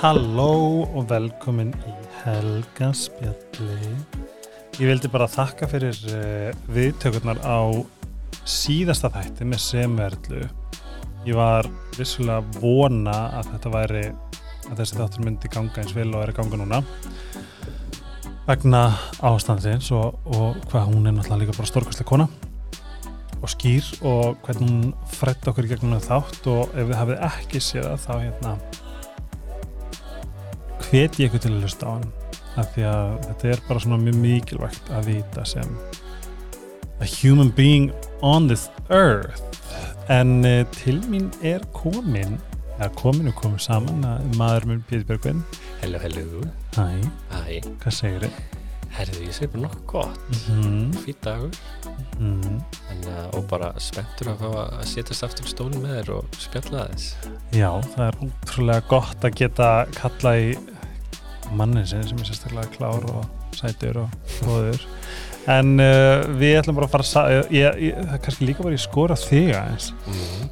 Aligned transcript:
Halló 0.00 0.86
og 0.96 1.10
velkomin 1.10 1.74
í 1.84 1.90
Helgaspjalli. 2.22 3.90
Ég 4.80 4.88
vildi 4.88 5.10
bara 5.12 5.26
þakka 5.28 5.66
fyrir 5.68 5.98
uh, 6.08 6.62
viðtökurnar 6.72 7.42
á 7.44 7.68
síðasta 8.48 9.10
þætti 9.12 9.44
með 9.50 9.60
semverðlu. 9.66 10.46
Ég 11.28 11.36
var 11.36 11.68
vissulega 11.98 12.40
vona 12.62 13.18
að 13.42 13.52
þetta 13.52 13.74
væri 13.76 14.02
að 14.70 14.80
þessi 14.80 14.98
þáttur 15.02 15.26
myndi 15.26 15.52
ganga 15.52 15.84
eins 15.84 15.92
vel 15.92 16.08
og 16.14 16.24
er 16.24 16.32
að 16.32 16.40
ganga 16.40 16.62
núna 16.62 16.80
vegna 18.48 18.82
ástandsins 19.20 19.92
og, 19.92 20.16
og 20.32 20.64
hvað 20.72 20.94
hún 20.94 21.12
er 21.12 21.18
náttúrulega 21.18 21.44
líka 21.44 21.60
bara 21.60 21.74
stórkvæslega 21.74 22.08
kona 22.08 22.30
og 23.36 23.52
skýr 23.52 23.84
og 24.00 24.40
hvernig 24.48 24.64
hún 24.64 24.92
frett 25.12 25.52
okkur 25.52 25.68
gegnum 25.68 26.00
þátt 26.00 26.48
og 26.48 26.72
ef 26.72 26.88
þið 26.88 27.00
hafið 27.04 27.26
ekki 27.34 27.66
séð 27.68 27.90
það 27.92 28.06
þá 28.08 28.14
hérna 28.24 28.60
hvet 30.90 31.18
ég 31.20 31.28
ykkur 31.30 31.42
til 31.44 31.52
að 31.54 31.64
hlusta 31.64 31.86
á 31.86 31.92
hann 31.96 32.08
af 32.58 32.70
því 32.74 32.84
að 32.90 33.10
þetta 33.28 33.50
er 33.52 33.60
bara 33.68 33.82
svona 33.84 33.98
mjög 34.02 34.16
mikilvægt 34.24 34.90
að 34.90 35.10
vita 35.12 35.44
sem 35.46 35.74
a 37.00 37.06
human 37.20 37.50
being 37.56 37.90
on 38.26 38.48
this 38.50 38.68
earth 38.90 39.42
en 40.10 40.40
uh, 40.44 40.64
til 40.80 40.98
mín 41.06 41.30
er 41.46 41.62
komin 41.76 42.40
eða 42.80 42.90
komin 42.98 43.30
og 43.30 43.36
komin 43.38 43.62
saman 43.62 44.02
að 44.08 44.30
maður 44.40 44.66
minn 44.70 44.82
Pétur 44.88 45.06
Björgvin 45.12 45.44
Hello, 45.80 45.98
hello. 46.02 46.42
Hæ, 46.76 46.88
Hæ. 47.30 47.60
hvað 47.80 47.94
segir 47.94 48.24
þið? 48.26 48.40
Herðu, 48.90 49.20
ég 49.22 49.36
segi 49.36 49.48
bara 49.52 49.62
nokkuð 49.62 49.84
gott. 49.92 50.40
Mm 50.50 50.90
Fýtt 51.04 51.20
dagur. 51.24 51.54
-hmm. 52.18 52.58
En, 52.90 53.04
uh, 53.06 53.38
og 53.38 53.46
bara 53.48 53.70
spenntur 53.78 54.32
að 54.32 54.42
fá 54.42 54.48
að 54.64 54.84
setjast 54.90 55.24
aftur 55.24 55.46
stólinn 55.46 55.82
með 55.84 55.94
þér 56.00 56.10
og 56.16 56.24
spjalla 56.38 56.86
þess. 56.90 57.14
Já, 57.52 57.70
það 57.94 58.04
er 58.06 58.18
útrúlega 58.26 58.82
gott 58.88 59.24
að 59.24 59.36
geta 59.40 59.86
kalla 59.94 60.34
í 60.38 60.56
mannin 61.56 61.86
sem 61.86 62.00
er 62.02 62.28
sérstaklega 62.28 62.70
klár 62.76 63.04
og 63.10 63.26
sætur 63.56 64.02
og 64.04 64.14
góður. 64.44 64.84
En 65.50 65.74
uh, 65.80 66.24
við 66.38 66.58
ætlum 66.60 66.76
bara 66.78 66.86
að 66.88 66.94
fara 66.94 67.06
að 67.06 67.10
sa- 67.10 67.28
ég, 67.54 67.80
ég, 67.88 67.96
það 67.96 68.14
er 68.16 68.24
kannski 68.26 68.48
líka 68.48 68.64
bara 68.66 68.76
í 68.76 68.82
skora 68.82 69.16
þig 69.18 69.52
aðeins. 69.56 69.90
Mm. 70.06 70.48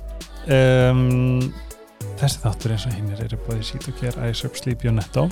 um, 0.57 1.53
þessi 2.19 2.41
þáttur 2.43 2.75
eins 2.75 2.87
og 2.89 2.95
hinnir 2.97 3.25
eru 3.27 3.39
bóðið 3.47 3.67
sít 3.69 3.89
og 3.93 4.01
ger 4.03 4.17
Ice 4.31 4.49
Up 4.49 4.57
Sleepy 4.59 4.91
og 4.91 4.97
Netto. 4.99 5.29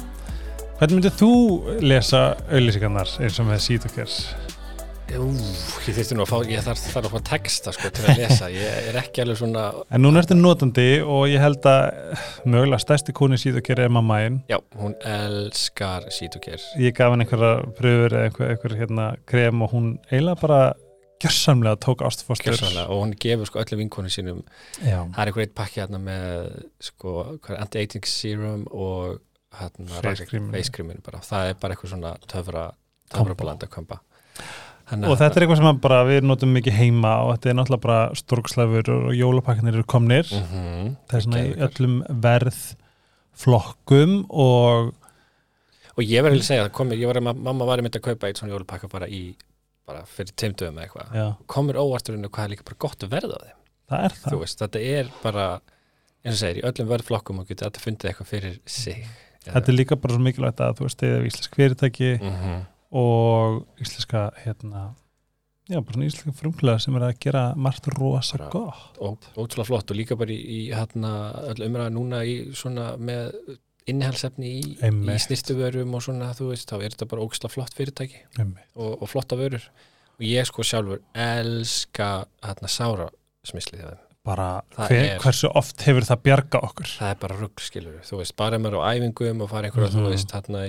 Hvernig 0.76 0.98
myndir 0.98 1.14
þú 1.16 1.30
lesa 1.80 2.20
auðlýsingarnar 2.52 3.14
eins 3.24 3.38
og 3.40 3.48
með 3.48 3.62
sít 3.64 3.86
og 3.88 3.94
ger 3.96 4.12
Ú, 5.06 5.26
ég 5.86 5.94
þurfti 5.94 6.16
nú 6.18 6.24
að 6.24 6.30
fá, 6.32 6.36
ég 6.50 6.64
þarf, 6.66 6.80
þarf 6.90 7.06
að 7.06 7.12
fá 7.14 7.20
texta 7.28 7.72
sko 7.74 7.90
til 7.94 8.06
að 8.10 8.18
lesa. 8.18 8.48
Ég 8.50 8.88
er 8.90 8.96
ekki 8.98 9.22
alveg 9.22 9.38
svona, 9.38 9.66
en 9.94 10.02
núna 10.02 10.22
ertu 10.22 10.34
notandi 10.34 10.86
og 11.04 11.28
ég 11.30 11.42
held 11.42 11.68
að 11.70 12.24
mögulega 12.44 12.80
stærsti 12.82 13.14
og 13.14 13.60
ger 13.68 13.82
er 13.84 13.92
mammaðinn 13.94 14.40
já, 14.50 14.58
hún 14.80 14.96
elskar 15.06 16.08
sítuger. 16.10 16.58
ég 16.82 16.96
gaf 16.96 17.14
henni 17.14 17.24
einhverja 17.24 17.52
pröfur 17.78 18.16
eða 18.16 18.24
einhver, 18.26 18.50
einhver 18.50 18.74
hérna 18.80 19.06
krem 19.26 19.62
og 19.62 19.70
hún 19.70 19.86
eiginlega 20.10 20.40
bara 20.42 20.60
gjörsamlega 21.22 21.78
tók 21.86 22.02
ástfóstur 22.02 22.50
Gjörsanlega, 22.52 22.88
og 22.90 23.04
hún 23.04 23.14
gefur 23.14 23.46
sko 23.46 23.62
öllum 23.62 23.82
vinkonu 23.84 24.10
sínum. 24.10 24.42
Já, 24.82 25.06
það 25.06 25.22
er 25.22 25.30
einhver 25.30 25.46
eitt 25.46 25.54
pakki 25.54 25.84
hérna 25.84 26.02
með 26.02 26.50
sko, 26.90 27.14
anti-aging 27.54 28.10
serum 28.10 28.66
og 28.72 29.22
hérna 29.54 30.02
Face 30.02 30.26
creaminu. 30.74 31.00
bara, 31.06 31.22
það 31.22 31.52
er 31.52 31.62
bara 31.62 31.76
eitthvað 31.76 31.94
svona 31.94 32.16
töfra 32.26 32.66
töfra 33.06 33.38
blanda 33.38 33.70
komba 34.90 35.10
og 35.10 35.18
þetta 35.20 35.38
er 35.38 35.44
eitthvað 35.44 35.60
sem 35.60 35.70
að 35.70 35.80
bara 35.86 36.02
við 36.08 36.26
notum 36.26 36.52
mikið 36.56 36.78
heima 36.80 37.14
og 37.24 37.32
þetta 37.34 37.50
er 37.50 37.58
náttúrulega 37.58 37.86
bara 37.86 38.18
stórkslafur 38.20 38.92
og 38.94 39.08
jólapakkanir 39.16 39.78
eru 39.78 39.84
komnir. 39.84 40.30
Mm 40.32 40.46
-hmm. 40.52 40.94
það 41.08 41.18
er 41.18 41.26
svona 41.26 41.42
í 41.44 41.56
öllum 41.68 41.98
verð 42.22 42.60
flokkum 43.36 44.24
og 44.30 44.94
og 45.96 46.04
ég 46.04 46.24
verði 46.24 46.40
að 46.42 46.48
segja, 46.48 46.64
það 46.66 46.72
komir, 46.76 47.06
var 47.06 47.16
að 47.20 47.28
mamma 47.34 47.68
var 47.68 47.80
að 47.80 47.86
mynda 47.86 48.00
að 48.00 48.08
kaupa 48.10 48.28
eitt 48.28 48.38
svona 48.40 48.52
jólapakka 48.52 48.88
bara 48.92 49.08
í 49.08 49.34
bara 49.86 50.02
fyrir 50.10 50.34
teimdöfum 50.36 50.76
eða 50.76 50.82
eitthvað. 50.82 51.36
Komir 51.46 51.78
óvarturinn 51.78 52.26
og 52.26 52.32
hvað 52.34 52.44
er 52.44 52.52
líka 52.54 52.66
bara 52.66 52.82
gott 52.84 53.06
að 53.06 53.14
verða 53.14 53.38
á 53.38 53.44
þeim. 53.44 53.58
Það 53.86 54.06
er 54.06 54.16
það. 54.22 54.38
Veist, 54.40 54.62
þetta 54.62 54.80
er 54.80 55.10
bara 55.22 55.44
eins 56.26 56.34
og 56.34 56.40
segir, 56.40 56.58
í 56.58 56.66
öllum 56.66 56.90
verðflokkum 56.90 57.42
og 57.42 57.50
getur 57.50 57.68
þetta 57.68 57.84
fundið 57.84 58.10
eitthvað 58.10 58.30
fyrir 58.32 58.56
sig. 58.66 59.04
Þetta 59.46 59.70
er 59.70 59.76
líka 59.76 59.98
bara 60.02 60.16
svo 60.16 60.24
mikilvægt 60.26 60.62
að 60.64 60.80
þú 60.80 60.88
veist 60.88 61.04
eða 61.06 61.20
íslensk 61.28 61.60
fyrirtæki. 61.60 62.10
Mm 62.18 62.34
-hmm. 62.40 62.64
Og 62.96 63.66
íslenska 63.82 64.30
hérna 64.44 64.86
já, 65.68 65.80
bara 65.82 65.92
svona 65.96 66.06
íslenska 66.08 66.32
frumklega 66.38 66.78
sem 66.82 66.96
er 66.96 67.04
að 67.08 67.18
gera 67.26 67.44
margt 67.56 67.88
rosa 67.98 68.38
Bara- 68.38 68.50
gott. 68.54 68.98
og 69.00 69.18
ótrúlega 69.36 69.66
flott 69.68 69.90
og 69.90 69.96
líka 69.98 70.16
bara 70.18 70.32
í, 70.32 70.38
í 70.38 70.60
hérna, 70.74 71.12
öll 71.50 71.66
umræða 71.66 71.92
núna 71.92 72.22
í 72.24 72.36
svona 72.54 72.94
með 72.96 73.34
innihalsefni 73.86 74.48
í, 74.60 74.62
í 74.72 74.78
Einmitt. 74.88 75.20
snirtuvörum 75.26 75.92
og 75.94 76.02
svona, 76.02 76.32
þú 76.34 76.48
veist, 76.50 76.66
þá 76.70 76.80
er 76.82 76.90
þetta 76.94 77.06
bara 77.12 77.22
ógislega 77.22 77.52
flott 77.54 77.74
fyrirtæki. 77.78 78.22
Og, 78.74 78.96
og 79.02 79.08
flotta 79.08 79.36
vörur. 79.38 79.62
Og 80.18 80.24
ég 80.26 80.48
sko 80.48 80.64
sjálfur 80.66 81.02
elska 81.14 82.08
hérna 82.42 82.66
sára 82.72 83.06
smislið 83.46 83.84
þeim 83.84 84.02
bara 84.26 84.46
hver, 84.76 84.92
er- 84.98 85.18
hversu 85.22 85.48
oft 85.54 85.84
hefur 85.86 86.04
það 86.08 86.20
bjarga 86.26 86.60
okkur? 86.66 86.88
Það 86.98 87.10
er 87.14 87.18
bara 87.22 87.36
rugg 87.38 87.62
skilur, 87.62 88.00
þú 88.04 88.18
veist, 88.20 88.34
bara 88.36 88.58
maður 88.58 88.82
á 88.82 88.90
æfingum 88.96 89.42
og 89.46 89.50
fara 89.52 89.68
einhverja, 89.70 89.90
Mhm. 89.92 90.02
þú 90.02 90.10
veist, 90.10 90.34
hérna 90.34 90.62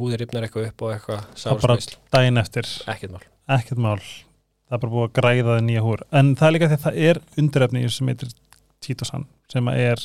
húðir 0.00 0.20
ripnar 0.24 0.42
eitthvað 0.48 0.68
upp 0.68 0.82
og 0.82 0.94
eitthvað 0.94 1.24
Það 1.38 1.60
bara- 1.62 1.76
daginn 2.18 2.38
eftir, 2.42 2.62
ekkert 2.90 3.10
mál. 3.14 3.22
Ekkert 3.48 3.78
mál. 3.78 4.00
Það 4.64 4.72
er 4.74 4.78
bara 4.78 4.92
búið 4.92 5.08
að 5.08 5.12
græða 5.20 5.50
það 5.54 5.64
nýja 5.68 5.82
húr 5.84 6.00
en 6.12 6.34
það 6.36 6.46
er 6.48 6.52
líka 6.58 6.68
því 6.68 6.76
að 6.78 6.84
það 6.86 6.96
er 7.10 7.20
þessu 7.84 7.96
sem 7.98 8.08
heitir 8.08 8.34
títosan 8.80 9.26
sem 9.52 9.68
er 9.68 9.96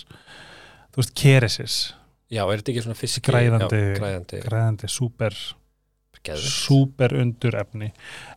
þú 0.94 0.97
veist, 0.97 1.13
keresis. 1.16 1.94
Já, 2.30 2.44
er 2.46 2.57
þetta 2.59 2.74
ekki 2.74 2.84
svona 2.84 3.00
fiski 3.00 3.22
Græðandi- 3.22 3.97
græðandi, 3.97 4.41
græðandi, 4.46 4.90
súper 4.91 5.34
geðveikt. 6.24 6.68
súper 6.68 7.13
undurefni 7.18 7.91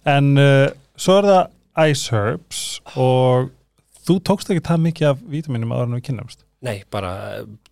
en 0.06 0.38
uh, 0.38 0.68
svo 0.96 1.18
er 1.18 1.24
það 1.24 1.90
Ice 1.90 2.10
Herbs 2.10 2.80
og 2.96 3.50
þú 4.06 4.16
tókst 4.28 4.50
ekki 4.52 4.64
það 4.68 4.82
mikið 4.86 5.10
af 5.10 5.22
vítaminum 5.34 5.74
áður 5.74 5.88
en 5.88 5.98
við 5.98 6.04
kynnumst? 6.08 6.44
Nei, 6.62 6.76
bara, 6.94 7.12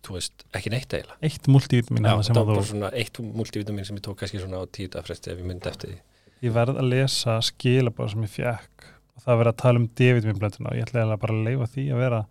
þú 0.03 0.17
veist, 0.17 0.45
ekki 0.57 0.71
neitt 0.73 0.91
eiginlega. 0.91 1.17
Eitt 1.23 1.47
multivítamin 1.47 2.07
Já, 2.07 2.15
það 2.27 2.31
að 2.31 2.39
var 2.41 2.49
bara 2.51 2.65
svona 2.67 2.89
eitt 2.99 3.19
multivitamin 3.23 3.87
sem 3.87 3.99
ég 3.99 4.03
tók 4.03 4.17
kannski 4.19 4.41
svona 4.41 4.59
á 4.59 4.65
tíu 4.67 4.91
dagfresti 4.91 5.31
ef 5.31 5.39
ég 5.39 5.47
myndi 5.47 5.71
eftir 5.71 5.93
því. 5.93 5.99
Ég 6.43 6.55
verð 6.55 6.81
að 6.81 6.89
lesa 6.91 7.37
skilabáð 7.45 8.11
sem 8.11 8.25
ég 8.25 8.33
fekk 8.35 8.89
og 9.15 9.23
það 9.23 9.41
verð 9.41 9.53
að 9.53 9.59
tala 9.61 9.79
um 9.81 9.87
D-vitaminblönduna 9.99 10.73
og 10.73 10.79
ég 10.79 10.89
ætla 10.89 11.19
bara 11.21 11.37
að 11.37 11.47
leifa 11.47 11.69
því 11.71 11.85
að 11.93 12.03
vera 12.03 12.21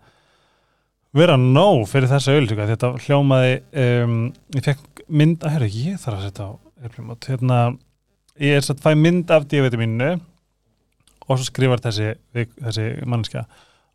vera 1.17 1.37
nóg 1.41 1.85
fyrir 1.91 2.11
þessa 2.11 2.35
auðlíka 2.37 2.69
þetta 2.71 2.91
hljómaði 3.07 3.55
um, 3.83 4.19
ég 4.55 4.67
fekk 4.67 5.05
mynd 5.11 5.43
að 5.43 5.55
herra, 5.57 5.71
ég 5.75 5.97
þarf 5.99 6.21
að 6.21 6.27
setja 6.29 6.47
á 6.47 6.53
hérna 7.27 7.59
ég 8.41 8.57
er 8.57 8.65
satt 8.65 8.83
fæ 8.83 8.93
mynd 8.99 9.31
af 9.35 9.49
D-vitaminu 9.51 10.13
og 11.27 11.33
svo 11.39 11.47
skrifar 11.47 11.83
þessi, 11.83 12.15
þessi 12.35 12.87
mannskja 13.11 13.45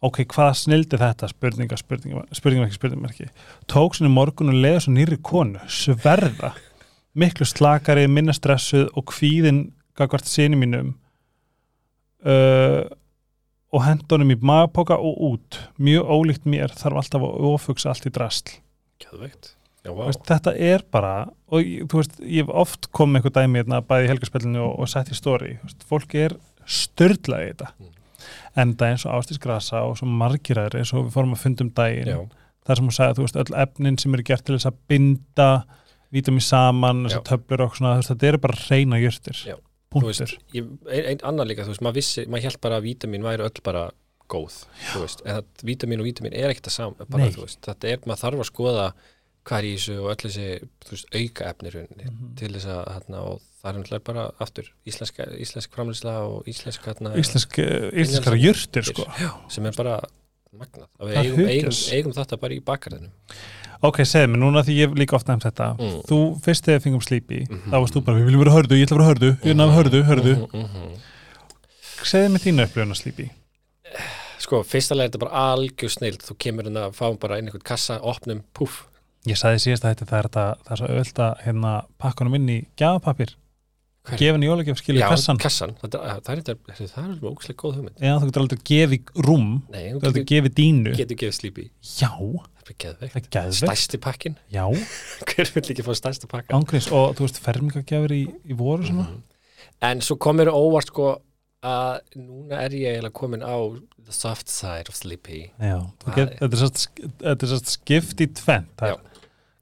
ok, 0.04 0.22
hvað 0.32 0.52
snildi 0.60 1.00
þetta? 1.00 1.30
Spurninga, 1.32 1.80
spurninga, 1.80 2.26
spurninga 2.36 2.68
ekki 2.68 2.80
spurninga 2.80 3.30
tók 3.72 3.96
sinni 3.96 4.12
morgun 4.12 4.52
og 4.54 4.60
leiða 4.60 4.84
svo 4.86 4.96
nýri 4.96 5.20
konu 5.24 5.62
sverða. 5.72 6.54
Miklu 7.16 7.48
slakari, 7.48 8.08
minna 8.12 8.36
stressuð 8.36 8.90
og 8.92 9.08
kvíðin 9.14 9.70
gagvart 9.96 10.28
sinni 10.28 10.60
mínum 10.60 10.94
uh, 12.28 12.84
og 13.76 13.84
hendunum 13.86 14.34
í 14.36 14.40
magpoka 14.40 14.98
og 15.00 15.22
út. 15.32 15.60
Mjög 15.80 16.12
ólíkt 16.12 16.50
mér 16.50 16.76
þarf 16.76 17.04
alltaf 17.04 17.28
að 17.28 17.52
ofugsa 17.54 17.92
allt 17.94 18.10
í 18.10 18.14
drasl. 18.16 18.58
Gjöðveikt 19.04 19.56
Já, 19.86 19.92
vá. 19.94 20.08
Veist, 20.08 20.24
þetta 20.26 20.54
er 20.58 20.84
bara 20.90 21.14
og 21.54 21.66
veist, 21.94 22.16
ég 22.24 22.42
hef 22.42 22.54
oft 22.64 22.88
komið 22.96 23.20
eitthvað 23.20 23.36
dæmi 23.38 23.62
hérna, 23.62 23.82
bæði 23.86 24.08
í 24.08 24.10
helgarspillinu 24.10 24.64
og, 24.64 24.72
og 24.82 24.90
sett 24.90 25.12
í 25.14 25.18
stóri 25.18 25.52
fólk 25.86 26.16
er 26.18 26.34
störla 26.66 27.44
í 27.44 27.52
þetta. 27.52 27.70
Mm. 27.78 27.92
En 28.56 28.76
það 28.80 28.92
eins 28.94 29.06
og 29.06 29.16
Ástís 29.20 29.40
Grasa 29.44 29.82
og 29.88 29.98
svo 30.00 30.08
margir 30.08 30.60
aðri 30.62 30.80
eins 30.84 30.94
og 30.96 31.06
við 31.08 31.14
fórum 31.18 31.34
að 31.36 31.42
fundum 31.46 31.72
daginn 31.76 32.08
Já, 32.08 32.20
þar 32.66 32.76
sem 32.80 32.86
hún 32.90 32.96
sagði, 32.98 33.18
þú 33.20 33.26
veist, 33.28 33.40
öll 33.44 33.58
efnin 33.66 33.98
sem 34.02 34.14
eru 34.18 34.24
gert 34.24 34.46
til 34.48 34.56
þess 34.58 34.70
að 34.72 34.80
binda 34.90 35.50
vítum 36.16 36.38
í 36.40 36.44
saman, 36.46 37.04
Já. 37.06 37.10
þessar 37.10 37.26
töflur 37.32 37.66
og 37.68 37.76
svona, 37.76 37.96
þetta 38.06 38.28
eru 38.32 38.38
bara 38.46 38.60
reyna 38.70 39.00
jörtir 39.02 39.42
Já. 39.50 39.56
þú 39.60 40.00
punktur, 40.02 40.12
veist, 40.14 40.38
ég, 40.56 40.70
ein, 40.92 41.06
ein 41.14 41.22
annar 41.28 41.46
líka, 41.50 41.64
þú 41.68 41.74
veist, 41.76 41.84
maður 41.86 42.00
vissi, 42.00 42.26
maður 42.28 42.48
held 42.50 42.62
bara 42.62 42.80
að 42.80 42.88
vítamin 42.90 43.24
væri 43.28 43.44
öll 43.48 43.62
bara 43.64 43.84
góð, 44.32 44.56
þú 44.94 45.02
veist, 45.04 45.22
en 45.26 45.36
það 45.42 45.66
vítamin 45.70 46.02
og 46.02 46.08
vítamin 46.08 46.34
er 46.40 46.50
ekkert 46.54 46.72
að 46.72 46.76
saman, 46.80 46.96
bara, 47.10 47.24
Nei. 47.28 47.32
þú 47.36 47.44
veist, 47.46 47.60
þetta 47.68 47.92
er, 47.92 48.00
maður 48.10 48.24
þarf 48.24 48.40
að 48.46 48.50
skoða 48.50 48.88
hvað 49.46 49.60
er 49.60 49.66
í 49.70 49.74
þessu 49.76 49.98
og 50.02 50.08
öll 50.10 50.24
þessi, 50.26 50.48
þú 50.88 50.96
veist, 50.96 51.10
auka 51.20 51.50
efnir 51.52 51.76
Mhm. 51.86 52.32
til 52.40 52.50
þess 52.56 52.66
að, 52.66 52.82
hérna, 52.96 53.20
og 53.30 53.42
það 53.66 53.72
er 53.72 53.78
náttúrulega 53.80 54.06
bara 54.06 54.24
aftur, 54.46 54.68
íslenska, 54.86 55.26
íslensk 55.42 55.74
framlýsla 55.74 56.12
og 56.30 56.46
íslensk, 56.52 56.86
hérna, 56.86 57.16
Íslensk, 57.18 57.58
íslenskara 57.98 58.38
jörtir 58.38 58.86
sko. 58.86 59.06
sem 59.50 59.66
er 59.66 59.74
bara 59.78 60.00
magnað, 60.56 60.88
að 61.02 61.10
við 61.10 61.18
eigum, 61.20 61.48
eigum, 61.50 61.78
eigum 61.98 62.14
þetta 62.16 62.38
bara 62.40 62.54
í 62.54 62.62
bakarðinum 62.64 63.10
ok, 63.86 63.98
segðu 64.08 64.30
mér, 64.32 64.40
núna 64.46 64.62
því 64.64 64.76
ég 64.78 64.94
líka 64.96 65.18
ofta 65.18 65.34
nefnt 65.34 65.50
þetta 65.50 65.72
Mm. 65.80 65.98
þú 66.08 66.20
fyrst 66.46 66.64
þegar 66.70 66.84
fengum 66.86 67.02
slípi 67.04 67.42
Mhm. 67.50 67.72
þá 67.74 67.76
varst 67.82 67.94
þú 67.98 68.04
bara, 68.06 68.18
við 68.20 68.26
viljum 68.30 68.44
vera 68.46 68.56
hördu, 68.56 68.76
ég 68.78 68.86
ætla 68.88 68.96
að 68.96 69.02
vera 69.02 69.10
hördu 69.12 69.30
ég 69.50 69.56
náðu 69.60 69.76
hördu, 69.80 70.04
hördu, 70.04 70.36
Mhm, 70.54 70.62
mhm. 70.64 70.96
segðu 72.04 72.30
mér 72.32 72.44
þínu 72.46 72.64
upplifun 72.68 72.94
að 72.96 73.02
slípi 73.02 73.30
Sko, 74.40 74.60
fyrsta 74.64 74.94
lega 74.96 75.06
er 75.08 75.10
þetta 75.10 75.20
bara 75.26 75.56
algjör 75.56 75.90
snild 75.92 76.20
þú 76.22 76.36
kemur 76.38 76.68
inn 76.68 76.78
að 76.78 76.94
fá 76.94 77.08
bara 77.20 77.38
inn 77.40 77.48
einhvern 77.50 77.64
kassa, 77.66 78.00
opnum, 78.02 78.44
puff 78.54 78.86
Ég 79.26 79.40
sagði 79.42 79.58
síðast 79.64 79.84
að 79.84 79.96
þetta 79.96 80.06
það 80.06 80.20
er, 80.20 80.28
þetta, 80.30 80.58
það 80.66 80.72
er 80.72 80.78
svo 80.78 80.88
öll 80.88 81.14
að 81.26 81.40
hérna, 81.46 81.72
pakkunum 82.00 82.36
inn 82.36 82.50
í 82.50 82.58
gjafapapir? 82.78 83.32
Gefin 84.20 84.44
í 84.44 84.48
jólagjöf 84.50 84.78
skilur 84.82 85.02
Já, 85.02 85.08
kassan 85.10 85.38
kassan. 85.42 85.76
Það, 85.82 85.96
er- 85.96 86.20
það 86.22 86.98
er 86.98 87.04
alveg 87.04 87.30
ókslega 87.32 87.58
góð 87.62 87.76
hugmynd. 87.80 87.98
Já, 88.00 88.14
þú 88.22 88.26
getur 88.30 88.44
aldrei 88.46 88.60
gefið 88.72 89.12
rúm 89.28 89.48
Nei, 89.74 89.86
þú 89.94 90.00
getur 90.02 90.14
getur, 90.20 90.28
gefið 90.34 90.54
dínu 90.60 90.96
getur 91.00 91.20
gefið 91.24 91.38
slípi. 91.40 91.66
Já, 91.82 92.12
Það 92.66 92.70
er 92.72 92.78
geðveikt. 92.86 93.14
það 93.14 93.22
er 93.22 93.30
geðveikt 93.36 93.62
Stærsti 93.62 93.98
pakkin. 94.02 94.36
Já, 94.54 94.66
Hver 95.30 95.52
vil 95.54 95.64
ekki 95.76 95.84
fá 95.86 95.94
stærsta 95.98 96.28
pakkan? 96.32 96.58
ángriðs 96.62 96.92
og 96.92 97.16
þú 97.18 97.26
veist 97.28 97.40
fermingagjafir 97.46 98.14
í, 98.16 98.24
í 98.46 98.54
voru 98.58 98.84
svona 98.86 99.08
Mhm. 99.10 99.22
En 99.82 100.00
svo 100.02 100.16
komur 100.18 100.48
óvart 100.54 100.88
sko 100.88 101.22
að 101.66 102.00
núna 102.16 102.62
er 102.64 102.70
ég 102.78 102.96
eiginlega 102.96 103.14
komin 103.14 103.42
á 103.44 103.58
the 104.06 104.14
soft 104.14 104.48
side 104.50 104.88
of 104.88 104.96
sleepy. 104.96 105.50
Já, 105.60 105.82
get, 106.16 106.36
þetta 106.40 107.42
er 107.42 107.48
satt 107.50 107.68
skipt 107.74 108.22
í 108.22 108.28
tvent 108.38 108.82
er- 108.86 108.96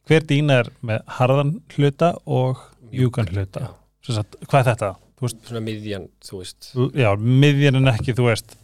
Hver 0.07 0.19
dína 0.27 0.59
er 0.63 0.69
með 0.83 0.99
harðan 1.07 1.53
hluta 1.77 2.09
og 2.27 2.59
mjúkan 2.91 3.29
hluta 3.31 3.61
Já. 3.63 3.69
Satt, 4.03 4.35
Hvað 4.43 4.59
er 4.59 4.67
þetta? 4.73 4.89
Svona 5.23 5.61
miðjan, 5.63 6.09
þú 6.19 6.39
veist. 6.41 6.71
já, 6.99 7.07
miðjan 7.15 7.77
en 7.79 7.91
ekki, 7.93 8.15
þú 8.17 8.25
veist 8.27 8.57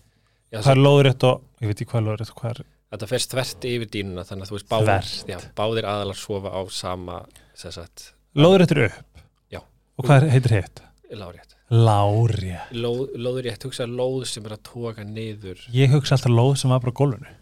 Já, 0.52 0.60
Hvað 0.60 0.72
er 0.74 0.82
lóðrétt 0.84 1.24
og, 1.30 1.44
ég 1.62 1.70
veit 1.72 1.78
ekki 1.80 1.92
hvað 1.94 2.02
er 2.02 2.08
lóðrétt 2.10 2.34
og 2.34 2.42
hvað 2.42 2.52
er 2.52 2.66
Þetta 2.90 3.08
ferst 3.12 3.36
þvert 3.36 3.68
yfir 3.70 3.92
dínuna 3.94 4.26
þannig 4.26 4.44
að 4.48 4.50
þú 4.52 4.58
veist 4.58 4.70
báðir, 4.74 5.10
já, 5.30 5.38
báðir 5.56 5.88
aðalar 5.88 6.18
sofa 6.20 6.52
á 6.52 6.62
sama 6.74 7.20
sem 7.54 7.72
sagt, 7.72 8.10
Lóðrétt 8.36 8.74
er 8.76 8.82
upp 8.90 9.24
Já. 9.54 9.62
Og 9.96 10.10
hvað 10.10 10.26
er, 10.26 10.30
heitir 10.36 10.56
hitt? 10.58 10.84
lárétt. 11.14 11.56
Lárétt 11.70 12.74
Lóð, 12.74 13.14
lóður 13.16 13.46
ég 13.46 13.62
hugsa 13.64 13.86
lóð 13.86 14.24
sem 14.28 14.46
er 14.50 14.56
að 14.58 14.64
toga 14.66 15.04
niður 15.06 15.62
Ég 15.72 15.94
hugsa 15.94 16.18
alltaf 16.18 16.34
lóð 16.34 16.56
sem 16.58 16.74
var 16.74 16.82
bara 16.82 16.92
á 16.92 17.00
gólfinu 17.00 17.36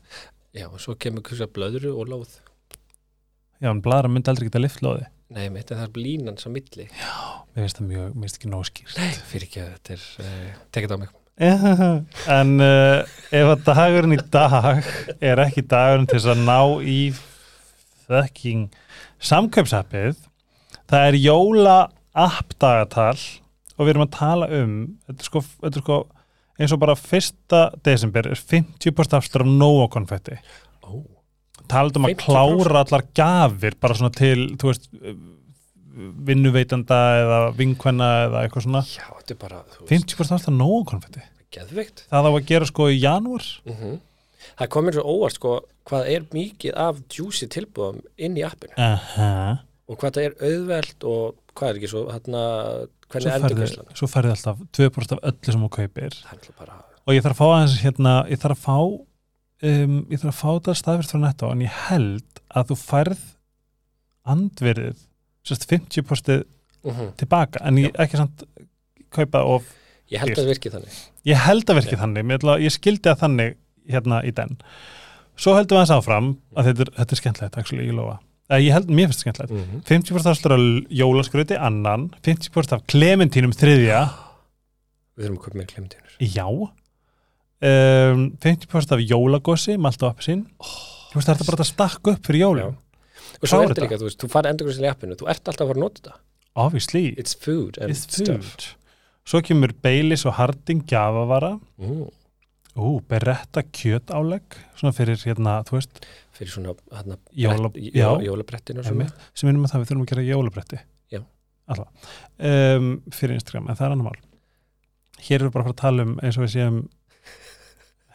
Já, 0.58 0.68
og 0.68 0.82
svo 0.84 0.98
kemur 1.00 1.24
hugsa 1.24 1.48
blöðru 1.48 1.94
og 1.96 2.12
lóð 2.12 2.34
Já, 3.64 3.72
en 3.72 3.82
bladra 3.82 4.12
myndi 4.12 4.30
aldrei 4.30 4.50
geta 4.52 4.62
lift 4.62 4.84
lóði 4.86 5.08
Nei, 5.36 5.48
það 5.52 5.84
er 5.84 5.98
línan 6.00 6.38
svo 6.40 6.52
milli. 6.54 6.88
Mér 6.88 7.66
finnst 7.66 7.80
það 7.82 7.88
mjög, 7.90 8.12
mér 8.14 8.28
finnst 8.28 8.38
ekki 8.40 8.52
nóg 8.52 8.68
skýrt. 8.70 9.00
Nei, 9.00 9.10
fyrir 9.28 9.48
ekki 9.50 9.64
að 9.64 9.72
þetta 9.74 9.96
er 9.98 10.06
uh, 10.24 10.60
tekið 10.76 10.94
á 10.96 10.98
mig. 11.04 11.16
En 12.38 12.54
uh, 12.64 13.18
ef 13.30 13.52
að 13.52 13.66
dagurinn 13.68 14.16
í 14.16 14.22
dag 14.34 14.88
er 15.22 15.42
ekki 15.44 15.66
dagurinn 15.70 16.08
til 16.10 16.18
þess 16.18 16.32
að 16.34 16.46
ná 16.48 16.62
í 16.82 17.00
fucking 18.08 18.72
samköpsappið 19.22 20.24
það 20.88 21.10
er 21.10 21.20
jóla 21.20 21.78
app 22.18 22.56
dagatal 22.62 23.18
og 23.76 23.84
við 23.84 23.92
erum 23.94 24.06
að 24.08 24.16
tala 24.16 24.48
um 24.58 24.78
þetta 25.06 25.20
er 25.20 25.30
sko, 25.30 25.44
þetta 25.62 25.82
er 25.82 25.86
sko 25.86 26.00
eins 26.58 26.74
og 26.74 26.82
bara 26.82 26.98
fyrsta 26.98 27.62
desember 27.86 28.32
er 28.32 28.40
50% 28.40 29.18
afstur 29.20 29.44
af 29.46 29.52
nóa 29.52 29.86
konfetti. 29.94 30.40
Ó, 30.82 31.04
talað 31.72 32.00
um 32.00 32.08
að 32.08 32.14
50%? 32.16 32.28
klára 32.28 32.84
allar 32.84 33.06
gafir 33.18 33.78
bara 33.82 33.98
svona 34.00 34.14
til, 34.16 34.38
þú 34.60 34.72
veist 34.72 34.90
vinnuveitanda 36.28 37.00
eða 37.22 37.40
vinkvenna 37.58 38.10
eða 38.28 38.44
eitthvað 38.46 38.68
svona. 38.68 38.84
Já, 38.86 39.08
þetta 39.22 39.34
er 39.34 39.40
bara 39.42 39.64
þú 39.72 39.80
veist, 39.80 39.94
50% 39.96 40.38
afstur 40.38 40.54
af 40.54 40.60
nóa 40.60 40.84
konfetti. 40.92 41.24
Geðveikt. 41.58 42.04
Það 42.12 42.28
á 42.28 42.32
að 42.32 42.46
gera 42.52 42.70
sko 42.70 42.92
í 42.92 43.00
janúar. 43.02 43.48
Mm 43.70 43.98
Það 44.58 44.70
komir 44.74 44.96
svo 44.96 45.04
óvart 45.12 45.36
sko 45.38 45.54
hvað 45.88 46.10
er 46.14 46.26
mikið 46.34 46.78
af 46.82 47.00
juicy 47.14 47.48
tilbúðum 47.52 48.00
inn 48.18 48.38
í 48.40 48.46
appinu? 48.48 48.74
Aha. 48.80 49.64
og 49.88 50.00
hvað 50.02 50.18
það 50.18 50.28
er 50.28 50.34
auðvelt 50.50 51.06
og 51.08 51.38
hvað 51.58 51.70
er 51.70 51.80
ekki 51.80 51.90
svo 51.92 52.04
hérna, 52.12 52.42
hvernig 53.12 53.36
endur 53.38 53.62
gæslan 53.62 53.92
svo 53.96 54.10
færði 54.12 54.34
alltaf 54.34 54.64
2% 54.78 55.16
af 55.16 55.22
öllu 55.32 55.54
sem 55.54 55.64
þú 55.64 55.70
kaupir. 55.78 56.18
Það 56.18 56.32
er 56.32 56.40
alltaf 56.40 56.58
bara 56.60 56.80
og 57.08 57.16
ég 57.16 57.24
þarf 57.24 57.38
að 57.38 57.40
fá 57.40 57.48
aðeins 57.48 57.78
hérna, 57.84 58.16
ég 58.28 58.42
þarf 58.42 58.58
að 58.58 58.66
fá 58.66 58.78
um, 59.64 59.98
ég 60.12 60.22
þarf 60.22 60.30
að 60.34 60.40
fá 60.42 60.52
það 60.68 60.80
staðfyrst 60.82 61.16
frá 61.16 61.22
netto 61.24 61.50
en 61.54 61.66
ég 61.66 61.82
held 61.88 62.44
að 62.54 62.72
þú 62.72 62.80
færð 62.84 63.26
andverið 64.28 65.02
sérst 65.48 65.68
50% 65.72 66.46
mm 66.88 67.14
tilbaka 67.20 67.60
en 67.68 67.82
ég 67.82 67.96
ekki 68.00 68.20
samt 68.20 68.46
kaupa 69.12 69.42
of 69.44 69.66
Ég 70.08 70.22
held 70.24 70.38
að 70.38 70.40
það 70.40 70.52
virki 70.54 70.70
þannig. 70.72 71.00
Ég 71.28 71.42
held 71.44 71.68
að 71.68 71.78
verki 71.82 71.98
þannig, 72.00 72.30
ég, 72.30 72.38
ætla, 72.40 72.54
ég 72.64 72.72
skildi 72.72 73.10
að 73.12 73.24
þannig 73.26 73.58
hérna 73.92 74.22
í 74.24 74.32
den. 74.38 74.54
Svo 75.38 75.56
heldum 75.58 75.76
við 75.76 75.82
aðeins 75.82 75.96
áfram 75.98 76.30
að 76.56 76.70
þetta 76.70 76.86
er, 76.86 76.92
þetta 77.00 77.16
er 77.16 77.20
skemmtilegt 77.20 77.58
actually, 77.60 77.88
ég 77.90 77.98
lofa, 77.98 78.16
eða 78.48 78.62
ég 78.64 78.78
held, 78.78 78.94
mér 78.94 79.12
finnst 79.12 79.20
það 79.20 79.26
skemmtilegt. 79.26 79.58
Mm 79.58 79.84
50% 79.90 80.32
afstur 80.32 80.56
af 80.56 80.64
jólaskröti 81.02 81.60
annan. 81.60 82.08
50% 82.26 82.78
af 82.78 82.86
klementínum 82.88 83.56
þriðja. 83.58 84.00
Við 85.18 85.28
þurfum 85.28 85.42
að 85.42 85.44
köpa 85.44 85.60
mér 85.60 85.70
klemdínur 85.74 86.16
Já 86.24 86.48
um, 87.62 88.26
50% 88.44 88.94
af 88.98 89.02
jólagossi 89.10 89.78
malt 89.82 90.04
og 90.04 90.14
appelsín 90.14 90.46
Þú 91.08 91.18
veist 91.22 91.30
það 91.32 91.42
er 91.42 91.50
bara 91.50 91.64
að 91.64 91.70
stakka 91.72 92.14
upp 92.16 92.28
fyrir 92.28 92.44
jólum 92.46 92.76
Og 93.38 93.50
svo 93.50 93.62
er 93.64 93.70
þetta 93.72 93.86
líka, 93.86 93.98
þú 94.02 94.08
veist, 94.10 94.20
þú 94.24 94.30
farið 94.34 94.52
endur 94.54 94.72
í 94.84 94.90
appinu 94.92 95.18
Þú 95.20 95.30
ert 95.32 95.50
alltaf 95.52 95.64
að 95.66 95.72
fara 95.72 95.78
að 95.78 95.84
nota 95.86 96.02
þetta. 96.02 96.20
Obviously, 96.58 97.04
It's 97.22 97.36
food 97.38 97.78
and 97.82 97.94
it's 97.94 98.06
stuff. 98.10 98.42
food. 98.42 98.64
Svo 99.28 99.42
kemur 99.46 99.74
Baileys 99.84 100.24
og 100.26 100.34
Harding 100.40 100.80
gjafavara. 100.90 101.52
Mm. 101.78 102.08
Ú, 102.78 102.90
beretta 103.10 103.62
kjötálegg 103.74 104.58
Svona 104.80 104.94
fyrir 104.98 105.18
hérna, 105.22 105.60
þú 105.68 105.76
veist 105.78 106.02
Fyrir 106.38 106.52
svona 106.54 106.74
hérna, 106.94 107.18
Jóla- 107.34 107.70
brett- 107.74 107.94
já. 107.94 108.08
jó- 108.08 108.24
jólabrettinu 108.26 108.80
og 108.82 108.86
svona. 108.86 109.06
Einmitt, 109.06 109.28
sem 109.34 109.48
minnum 109.50 109.66
að 109.66 109.72
það 109.74 109.82
við 109.84 109.90
þurfum 109.92 110.06
að 110.06 110.12
gera 110.14 110.26
jólabretti. 110.32 110.80
Já. 111.14 111.22
Alltaf 111.68 112.12
um, 112.40 112.90
Fyrir 113.12 113.34
Instagram, 113.38 113.70
en 113.70 113.76
það 113.80 113.86
er 113.88 113.96
annar 113.96 114.08
mál. 114.10 114.20
Hér 115.28 115.40
erum 115.42 115.50
við 115.50 115.54
bara 115.58 115.64
að 115.64 115.68
fara 115.68 115.76
að 115.78 115.82
tala 115.82 116.06
um 116.08 116.18
eins 116.22 116.38
og 116.38 116.46
við 116.46 116.54
séum 116.54 116.78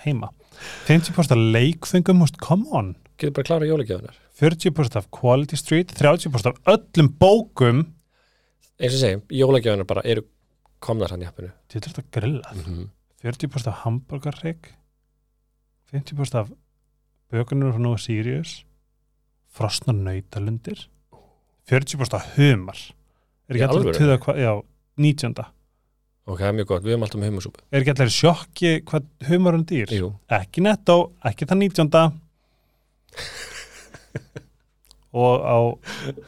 heima. 0.05 0.29
50% 0.89 1.35
af 1.35 1.41
leikfengum, 1.57 2.27
come 2.41 2.67
on. 2.71 2.95
Getur 3.19 3.35
bara 3.35 3.43
að 3.43 3.49
klára 3.51 3.71
jólagjöfunar 3.71 4.19
40% 4.43 4.97
af 4.97 5.11
Quality 5.11 5.55
Street 5.55 5.93
30% 5.93 6.47
af 6.47 6.57
öllum 6.67 7.13
bókum. 7.21 7.85
Eins 8.81 8.97
og 8.97 9.01
segjum, 9.01 9.23
jólagjöfunar 9.31 9.87
bara 9.87 10.03
eru 10.05 10.25
komnar 10.83 11.13
hann 11.15 11.23
í 11.23 11.29
appinu. 11.29 11.53
Þetta 11.71 11.89
er 11.89 11.95
þetta 11.95 12.19
grillað 12.19 12.57
mm 12.57 12.65
-hmm. 12.67 12.89
40% 13.23 13.69
af 13.69 13.83
hamburgarrygg. 13.85 14.73
50% 15.93 16.39
af 16.39 16.51
bökunur 17.31 17.73
frá 17.73 17.79
Nova 17.79 17.97
Sirius. 17.97 18.65
Frosnar 19.49 19.95
nautalundir. 19.95 20.89
40% 21.71 22.15
af 22.15 22.37
humar. 22.37 22.79
Er 23.49 23.55
ekki 23.55 23.65
allir 23.65 23.79
alvöru? 23.79 23.99
tuða 23.99 24.19
hvað, 24.19 24.37
já, 24.37 24.63
19. 24.97 25.35
Ok, 26.23 26.39
það 26.39 26.49
er 26.49 26.55
mjög 26.55 26.69
gott, 26.71 26.85
við 26.85 26.95
höfum 26.95 27.05
alltaf 27.07 27.19
með 27.19 27.31
humusúpu 27.33 27.63
er 27.73 27.81
ekki 27.83 27.93
allir 27.97 28.13
sjokki 28.15 28.73
hvað 28.87 29.07
humar 29.27 29.57
er 29.59 29.65
dýr? 29.67 29.95
Jú, 29.97 30.11
ekki 30.31 30.63
netto, 30.63 30.97
ekki 31.27 31.49
það 31.51 31.59
19. 31.65 31.89
og 35.23 35.43
á, 35.43 35.59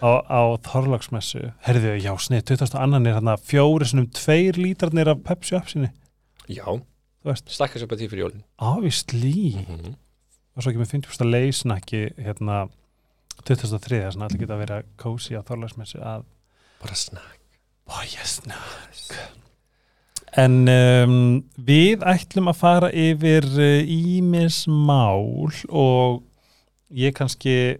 á, 0.02 0.10
á 0.26 0.40
Þorlagsmessu 0.66 1.44
herðu, 1.68 1.92
já, 2.02 2.10
snið, 2.26 2.42
20. 2.50 2.74
annan 2.82 3.06
er 3.06 3.14
hérna 3.20 3.36
fjóri 3.38 3.86
sinum 3.86 4.08
tveir 4.18 4.58
lítarnir 4.58 5.12
af 5.14 5.22
Pepsi 5.28 5.54
uppsinni, 5.60 5.92
já, 6.50 6.66
bara 7.86 8.00
því 8.02 8.10
fyrir 8.10 8.24
jólin. 8.24 8.44
Ávistli 8.58 9.54
mm 9.54 9.64
-hmm. 9.70 9.94
og 10.56 10.62
svo 10.62 10.72
kemur 10.74 10.90
50% 10.90 11.30
leysnakki 11.30 12.02
hérna 12.18 12.66
2003 13.46 14.10
þannig 14.10 14.24
að 14.24 14.30
þetta 14.30 14.42
geta 14.42 14.58
verið 14.58 14.76
að 14.76 14.90
kósi 14.98 15.38
á 15.38 15.42
þorlagsmessu 15.46 16.02
að 16.02 16.26
Bara 16.82 16.94
snakk. 16.94 17.40
Bója 17.88 18.24
snakk 18.24 19.43
en 20.40 20.54
um, 20.68 21.16
við 21.56 22.02
ætlum 22.10 22.50
að 22.50 22.58
fara 22.58 22.90
yfir 22.90 23.46
ímis 23.86 24.64
mál 24.66 25.50
og 25.68 26.22
ég 26.90 27.14
kannski 27.14 27.76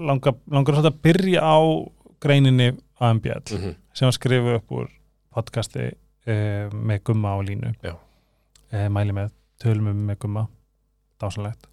langar, 0.00 0.36
langar 0.50 0.76
svolítið 0.76 0.92
að 0.92 1.02
byrja 1.06 1.40
á 1.42 1.58
greininni 2.20 2.70
AMBL 3.00 3.40
mm 3.50 3.58
-hmm. 3.58 3.74
sem 3.92 4.06
var 4.06 4.12
skrifuð 4.12 4.54
upp 4.54 4.72
úr 4.72 4.88
podcasti 5.34 5.90
uh, 6.26 6.66
með 6.72 7.02
gumma 7.04 7.34
á 7.34 7.38
línu. 7.42 7.72
Uh, 8.72 8.88
mæli 8.88 9.12
með 9.12 9.30
tölum 9.58 9.86
um 9.86 10.06
með 10.06 10.18
gumma. 10.18 10.46
Dásanlegt 11.20 11.68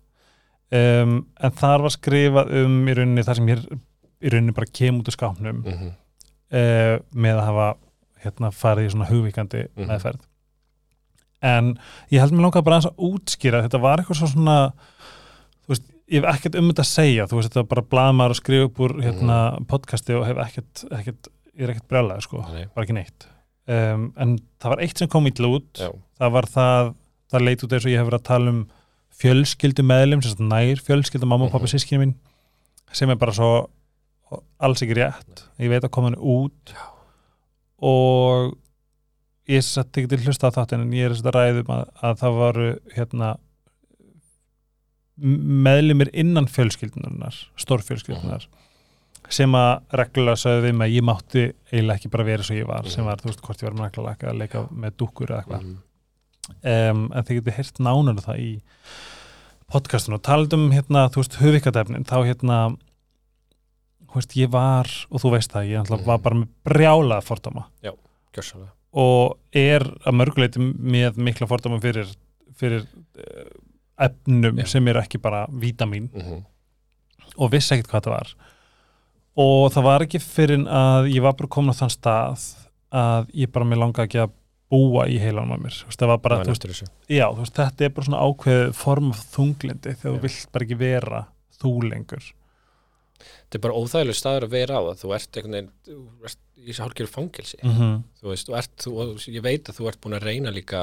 um, 0.72 1.28
en 1.40 1.52
þar 1.52 1.82
var 1.82 1.94
skrifað 1.94 2.54
um 2.64 2.88
í 2.88 2.94
rauninni 2.94 3.24
það 3.24 3.40
sem 3.40 3.48
hér 3.48 3.62
í 4.22 4.32
rauninni 4.34 4.56
bara 4.58 4.74
kem 4.74 5.00
út 5.00 5.08
úr 5.08 5.16
skápnum. 5.16 5.62
Mm 5.62 5.74
-hmm. 5.74 5.92
uh, 6.52 6.96
með 7.14 7.36
að 7.36 7.46
hafa 7.46 7.68
hérna 8.28 8.52
farið 8.54 8.88
í 8.88 8.94
svona 8.94 9.10
hugvíkandi 9.12 9.68
Mhm. 9.76 9.88
meðferð 9.92 10.20
en 11.48 11.78
ég 12.12 12.20
held 12.24 12.34
mér 12.34 12.48
langar 12.48 12.64
bara 12.66 12.80
að 12.82 12.96
útskýra 12.98 13.62
þetta 13.68 13.80
var 13.84 14.02
eitthvað 14.02 14.20
svo 14.22 14.28
svona 14.32 14.58
þú 15.68 15.74
veist, 15.74 15.84
ég 16.10 16.24
hef 16.24 16.30
ekkert 16.36 16.56
um 16.60 16.70
þetta 16.72 16.86
að 16.86 16.92
segja 16.96 17.28
þú 17.30 17.38
veist, 17.40 17.50
þetta 17.52 17.62
var 17.64 17.72
bara 17.76 17.86
blaðmar 17.94 18.34
að 18.34 18.40
skrifa 18.42 18.70
upp 18.70 18.80
úr 18.88 18.96
hérna, 19.06 19.38
podcasti 19.70 20.16
og 20.18 20.26
hef 20.26 20.38
ekkert, 20.48 20.84
ekkert 20.98 21.28
ég 21.58 21.64
er 21.68 21.74
ekkert 21.76 21.88
brjálega, 21.92 22.22
sko, 22.26 22.42
Nei. 22.54 22.66
bara 22.74 22.86
ekki 22.88 22.98
neitt 22.98 23.28
um, 23.68 24.08
en 24.18 24.38
það 24.62 24.70
var 24.74 24.82
eitt 24.88 24.98
sem 24.98 25.08
kom 25.14 25.28
illa 25.30 25.48
út 25.60 25.74
Já, 25.84 25.92
það 26.22 26.32
var 26.38 26.50
það, 26.56 26.92
það 27.34 27.46
leit 27.46 27.64
út 27.68 27.74
eins 27.78 27.86
og 27.86 27.92
ég 27.94 27.98
hef 28.02 28.10
verið 28.10 28.20
að 28.22 28.30
tala 28.32 28.50
um 28.56 28.60
fjölskyldu 29.18 29.84
meðlum, 29.86 30.22
sagt 30.26 30.40
nær 30.42 30.82
fjölskyldu 30.86 31.26
mamma 31.30 31.46
og 31.48 31.52
pappa 31.52 31.66
Mhm. 31.66 31.74
sískinu 31.78 32.02
mín 32.06 32.14
sem 32.94 33.10
er 33.10 33.16
bara 33.16 33.32
svo 33.34 33.70
alls 34.60 34.82
ekki 34.82 34.96
rétt 34.98 35.44
ég 35.60 35.70
veit 35.70 35.84
að 35.84 35.92
koma 35.92 36.10
hann 36.10 36.20
út. 36.20 36.74
Og 37.82 38.56
ég 39.48 39.64
satt 39.64 39.92
ekki 39.98 40.10
til 40.12 40.24
hlusta 40.26 40.50
á 40.50 40.56
þáttin 40.58 40.82
en 40.86 40.94
ég 40.98 41.06
er 41.08 41.14
þess 41.16 41.26
að 41.30 41.36
ræðum 41.38 41.70
að, 41.76 41.84
að 42.04 42.16
það 42.24 42.40
varu 42.42 42.70
hérna 42.96 43.30
meðlumir 45.68 46.12
innan 46.14 46.46
fjölskyldunar 46.52 47.38
stórfjölskyldunar 47.58 48.46
sem 49.34 49.56
að 49.60 49.72
reglulega 50.00 50.40
sagði 50.40 50.70
við 50.70 50.84
að 50.86 50.94
ég 50.94 51.06
mátti 51.08 51.42
eiginlega 51.72 51.98
ekki 52.00 52.12
bara 52.14 52.26
vera 52.28 52.46
svo 52.48 52.56
ég 52.56 52.68
var 52.70 52.86
sem 52.92 53.04
var, 53.08 53.20
þú 53.20 53.32
veist, 53.32 53.42
hvort 53.44 53.64
ég 53.64 53.68
var 53.68 53.76
með 53.76 53.88
naglalaka 53.88 54.30
að 54.32 54.38
leika 54.44 54.62
með 54.72 54.98
dúkkur 55.02 55.34
eða 55.34 55.42
eitthvað 55.44 55.66
Mhm. 55.68 55.78
um, 56.64 57.02
en 57.12 57.24
þið 57.28 57.40
getið 57.42 57.58
heyrt 57.58 57.80
nánar 57.84 58.14
um 58.14 58.22
það 58.24 58.38
í 58.40 58.52
podcastinu 59.68 60.16
og 60.16 60.22
talandum 60.24 60.70
hérna, 60.72 61.10
þú 61.12 61.20
veist, 61.24 61.36
höfikadefnin 61.42 62.06
þá 62.08 62.16
hérna 62.24 62.60
veist, 64.16 64.36
ég 64.38 64.50
var, 64.50 64.88
og 65.12 65.20
þú 65.22 65.32
veist 65.32 65.52
það 65.52 65.68
ég 65.72 65.82
ætla, 65.84 65.98
Mhm. 65.98 66.06
var 66.06 66.18
bara 66.20 66.36
með 66.36 66.48
brjálað 66.66 67.24
fordóma 67.24 67.66
Gjörsamlega. 68.34 68.72
og 68.94 69.38
er 69.54 69.82
að 69.82 70.14
mörguleiti 70.16 70.60
með 70.60 71.18
mikla 71.18 71.48
fordóma 71.48 71.80
fyrir, 71.82 72.08
fyrir 72.56 72.82
uh, 73.18 73.50
efnum 74.00 74.58
Já. 74.60 74.68
sem 74.68 74.88
eru 74.88 75.00
ekki 75.02 75.18
bara 75.22 75.48
vítamín 75.48 76.10
Mhm. 76.14 76.46
og 77.38 77.52
vissi 77.52 77.74
ekkert 77.76 77.88
hvað 77.92 78.02
það 78.04 78.16
var 78.18 78.34
og 79.38 79.72
það 79.72 79.84
var 79.84 80.02
ekki 80.02 80.20
fyrir 80.22 80.66
að 80.68 81.12
ég 81.14 81.22
var 81.22 81.34
bara 81.34 81.48
komin 81.48 81.70
á 81.74 81.78
þann 81.78 81.94
stað 81.94 82.56
að 82.92 83.28
ég 83.36 83.52
bara 83.52 83.66
mér 83.66 83.78
langaði 83.78 84.08
ekki 84.08 84.22
að 84.24 84.32
búa 84.72 85.06
í 85.08 85.18
heilanum 85.20 85.54
að 85.56 85.62
mér, 85.64 85.84
veist, 85.86 85.98
það 86.00 86.08
var 86.08 86.18
bara 86.18 86.44
veist, 86.44 86.66
já, 87.10 87.28
veist, 87.38 87.54
þetta 87.56 87.86
er 87.86 87.90
bara 87.90 88.06
svona 88.06 88.24
ákveðið 88.26 88.74
form 88.76 89.12
af 89.12 89.22
þunglindi 89.36 89.94
þegar 89.96 90.12
Já. 90.12 90.18
þú 90.18 90.22
vilt 90.22 90.52
bara 90.52 90.66
ekki 90.66 90.78
vera 90.78 91.28
þú 91.62 91.72
lengur 91.90 92.34
Þetta 93.48 93.58
er 93.58 93.64
bara 93.64 93.80
óþægileg 93.80 94.18
staður 94.20 94.46
að 94.48 94.56
vera 94.58 94.80
á 94.80 94.82
að 94.84 94.98
þú 95.02 95.12
ert 95.16 95.38
einhvern 95.38 95.56
veginn, 95.56 95.70
þú 95.88 96.26
ert 96.28 96.40
í 96.58 96.66
þessu 96.68 96.84
hálfgerðu 96.84 97.12
fangelsi. 97.14 97.60
mm 97.64 97.76
-hmm. 97.78 98.02
Þú 98.20 98.32
veist, 98.32 98.48
þú 98.48 98.58
ert, 98.60 98.74
þú, 98.84 98.92
og 99.02 99.28
ég 99.28 99.44
veit 99.44 99.70
að 99.70 99.78
þú 99.78 99.88
ert 99.88 100.02
búin 100.02 100.18
að 100.18 100.26
reyna 100.28 100.52
líka 100.52 100.82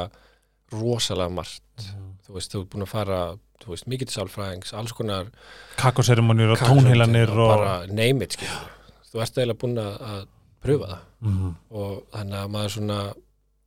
rosalega 0.72 1.28
margt. 1.28 1.84
Þú 2.24 2.32
veist, 2.34 2.54
þú 2.54 2.60
ert 2.62 2.70
búin 2.72 2.86
að 2.86 2.94
fara, 2.94 3.18
þú 3.60 3.68
veist, 3.68 3.86
mikið 3.86 4.06
til 4.08 4.16
sálfræðings, 4.16 4.72
alls 4.72 4.92
konar 4.92 5.28
kakoseremonir 5.76 6.54
og 6.54 6.58
tónheilanir 6.58 7.30
og, 7.30 7.48
bara 7.52 7.86
name 7.86 8.24
it, 8.24 8.32
skilur. 8.32 8.72
Þú 9.12 9.20
ert 9.20 9.38
eiginlega 9.38 9.60
búin 9.60 9.78
að, 9.78 10.26
pröfa 10.64 10.86
það. 10.88 11.00
mm 11.20 11.54
og 11.70 12.02
þannig 12.12 12.38
að 12.40 12.50
maður 12.50 12.70
svona 12.70 12.98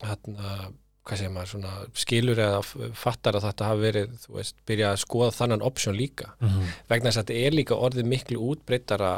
hérna, 0.02 0.72
hvað 1.08 1.18
segir 1.22 1.32
maður 1.36 1.52
svona 1.54 1.74
skilur 2.04 2.40
eða 2.44 2.92
fattar 3.00 3.38
að 3.40 3.46
þetta 3.48 3.70
hafi 3.72 3.82
verið 3.86 4.10
þú 4.26 4.34
veist, 4.38 4.56
byrja 4.68 4.92
að 4.94 5.02
skoða 5.06 5.32
þannan 5.40 5.62
option 5.70 5.96
líka 5.98 6.34
-hmm. 6.42 6.74
vegna 6.90 7.10
þess 7.10 7.18
að 7.22 7.26
þetta 7.26 7.46
er 7.48 7.58
líka 7.62 7.76
orðið 7.88 8.06
miklu 8.14 8.40
útbreyttara 8.52 9.14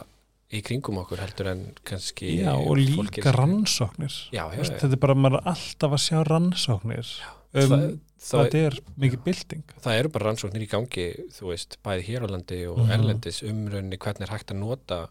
í 0.51 0.61
kringum 0.65 0.97
okkur 0.97 1.19
heldur 1.21 1.47
en 1.47 1.65
kannski 1.85 2.39
já, 2.41 2.53
og 2.57 2.77
líka 2.77 3.21
er- 3.29 3.35
rannsóknir 3.37 4.13
já, 4.33 4.43
já, 4.51 4.57
veist, 4.57 4.71
já. 4.73 4.79
þetta 4.79 4.93
er 4.93 5.03
bara, 5.03 5.13
maður 5.15 5.37
er 5.41 5.47
alltaf 5.53 5.91
að 5.93 6.05
sjá 6.05 6.23
rannsóknir 6.25 7.07
um, 7.53 7.69
það, 7.69 7.99
það, 8.19 8.55
er 8.55 8.79
mikið 8.97 9.23
bylting 9.25 9.63
það 9.83 9.99
eru 9.99 10.09
bara 10.09 10.25
rannsóknir 10.25 10.61
í 10.65 10.69
gangi 10.69 11.05
þú 11.37 11.47
veist, 11.51 11.77
bæði 11.85 12.03
hér 12.07 12.25
á 12.25 12.27
landi 12.33 12.65
og 12.67 12.77
Mhm. 12.79 12.91
erlendis 12.91 13.43
umrunni 13.43 13.97
hvernig 13.97 14.21
er 14.27 14.33
hægt 14.37 14.51
að 14.51 14.57
nota 14.59 15.07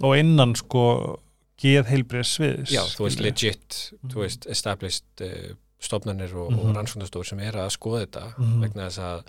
og 0.00 0.16
innan 0.18 0.54
sko 0.56 1.18
geð 1.62 1.86
heilbrið 1.88 2.26
sviðs 2.28 2.70
já, 2.72 2.82
þú 2.84 3.04
veist, 3.08 3.20
legit 3.20 3.92
Mhm. 4.02 4.10
þú 4.12 4.18
veist, 4.24 4.46
established 4.46 5.04
uh, 5.20 5.54
stofnanir 5.82 6.32
og, 6.38 6.52
Mhm. 6.52 6.58
og 6.60 6.76
rannsóknarstofur 6.76 7.26
sem 7.26 7.40
er 7.40 7.52
að 7.58 7.70
skoða 7.74 8.04
þetta 8.06 8.24
Mhm. 8.38 8.60
vegna 8.62 8.86
þess 8.88 8.98
að 8.98 9.24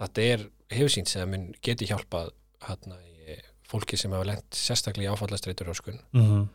þetta 0.00 0.26
er 0.32 0.46
hefur 0.70 0.92
sínt 0.94 1.08
sem 1.08 1.30
mun 1.30 1.54
geti 1.62 1.86
hjálpað 1.88 2.30
hérna 2.68 2.96
í 3.00 3.38
fólki 3.68 3.96
sem 3.98 4.10
hafa 4.12 4.24
lent 4.24 4.50
sérstaklega 4.50 5.10
í 5.10 5.14
áfallastreitur 5.16 5.70
öskun 5.72 6.00
Mhm. 6.12 6.48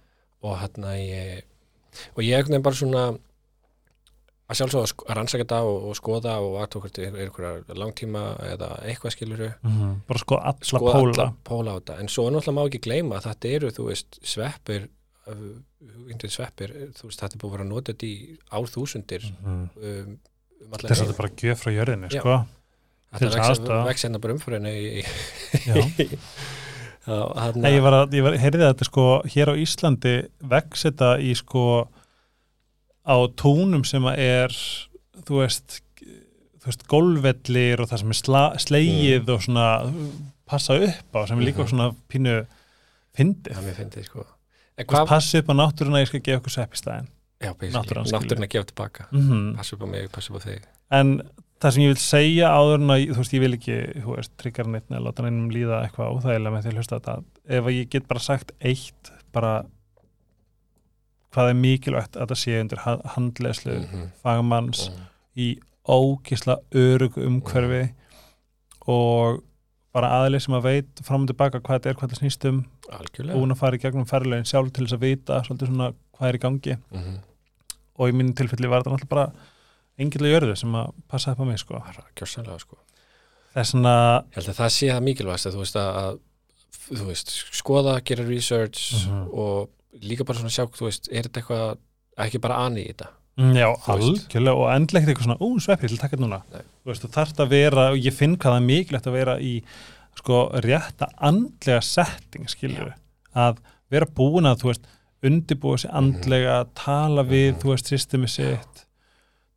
og 0.43 0.57
hérna 0.59 0.93
í 0.97 1.41
og 2.15 2.23
ég 2.23 2.37
er 2.53 2.59
bara 2.59 2.75
svona 2.75 3.17
að 4.49 4.57
sjálfsög 4.57 4.81
að, 4.81 5.15
rannsaka 5.15 5.43
þetta 5.45 5.59
og, 5.61 5.83
og 5.89 5.95
skoða 5.95 6.35
og 6.41 6.55
aðtókvært 6.63 6.97
er 7.03 7.17
einhverja 7.21 7.75
langtíma 7.77 8.23
eða 8.41 8.69
eitthvað 8.83 9.13
skiluru 9.13 9.53
Mhm. 9.63 10.01
bara 10.07 10.19
sko 10.19 10.35
alla 10.37 10.57
skoða 10.61 10.93
póla 10.93 11.13
alla 11.13 11.33
póla 11.45 11.71
á 11.71 11.79
þetta 11.79 11.99
en 11.99 12.07
svo 12.07 12.29
náttúrulega 12.29 12.57
má 12.57 12.65
ekki 12.69 12.79
gleyma 12.81 13.19
að 13.19 13.27
þetta 13.29 13.55
eru 13.55 13.69
þú 13.71 13.85
veist 13.89 14.19
sveppir 14.23 14.87
hugindin 15.27 16.31
sveppir, 16.33 16.71
þú 16.97 17.09
veist 17.09 17.19
þetta 17.21 17.35
er 17.35 17.41
búið 17.41 17.49
að 17.49 17.57
vera 17.57 17.67
notað 17.69 18.03
í 18.07 18.13
árþúsundir 18.51 19.23
Mhm. 19.29 19.69
um, 19.75 20.19
um 20.61 20.71
þess 20.71 20.83
að 20.83 20.95
heim. 20.95 21.07
þetta 21.07 21.17
bara 21.17 21.35
gjöf 21.43 21.59
frá 21.63 21.71
jörðinni 21.75 22.09
sko 22.11 22.45
til 23.17 23.29
þess 23.29 23.59
að 23.59 23.85
vex 23.89 24.03
hérna 24.05 24.19
bara 24.21 24.33
umfyririnu 24.33 24.69
í, 24.69 25.03
hérna, 27.09 27.61
Nei, 27.63 27.71
ég 27.73 27.81
var 27.81 27.95
að, 28.03 28.11
ég 28.13 28.25
var, 28.25 28.35
heyrði 28.37 28.65
að 28.65 28.73
þetta 28.73 28.85
sko 28.89 29.05
hér 29.33 29.49
á 29.49 29.55
Íslandi 29.57 30.15
vex 30.51 30.83
þetta 30.85 31.11
í 31.25 31.31
sko 31.39 31.63
á 33.09 33.15
tónum 33.39 33.85
sem 33.87 34.03
að 34.05 34.19
er 34.21 34.53
þú 35.25 35.39
veist 35.41 35.79
þú 36.59 36.67
veist, 36.67 36.83
gólvellir 36.91 37.79
og 37.81 37.87
það 37.89 38.01
sem 38.03 38.11
er 38.13 38.19
sla, 38.19 38.43
slegið 38.59 39.29
og 39.33 39.41
svona 39.45 39.67
passa 40.49 40.75
upp 40.75 41.15
á, 41.15 41.19
sem 41.25 41.39
er 41.39 41.45
líka 41.47 41.63
Mhm. 41.63 41.69
svona 41.71 41.95
pínu 42.11 42.35
fyndið. 43.15 43.53
það 43.55 43.63
mér 43.69 43.77
fyndið 43.79 44.05
sko 44.05 44.25
Passa 44.87 45.37
upp 45.39 45.49
á 45.49 45.53
náttúruna, 45.59 45.99
ég 46.03 46.07
skal 46.07 46.19
gefa 46.21 46.39
ykkur 46.41 46.51
sepp 46.51 46.73
í 46.73 46.77
staðinn. 46.79 47.07
já, 47.41 47.53
basically, 47.53 47.71
náttúran 47.79 48.05
skilur. 48.05 48.19
náttúrun 48.21 48.43
að 48.43 48.49
gefa 48.49 48.65
tilbaka 48.71 49.05
Mm 49.11 49.55
passa 49.55 49.75
upp 49.75 49.83
á 49.83 49.87
mig, 49.87 50.11
passa 50.11 50.33
upp 50.33 50.39
á 50.39 50.45
þig 50.45 50.61
En 50.91 51.21
það 51.61 51.71
sem 51.73 51.83
ég 51.83 51.87
vil 51.87 51.95
segja 51.95 52.47
áður 52.49 52.75
en 52.75 52.87
að, 52.89 53.07
þú 53.11 53.17
veist, 53.17 53.33
ég 53.33 53.39
vil 53.43 53.53
ekki, 53.57 53.77
þú 54.03 54.15
veist, 54.15 54.31
tryggar 54.37 54.65
neitt 54.67 54.89
neða 54.89 55.03
láta 55.05 55.23
neinum 55.23 55.49
líða 55.51 55.83
eitthvað 55.85 56.15
óþægilega 56.15 56.53
með 56.55 56.63
því 56.63 56.69
að 56.71 56.77
hlusta 56.79 56.99
þetta. 56.99 57.23
Ef 57.49 57.65
ég 57.65 57.89
get 57.89 58.07
bara 58.07 58.19
sagt 58.19 58.51
eitt, 58.61 59.11
bara 59.33 59.65
hvað 61.33 61.49
er 61.51 61.53
mikilvægt 61.59 62.15
að 62.17 62.31
það 62.31 62.39
sé 62.41 62.59
undir 62.61 62.77
ha- 62.85 63.01
handleiðslu 63.15 63.75
Mhm. 63.85 64.07
fagmanns 64.23 64.89
Mhm. 64.89 65.03
í 65.37 65.59
ógisla 65.87 66.57
örug 66.73 67.13
umhverfi 67.17 67.93
og 68.87 69.43
bara 69.93 70.09
aðlið 70.19 70.43
sem 70.45 70.53
að 70.53 70.63
veit 70.67 71.01
fram 71.05 71.23
og 71.25 71.27
tilbaka 71.31 71.59
hvað 71.61 71.79
þetta 71.79 71.89
er, 71.89 71.95
hvað 71.99 72.11
það 72.13 72.19
snýst 72.21 72.45
um 72.49 72.59
búin 73.33 73.51
að 73.55 73.57
fara 73.61 73.75
í 73.75 73.81
gegnum 73.81 74.05
ferðlegin 74.09 74.45
sjálf 74.45 74.71
til 74.73 74.85
þess 74.85 74.97
að 74.97 75.05
vita 75.07 75.39
svolítið 75.47 75.71
svona 75.71 75.93
hvað 76.17 76.29
er 76.29 76.35
í 76.37 76.43
gangi 76.45 76.77
Mhm. 76.91 77.15
og 77.99 78.09
í 78.09 78.13
mínu 78.15 78.35
tilfelli 78.35 78.69
var 78.69 78.83
þetta 78.83 78.93
náttúrulega 78.95 79.09
bara 79.09 79.31
engilega 79.99 80.39
jörðu 80.39 80.55
sem 80.57 80.71
að 80.79 80.93
passa 81.07 81.31
upp 81.31 81.39
á 81.41 81.45
mig 81.45 81.57
sko. 81.59 81.73
bara 81.79 82.05
gjörsanlega 82.15 82.59
sko 82.59 82.77
þess 83.55 83.73
að 83.73 83.83
ég 83.83 84.35
held 84.35 84.47
að 84.49 84.59
það 84.61 84.69
sé 84.77 84.87
það 84.93 85.03
mikilvægast 85.09 85.45
að 85.49 85.53
þú 85.53 85.57
veist 85.65 85.75
að, 85.75 85.95
að 85.99 86.19
þú 86.99 87.05
veist, 87.09 87.29
skoða, 87.51 88.03
gera 88.05 88.23
research 88.29 89.05
Mhm. 89.07 89.27
og 89.33 89.69
líka 90.01 90.23
bara 90.25 90.37
svona 90.39 90.49
sjá, 90.53 90.65
þú 90.69 90.85
veist, 90.85 91.09
er 91.11 91.23
þetta 91.23 91.41
eitthvað 91.41 91.77
ekki 92.17 92.39
bara 92.41 92.55
ani 92.65 92.83
í 92.85 92.93
þetta 92.93 93.07
Mm, 93.09 93.18
Já, 93.39 93.69
Þú 93.85 93.95
veist. 93.95 94.27
algjörlega 94.27 94.55
og 94.59 94.69
endlegt 94.75 95.07
eitthvað 95.07 95.27
svona, 95.29 95.39
ú, 95.39 95.49
sveppi, 95.63 95.85
ég 95.87 95.91
vil 95.93 95.99
taka 96.01 96.17
þetta 96.17 96.25
núna 96.25 96.39
Nei. 96.51 96.61
þú 96.83 96.89
veist, 96.91 97.03
þú 97.05 97.09
þarft 97.15 97.37
að 97.39 97.49
vera, 97.53 97.85
og 97.93 97.97
ég 98.03 98.13
finn 98.13 98.35
hvað 98.35 98.51
það 98.51 98.57
er 98.59 98.65
mikilvægt 98.67 99.07
að 99.07 99.15
vera 99.15 99.35
í, 99.39 99.53
sko, 100.19 100.39
rétta 100.65 101.07
andlega 101.29 101.81
setting, 101.81 102.49
skilur 102.51 102.93
að 103.35 103.57
vera 103.89 104.05
búin 104.05 104.49
að, 104.49 104.59
þú 104.59 104.71
veist 104.73 104.89
undibúa 105.23 105.73
Mhm. 105.75 105.79
sig 105.79 105.91
andlega 105.91 106.57
tala 106.75 107.23
við, 107.23 107.53
þú 107.61 107.69
veist, 107.73 107.87
systemi 107.87 108.27
sitt 108.27 108.85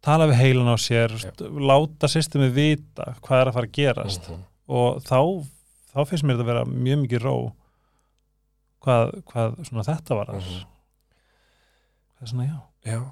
tala 0.02 0.26
við 0.26 0.34
heilan 0.40 0.70
á 0.70 0.76
sér 0.78 1.10
láta 1.58 2.08
systemi 2.10 2.48
vita 2.50 3.14
hvað 3.22 3.40
er 3.40 3.46
að 3.50 3.54
fara 3.54 3.66
að 3.66 3.72
gerast 3.72 4.28
Mhm. 4.30 4.42
og 4.68 5.02
þá, 5.02 5.46
þá 5.94 6.06
finnst 6.08 6.24
mér 6.24 6.36
þetta 6.36 6.42
að 6.42 6.46
vera 6.46 6.64
mjög 6.64 7.06
mikið 7.08 7.20
ró 7.22 7.52
hvað, 8.82 9.22
hvað 9.24 9.56
svona 9.68 9.84
þetta 9.86 10.16
var 10.16 10.26
Mhm. 10.26 10.64
það 12.18 12.22
er 12.22 12.26
svona, 12.26 12.46
já, 12.46 12.60
já 12.92 13.02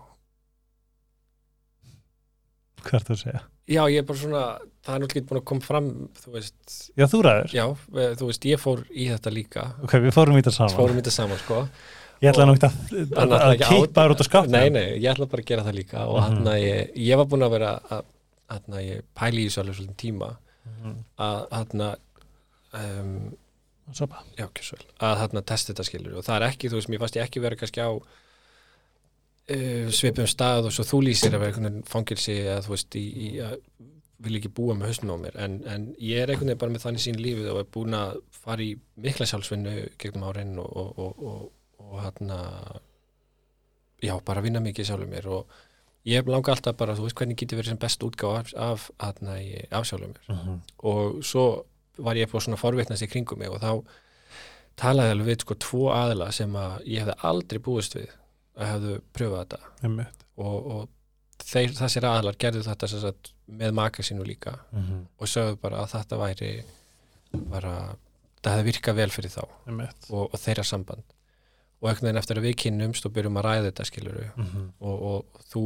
hvað 2.91 3.11
að 3.15 3.21
segja? 3.23 3.41
Já, 3.71 3.83
ég 3.93 3.99
er 4.03 4.07
bara 4.09 4.19
svona, 4.19 4.43
það 4.85 4.95
er 4.97 5.01
náttúrulega 5.05 5.29
búin 5.31 5.41
að 5.41 5.45
koma 5.51 5.61
fram, 5.67 5.89
þú 6.21 6.33
veist, 6.35 6.77
Já, 6.99 7.05
þú 7.07 7.21
ræður 7.27 7.55
já, 7.55 7.65
eh, 8.03 8.13
þú 8.19 8.27
veist, 8.31 8.47
ég 8.51 8.61
fór 8.61 8.85
í 8.91 9.09
þetta 9.13 9.33
líka, 9.35 9.65
Ok, 9.85 9.93
við 10.03 10.13
fórum 10.17 10.37
í 10.37 10.43
þetta 10.43 10.53
saman. 10.59 10.77
fórum 10.77 10.97
í 10.99 11.01
þetta 11.03 11.15
saman, 11.17 11.39
sko. 11.39 11.61
Ég 12.21 12.33
ætla 12.35 12.45
ekki 12.53 12.67
að, 12.69 13.13
að, 13.17 13.35
að 13.41 13.55
kippa 13.65 14.03
þér 14.05 14.13
út 14.13 14.21
á 14.21 14.27
skápnum. 14.29 14.51
Nei, 14.53 14.69
nei, 14.69 14.89
ég 15.01 15.09
ætla 15.15 15.27
bara 15.31 15.41
að 15.43 15.47
gera 15.47 15.63
það 15.65 15.75
líka 15.79 16.01
og 16.07 16.17
Mhm. 16.19 16.23
hann 16.27 16.45
að 16.53 16.59
ég, 16.61 16.91
ég 16.97 17.17
var 17.17 17.25
búin 17.27 17.47
að 17.47 17.51
vera 17.51 17.71
að, 17.91 18.05
hann 18.51 18.75
að 18.77 18.85
ég 18.91 19.03
pæli 19.17 19.45
í 19.45 19.47
þessu 19.49 19.63
alveg 19.63 19.77
svolítið 19.79 19.97
tíma 19.97 20.37
Mhm. 20.67 20.97
að 21.19 21.47
hann 21.51 21.81
að, 21.81 21.97
um, 22.75 23.37
Sopa. 23.93 24.23
já, 24.39 24.45
ekki 24.47 24.63
svo 24.63 24.77
vel, 24.79 24.87
að 25.01 25.17
hann 25.19 25.41
að 25.41 25.47
testa 25.47 25.73
þetta 25.73 25.87
skilur 25.89 26.19
og 26.19 26.25
það 26.25 26.37
er 26.41 26.47
ekki, 26.51 26.69
þú 26.71 26.77
veist, 26.79 26.91
mér 26.93 27.01
fannst 27.03 27.17
ég 27.19 27.25
ekki 27.27 27.41
vera 27.43 27.57
kannski 27.57 27.81
á 27.83 27.91
svipum 29.95 30.29
stað 30.31 30.69
og 30.69 30.75
svo 30.75 30.85
þú 30.87 31.01
lýsir 31.07 31.35
að 31.35 31.43
vera 31.43 31.53
einhvern 31.53 31.69
veginn 31.69 31.89
fangilsi 31.91 32.37
eða 32.43 32.61
þú 32.67 32.75
veist, 32.75 32.99
í, 32.99 33.07
í 33.11 33.31
að 33.45 33.57
vil 34.21 34.37
ekki 34.37 34.53
búa 34.53 34.77
með 34.77 34.91
hausnum 34.91 35.17
á 35.17 35.23
mér. 35.23 35.39
En, 35.41 35.57
en 35.71 35.87
ég 35.97 36.21
er 36.21 36.33
einhvern 36.33 36.51
veginn 36.51 36.61
bara 36.61 36.75
með 36.75 36.85
þannig 36.85 37.05
sín 37.07 37.21
lífið 37.21 37.49
og 37.55 37.63
er 37.63 37.73
búin 37.73 37.97
að 37.97 38.21
fara 38.37 38.65
í 38.65 38.75
mikla 39.01 39.29
sjálfsvinnu 39.31 39.75
gegnum 40.01 40.27
árin 40.29 40.59
og, 40.61 40.77
og, 40.77 41.01
og, 41.01 41.49
og, 41.81 41.97
að 42.05 42.81
já, 44.05 44.15
bara 44.25 44.45
vinna 44.45 44.63
mikið 44.65 44.91
sjálfur 44.91 45.11
mér. 45.11 45.31
Og 45.33 45.57
ég 46.09 46.29
langa 46.29 46.55
alltaf 46.55 46.77
bara, 46.81 46.97
þú 46.99 47.09
veist 47.09 47.19
hvernig 47.21 47.41
getur 47.41 47.61
verið 47.61 47.75
sem 47.75 47.81
best 47.81 48.05
útgáð 48.05 48.39
af, 48.43 48.53
af, 48.69 48.87
af, 49.01 49.19
af 49.81 49.89
sjálfur 49.89 50.13
mér. 50.13 50.23
Mhm. 50.29 50.61
og 50.85 51.25
svo 51.25 51.49
var 52.01 52.17
ég 52.17 52.31
búin 52.31 52.45
svona 52.45 52.61
forvitnast 52.61 53.05
í 53.05 53.11
kringum 53.11 53.41
mig 53.41 53.51
og 53.53 53.61
þá 53.61 53.73
talaði 54.81 55.11
ég 55.11 55.17
alveg 55.17 55.29
við 55.29 55.43
sko 55.45 55.57
tvo 55.61 55.91
aðila 55.93 56.31
sem 56.33 56.55
að 56.57 56.87
ég 56.89 57.05
hefði 57.05 57.17
aldrei 57.29 57.61
búist 57.61 57.97
við 57.99 58.09
að 58.61 58.71
hefðu 58.75 58.97
pröfað 59.17 59.45
þetta. 59.45 59.61
Og, 60.41 60.67
og 60.75 60.89
þeir, 61.45 61.73
þessir 61.79 62.07
aðilar 62.09 62.37
gerðu 62.41 62.63
þetta 62.67 62.89
sagt, 62.93 63.33
með 63.51 63.73
maka 63.75 64.03
sínu 64.07 64.25
líka 64.29 64.59
Mhm. 64.73 65.07
og 65.19 65.27
sögðu 65.29 65.57
bara 65.61 65.81
að 65.85 65.95
þetta 65.95 66.19
væri 66.21 66.51
bara, 67.51 67.73
það 68.43 68.53
hefði 68.59 68.69
virkað 68.73 68.95
vel 69.01 69.11
fyrir 69.11 69.31
þá. 69.31 69.43
Og, 70.11 70.29
og 70.35 70.39
þeirra 70.41 70.65
samband. 70.65 71.03
Og 71.81 71.89
einhvern 71.89 72.11
veginn 72.11 72.21
eftir 72.21 72.37
að 72.37 72.45
við 72.45 72.57
kynnumst 72.61 73.07
og 73.09 73.13
byrjum 73.17 73.39
að 73.41 73.45
ræða 73.47 73.67
þetta 73.71 73.85
skiluru 73.89 74.25
mm 74.37 74.47
-hmm. 74.47 74.65
og, 74.81 75.03
og 75.11 75.45
þú 75.53 75.63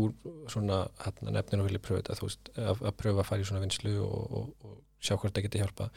svona 0.49 0.89
hérna, 1.03 1.31
nefnir 1.35 1.61
og 1.61 1.67
vilja 1.67 1.79
pröfa 1.83 2.03
þetta 2.03 2.19
þú 2.21 2.29
að, 2.57 2.83
að 2.87 2.97
pröfa 3.01 3.21
að 3.21 3.27
fara 3.27 3.41
í 3.41 3.45
svona 3.45 3.61
vinslu 3.65 3.95
og, 3.99 4.33
og, 4.33 4.49
og 4.65 4.77
sjá 5.03 5.17
hvort 5.19 5.35
það 5.35 5.43
geti 5.49 5.59
hjálpa 5.59 5.89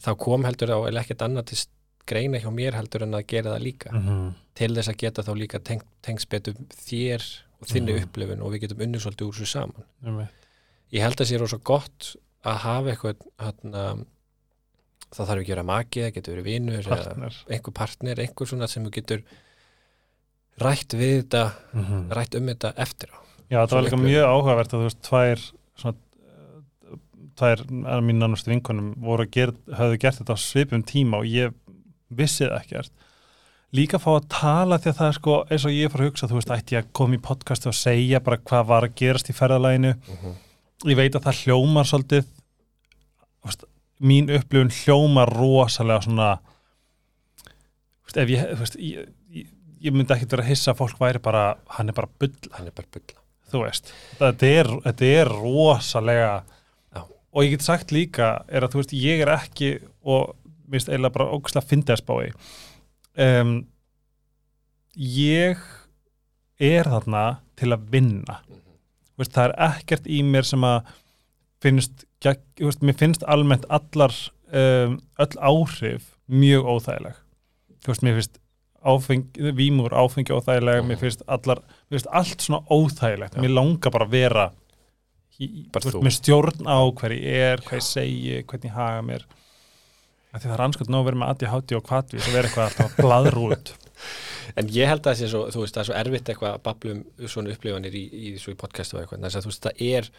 þá 0.00 0.16
kom 0.18 0.44
heldur 0.44 0.72
á, 0.72 0.78
eða 0.88 1.00
ekkert 1.02 1.22
annað 1.22 1.44
til 1.50 1.58
greina 2.06 2.38
hjá 2.38 2.50
mér 2.54 2.74
heldur 2.78 3.02
en 3.06 3.14
að 3.18 3.26
gera 3.26 3.54
það 3.56 3.62
líka. 3.66 3.92
Mhm. 3.92 4.34
til 4.56 4.72
þess 4.72 4.88
að 4.88 4.96
geta 4.96 5.22
þá 5.22 5.32
líka 5.36 5.58
teng, 5.60 5.82
tengst 6.02 6.28
betur 6.32 6.54
þér 6.72 7.22
og 7.60 7.66
þinni 7.68 7.92
Mhm. 7.92 8.02
upplifun 8.06 8.40
og 8.42 8.52
við 8.52 8.60
getum 8.62 8.78
unnið 8.86 9.02
svolítið 9.04 9.26
úr 9.28 9.34
þessu 9.36 9.46
saman. 9.46 9.84
Einmitt. 10.04 10.28
Ég 10.92 11.00
held 11.02 11.16
að 11.20 11.26
sé 11.28 11.38
rosa 11.38 11.58
gott 11.58 12.16
að 12.44 12.56
hafa 12.62 12.90
eitthvað 12.94 13.16
hérna, 13.38 13.82
það 15.12 15.26
þarf 15.28 15.40
ekki 15.42 15.52
að 15.52 15.56
vera 15.56 15.62
maki, 15.62 16.00
það 16.06 16.14
getur 16.14 16.42
verið 16.42 16.88
partner. 16.88 17.34
einhver 17.50 17.74
partner, 17.74 18.14
einhver 18.16 18.46
svona 18.48 18.68
sem 18.68 18.90
getur 18.90 19.22
rætt 20.60 20.94
við 20.96 21.22
þetta 21.24 21.52
mm 21.74 22.10
rætt 22.16 22.34
um 22.38 22.46
þetta 22.46 22.72
eftir 22.76 23.08
á. 23.12 23.18
Já, 23.50 23.58
það 23.66 23.68
Svo 23.68 23.76
var 23.76 23.84
líka 23.90 24.00
mjög 24.02 24.24
áhugavert 24.32 24.72
að 24.72 24.80
þú 24.80 24.86
veist, 24.88 25.02
tvær 25.06 25.44
svona, 25.76 25.96
eh, 26.24 26.96
tvær 27.36 27.60
af 27.92 28.02
mín 28.02 28.18
nánustu 28.18 28.48
vinkonum 28.50 28.94
voru 28.96 29.26
að 29.26 29.30
gera, 29.36 29.52
höfðu 29.68 29.98
gert 30.00 30.18
þetta 30.22 30.32
á 30.34 30.38
svipum 30.40 30.82
tíma 30.82 31.18
og 31.20 31.24
ég 31.28 31.52
vissi 32.08 32.46
það 32.46 32.56
ekkert. 32.60 32.92
Líka 33.74 33.98
fá 33.98 34.10
að 34.14 34.28
tala 34.30 34.78
því 34.78 34.90
að 34.92 34.98
það 35.00 35.08
er 35.10 35.16
sko 35.16 35.36
eins 35.50 35.64
og 35.66 35.74
ég 35.74 35.90
fór 35.92 36.02
að 36.04 36.10
hugsa, 36.10 36.28
þú 36.30 36.38
veist, 36.38 36.52
ætti 36.54 36.76
ég 36.76 36.84
að 36.84 36.92
koma 36.96 37.16
í 37.18 37.22
podcastu 37.22 37.68
og 37.68 37.76
segja 37.76 38.20
bara 38.24 38.38
hvað 38.38 38.68
var 38.70 38.86
að 38.86 38.94
gerast 39.00 39.30
í 39.32 39.34
ferðalæginu 39.36 39.94
ég 40.84 40.96
veit 40.98 41.16
að 41.16 41.26
það 41.26 41.40
hljómar 41.42 41.88
svolítið 41.88 42.26
veist, 43.46 43.66
mín 43.98 44.30
upplifun 44.36 44.72
hljómar 44.82 45.32
rosalega 45.34 46.04
svona 46.06 46.30
veist, 48.06 48.16
ef 48.22 48.32
ég, 48.32 48.46
þú 48.52 48.62
veist, 48.62 48.78
ég, 48.80 49.12
ég, 49.34 49.52
ég 49.88 49.96
myndi 49.96 50.14
ekkert 50.14 50.36
vera 50.36 50.46
að 50.46 50.50
hissa 50.52 50.72
að 50.72 50.80
fólk 50.82 51.00
væri 51.02 51.22
bara, 51.24 51.44
hann 51.76 51.90
er 51.90 51.96
bara 51.96 52.12
bull 52.20 52.34
hann 52.56 52.70
er 52.70 52.76
bara 52.76 52.92
bulla. 52.92 53.22
Þú 53.46 53.62
veist, 53.62 53.92
þetta 54.18 54.48
er, 54.50 54.72
þetta 54.88 55.12
er 55.20 55.30
rosalega 55.30 56.32
Já. 56.94 57.02
og 57.02 57.44
ég 57.44 57.54
get 57.54 57.66
sagt 57.66 57.94
líka 57.94 58.32
er 58.48 58.66
að 58.66 58.74
þú 58.74 58.82
veist, 58.82 58.96
ég 58.98 59.22
er 59.26 59.32
ekki 59.36 59.76
og 60.02 60.34
minnst 60.70 60.90
eiginlega 60.90 61.16
bara 61.16 61.64
fyndið 61.70 61.96
að 61.96 62.02
spái 62.02 62.32
um, 63.16 63.56
ég 64.96 65.60
er 66.56 66.88
þarna 66.88 67.24
til 67.56 67.72
að 67.74 67.90
vinna. 67.92 68.40
Þú 68.46 69.22
veist, 69.22 69.34
það 69.36 69.46
er 69.48 69.54
ekkert 69.70 70.08
í 70.08 70.22
mér 70.24 70.48
sem 70.48 70.64
að 70.66 70.90
finnst, 71.64 72.06
veist, 72.24 72.82
mér 72.84 72.98
finnst 73.00 73.24
almennt 73.28 73.68
allar 73.72 74.14
um, 74.52 74.98
öll 75.22 75.38
áhrif 75.40 76.10
mjög 76.26 76.68
óþægileg. 76.74 77.22
Þú 77.84 77.92
veist, 77.92 78.04
mér 78.04 78.18
finnst 78.20 78.38
áfeng, 78.86 79.40
vímur 79.56 79.96
áfengi 79.96 80.36
óþægileg, 80.36 80.84
mér 80.86 81.00
finnst 81.00 81.24
allar 81.26 81.62
mér 81.64 81.98
finnst 81.98 82.12
allt 82.12 82.44
svona 82.44 82.62
óþægilegt. 82.68 83.36
Já. 83.36 83.42
mér 83.44 83.56
langar 83.56 83.94
bara 83.94 84.08
að 84.08 84.16
vera 84.16 84.46
í, 85.40 85.66
veist, 85.72 85.96
með 86.00 86.16
stjórn 86.20 86.68
á 86.68 86.78
hver 86.96 87.16
ég 87.16 87.42
er, 87.52 87.64
hvað 87.64 87.80
ég 87.80 87.88
segi, 87.88 88.38
hvernig 88.44 88.70
ég 88.70 88.76
haga 88.76 89.02
mér 89.04 89.26
það 90.44 90.54
er 90.56 90.62
anskot 90.66 90.90
nóg 90.92 91.02
að 91.02 91.08
vera 91.10 91.20
með 91.22 91.32
ADHD 91.34 91.76
og 91.78 91.84
kvatvís 91.88 92.28
að 92.28 92.36
vera 92.38 92.48
eitthvað 92.50 92.66
alltaf 92.68 92.86
að 92.86 93.02
bladra 93.06 93.44
út 93.48 93.72
en 94.60 94.70
ég 94.76 94.90
held 94.90 95.02
að 95.02 95.10
það 95.12 95.20
sé 95.22 95.28
svo, 95.32 95.42
þú 95.54 95.62
veist, 95.64 95.74
það 95.76 95.82
er 95.82 95.88
svo 95.90 95.98
erfitt 96.02 96.30
eitthvað 96.32 96.54
að 96.56 96.62
babla 96.68 96.94
um 96.96 97.02
svona 97.34 97.52
upplifanir 97.56 97.96
í, 97.96 98.04
í 98.12 98.32
svo 98.40 98.52
í 98.54 98.58
podcastu 98.60 98.96
og 98.98 99.02
eitthvað, 99.04 99.24
þess 99.26 99.40
að 99.40 99.46
þú 99.46 99.52
veist, 99.52 99.66
það 99.66 99.84
er 99.90 100.10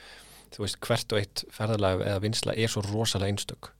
þú 0.55 0.63
veist, 0.63 0.79
hvert 0.87 1.13
og 1.15 1.19
eitt 1.21 1.43
ferðalag 1.53 2.05
eða 2.07 2.21
vinsla 2.23 2.55
er 2.55 2.71
svo 2.71 2.81
rosalega 2.87 3.33
einstök. 3.33 3.73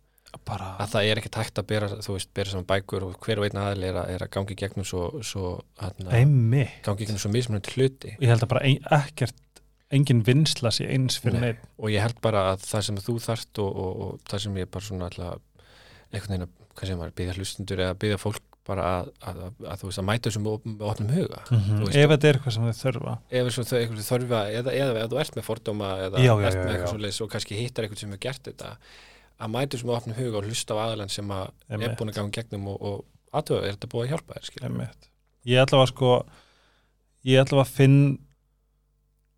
Bara, 0.45 0.73
að 0.83 0.89
það 0.91 1.05
er 1.09 1.19
ekkert 1.21 1.37
hægt 1.39 1.59
að 1.61 1.67
bera, 1.71 1.87
þú 2.03 2.13
veist, 2.17 2.29
bera 2.35 2.51
saman 2.51 2.65
bækur 2.67 3.05
og 3.07 3.13
hver 3.23 3.39
og 3.41 3.45
einn 3.47 3.59
aðal 3.61 3.85
er, 3.87 3.95
að- 4.01 4.09
er 4.17 4.25
að 4.25 4.31
gangi 4.35 4.57
gegnum 4.59 4.85
svo, 4.85 5.05
svo 5.25 5.53
einmi 6.11 6.65
gangi 6.85 7.05
gegnum 7.07 7.21
svo 7.23 7.31
mismunandi 7.33 7.73
hluti. 7.77 8.11
Ég 8.19 8.27
held 8.33 8.43
að 8.43 8.51
bara 8.51 8.65
ein, 8.67 8.83
ekkert 8.99 9.39
engin 9.95 10.19
vinsla 10.27 10.69
sé 10.75 10.89
eins 10.91 11.15
fyrir 11.23 11.39
Nei. 11.39 11.45
neitt 11.47 11.63
og 11.79 11.89
ég 11.93 12.03
held 12.03 12.19
bara 12.21 12.43
að 12.51 12.65
það 12.67 12.85
sem 12.89 12.99
þú 13.07 13.15
þarft 13.23 13.61
og, 13.63 13.71
og, 13.85 14.01
og 14.03 14.19
það 14.27 14.43
sem 14.43 14.59
ég 14.59 14.69
bara 14.75 14.83
svona 14.91 15.07
alltaf 15.07 15.39
einhvern 16.17 16.35
veginn 16.35 16.47
að, 16.47 16.53
hvað 16.77 16.91
sem 16.91 17.01
maður, 17.01 17.15
byggja 17.19 17.35
hlustundur 17.37 17.83
eða 17.85 17.97
byggja 18.03 18.21
fólk 18.21 18.43
bara 18.67 18.85
að, 18.97 19.09
að, 19.23 19.37
að, 19.63 19.75
þú 19.79 19.89
veist, 19.89 19.99
að 20.01 20.07
mæta 20.09 20.29
þessum 20.29 20.47
opnum 20.51 21.11
huga. 21.15 21.41
Mm 21.47 21.67
Þú 21.67 21.83
veist, 21.85 21.97
ef 21.97 22.11
þetta 22.11 22.27
er 22.29 22.37
eitthvað 22.39 22.55
sem 22.55 22.65
þau 22.67 22.79
þurfa. 22.81 23.13
ef 23.39 23.51
svo 23.55 23.63
þau 23.63 23.77
einhverju 23.79 24.07
þörfa 24.07 24.41
eða, 24.59 24.73
eða 24.75 25.03
ef 25.03 25.11
þú 25.13 25.19
ert 25.23 25.37
með 25.37 25.45
fordóma 25.47 25.91
eða 26.03 26.23
Já, 26.23 26.31
ert 26.35 26.57
já, 26.57 26.63
með 26.65 26.73
eitthvað 26.73 26.91
svoleiðis 26.91 27.21
og 27.23 27.29
kannski 27.31 27.59
hittar 27.61 27.87
eitthvað 27.87 28.01
sem 28.01 28.11
hefur 28.11 28.23
gert 28.27 28.49
þetta 28.49 28.73
að 29.37 29.53
mæta 29.53 29.77
þessum 29.77 29.91
með 29.91 29.99
opnum 30.01 30.17
huga 30.17 30.41
og 30.41 30.49
hlusta 30.49 30.75
á 30.75 30.77
aðalann 30.83 31.13
sem 31.13 31.31
að 31.37 31.47
er 31.77 31.95
búin 31.95 32.11
að 32.11 32.19
ganga 32.19 32.35
gegnum 32.41 32.67
og, 32.73 32.77
og 32.81 33.37
aðtöfa, 33.37 33.63
er 33.63 33.77
þetta 33.77 33.91
búið 33.93 34.03
að 34.03 34.11
hjálpa 34.13 34.41
þér 34.41 35.07
ég 35.47 35.63
ætla 35.63 35.81
að 35.83 35.91
sko 35.93 36.11
ég 37.27 37.43
ætla 37.43 37.63
að 37.63 37.73
finn 37.77 37.99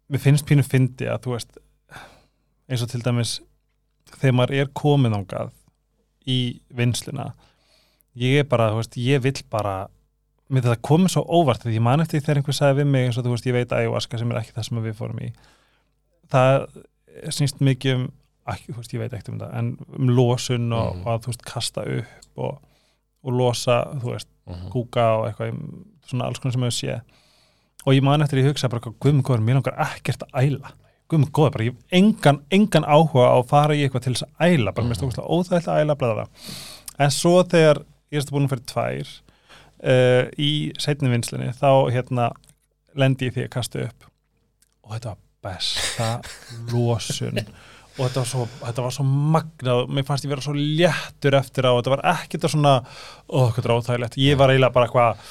mér 0.09 0.23
finnst 0.23 0.47
pínu 0.49 0.65
fyndi 0.65 1.09
að 1.09 1.25
þú 1.25 1.35
veist 1.35 1.59
eins 2.69 2.85
og 2.85 2.91
til 2.91 3.03
dæmis 3.05 3.35
þegar 4.15 4.37
maður 4.39 4.61
er 4.63 4.71
komin 4.77 5.17
ángað 5.19 5.53
í 6.29 6.39
vinsluna 6.77 7.31
ég 8.19 8.41
er 8.43 8.47
bara, 8.51 8.69
þú 8.73 8.81
veist, 8.81 8.97
ég 9.01 9.21
vill 9.25 9.41
bara 9.53 9.75
mér 10.49 10.65
þetta 10.65 10.81
komið 10.89 11.11
svo 11.13 11.23
óvart 11.39 11.61
því 11.65 11.75
ég 11.77 11.83
man 11.85 12.01
eftir 12.03 12.21
þegar 12.25 12.39
einhver 12.41 12.57
sagði 12.57 12.81
við 12.81 12.87
mig 12.93 13.05
eins 13.07 13.17
og 13.21 13.25
þú 13.27 13.33
veist, 13.35 13.45
ég 13.49 13.53
veit 13.57 13.75
ayahuasca 13.77 14.17
sem 14.21 14.31
er 14.33 14.39
ekki 14.41 14.55
það 14.57 14.67
sem 14.69 14.81
við 14.87 14.95
fórum 14.97 15.19
í 15.25 15.29
það 16.33 16.65
snýst 17.35 17.61
mikið 17.65 17.95
um 17.99 18.07
ekki, 18.49 18.73
þú 18.73 18.79
veist, 18.81 18.93
ég 18.95 19.03
veit 19.03 19.13
ekkert 19.13 19.29
um 19.33 19.39
það 19.43 19.53
en 19.59 19.69
um 19.99 20.09
losun 20.17 20.71
og, 20.73 20.95
Mhm. 20.95 21.05
og 21.05 21.13
að 21.13 21.21
þú 21.25 21.31
veist, 21.33 21.45
kasta 21.45 21.81
upp 21.85 22.37
og, 22.47 22.59
og 23.23 23.33
losa, 23.33 23.77
þú 24.01 24.13
veist 24.15 24.27
Mhm. 24.49 24.69
kúka 24.73 25.05
og 25.19 25.27
eitthvað 25.29 25.59
svona 26.09 26.25
alls 26.25 26.39
konar 26.39 26.53
sem 26.53 26.61
hefur 26.61 26.79
sé 26.79 27.01
og 27.85 27.93
ég 27.93 28.01
man 28.03 28.21
eftir 28.21 28.39
að 28.39 28.43
ég 28.45 28.49
hugsa 28.53 28.69
bara 28.69 28.81
guðmur 28.81 29.39
mér 29.45 29.59
langar 29.61 29.77
ekkert 29.77 30.23
að 30.33 30.33
æla 30.49 30.71
guðmur 31.09 31.31
góður, 31.33 31.53
bara 31.55 31.65
ég 31.65 31.73
hef 31.73 31.97
engan, 31.99 32.41
engan 32.53 32.85
áhuga 32.85 33.29
á 33.33 33.37
að 33.39 33.47
fara 33.49 33.75
í 33.77 33.81
eitthvað 33.85 34.03
til 34.05 34.13
þess 34.13 34.27
að 34.27 34.53
æla 34.53 34.73
bara 34.75 34.87
mér 34.87 34.95
Mhm. 34.95 34.99
stókst 34.99 35.23
óþægilega 35.23 35.73
að 35.73 35.81
æla 35.85 35.95
blæða 36.01 36.27
en 36.99 37.11
svo 37.15 37.33
þegar 37.43 37.81
ég 38.11 38.19
erst 38.21 38.31
búin 38.33 38.49
fyrir 38.51 38.65
tvær 38.69 39.07
uh, 39.83 40.23
í 40.37 40.51
setni 40.81 41.09
vinslinni 41.09 41.53
þá 41.55 41.71
hérna 41.93 42.29
lendi 42.99 43.29
ég 43.29 43.33
því 43.35 43.43
að 43.45 43.51
kasta 43.53 43.83
upp. 43.85 44.07
Og 44.83 44.95
þetta 44.95 45.11
var 45.13 45.19
besta 45.45 46.07
losun. 46.73 47.37
Og 47.99 48.05
þetta 48.07 48.19
var 48.23 48.27
svo, 48.31 48.47
þetta 48.63 48.83
var 48.85 48.91
svo 48.95 49.03
magnað. 49.05 49.83
Mér 49.93 50.05
fannst 50.07 50.25
ég 50.25 50.31
vera 50.33 50.41
svo 50.43 50.53
léttur 50.57 51.35
eftir 51.37 51.67
á. 51.69 51.71
Þetta 51.77 51.93
var 51.93 52.01
ekkert 52.15 52.47
að 52.47 52.53
svona, 52.55 52.73
ó, 53.29 53.39
hvað 53.53 53.65
er 53.69 53.73
óþægilegt. 53.75 54.17
Ég 54.19 54.37
var 54.39 54.49
eiginlega 54.53 54.73
bara 54.75 54.87
eitthvað 54.89 55.23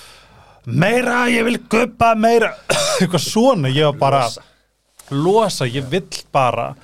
meira, 0.79 1.19
ég 1.33 1.45
vil 1.49 1.59
guppa 1.73 2.15
meira. 2.19 2.53
Eitthvað 3.01 3.25
svona, 3.27 3.69
ég 3.75 3.89
var 3.91 3.99
bara 4.01 4.23
Losa. 5.11 5.65
ég 5.67 5.85
vill 5.91 6.09
bara 6.33 6.75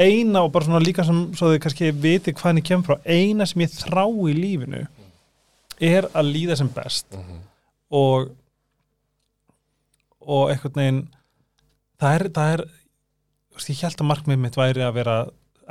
eina 0.00 0.42
og 0.42 0.52
bara 0.52 0.64
svona 0.64 0.80
líka 0.84 1.04
sem 1.04 1.32
svo 1.36 1.50
þau 1.52 1.58
kannski 1.60 1.90
viti 1.92 2.32
hvað 2.32 2.50
henni 2.50 2.62
kemur 2.64 2.86
frá 2.86 2.98
eina 3.04 3.46
sem 3.46 3.62
ég 3.62 3.74
þrá 3.74 4.04
í 4.30 4.34
lífinu 4.34 4.86
er 5.80 6.08
að 6.14 6.32
líða 6.34 6.56
sem 6.56 6.68
best 6.68 7.06
Mhm. 7.16 7.40
og 7.90 8.30
og 10.20 10.50
einhvern 10.52 10.76
veginn 10.76 11.00
það 12.00 12.14
er, 12.18 12.24
það 12.36 12.52
er 12.54 12.62
veist, 13.56 13.70
ég 13.72 13.82
held 13.84 14.00
að 14.02 14.10
markmið 14.10 14.38
mitt 14.44 14.58
væri 14.60 14.84
að 14.84 14.94
vera 15.00 15.16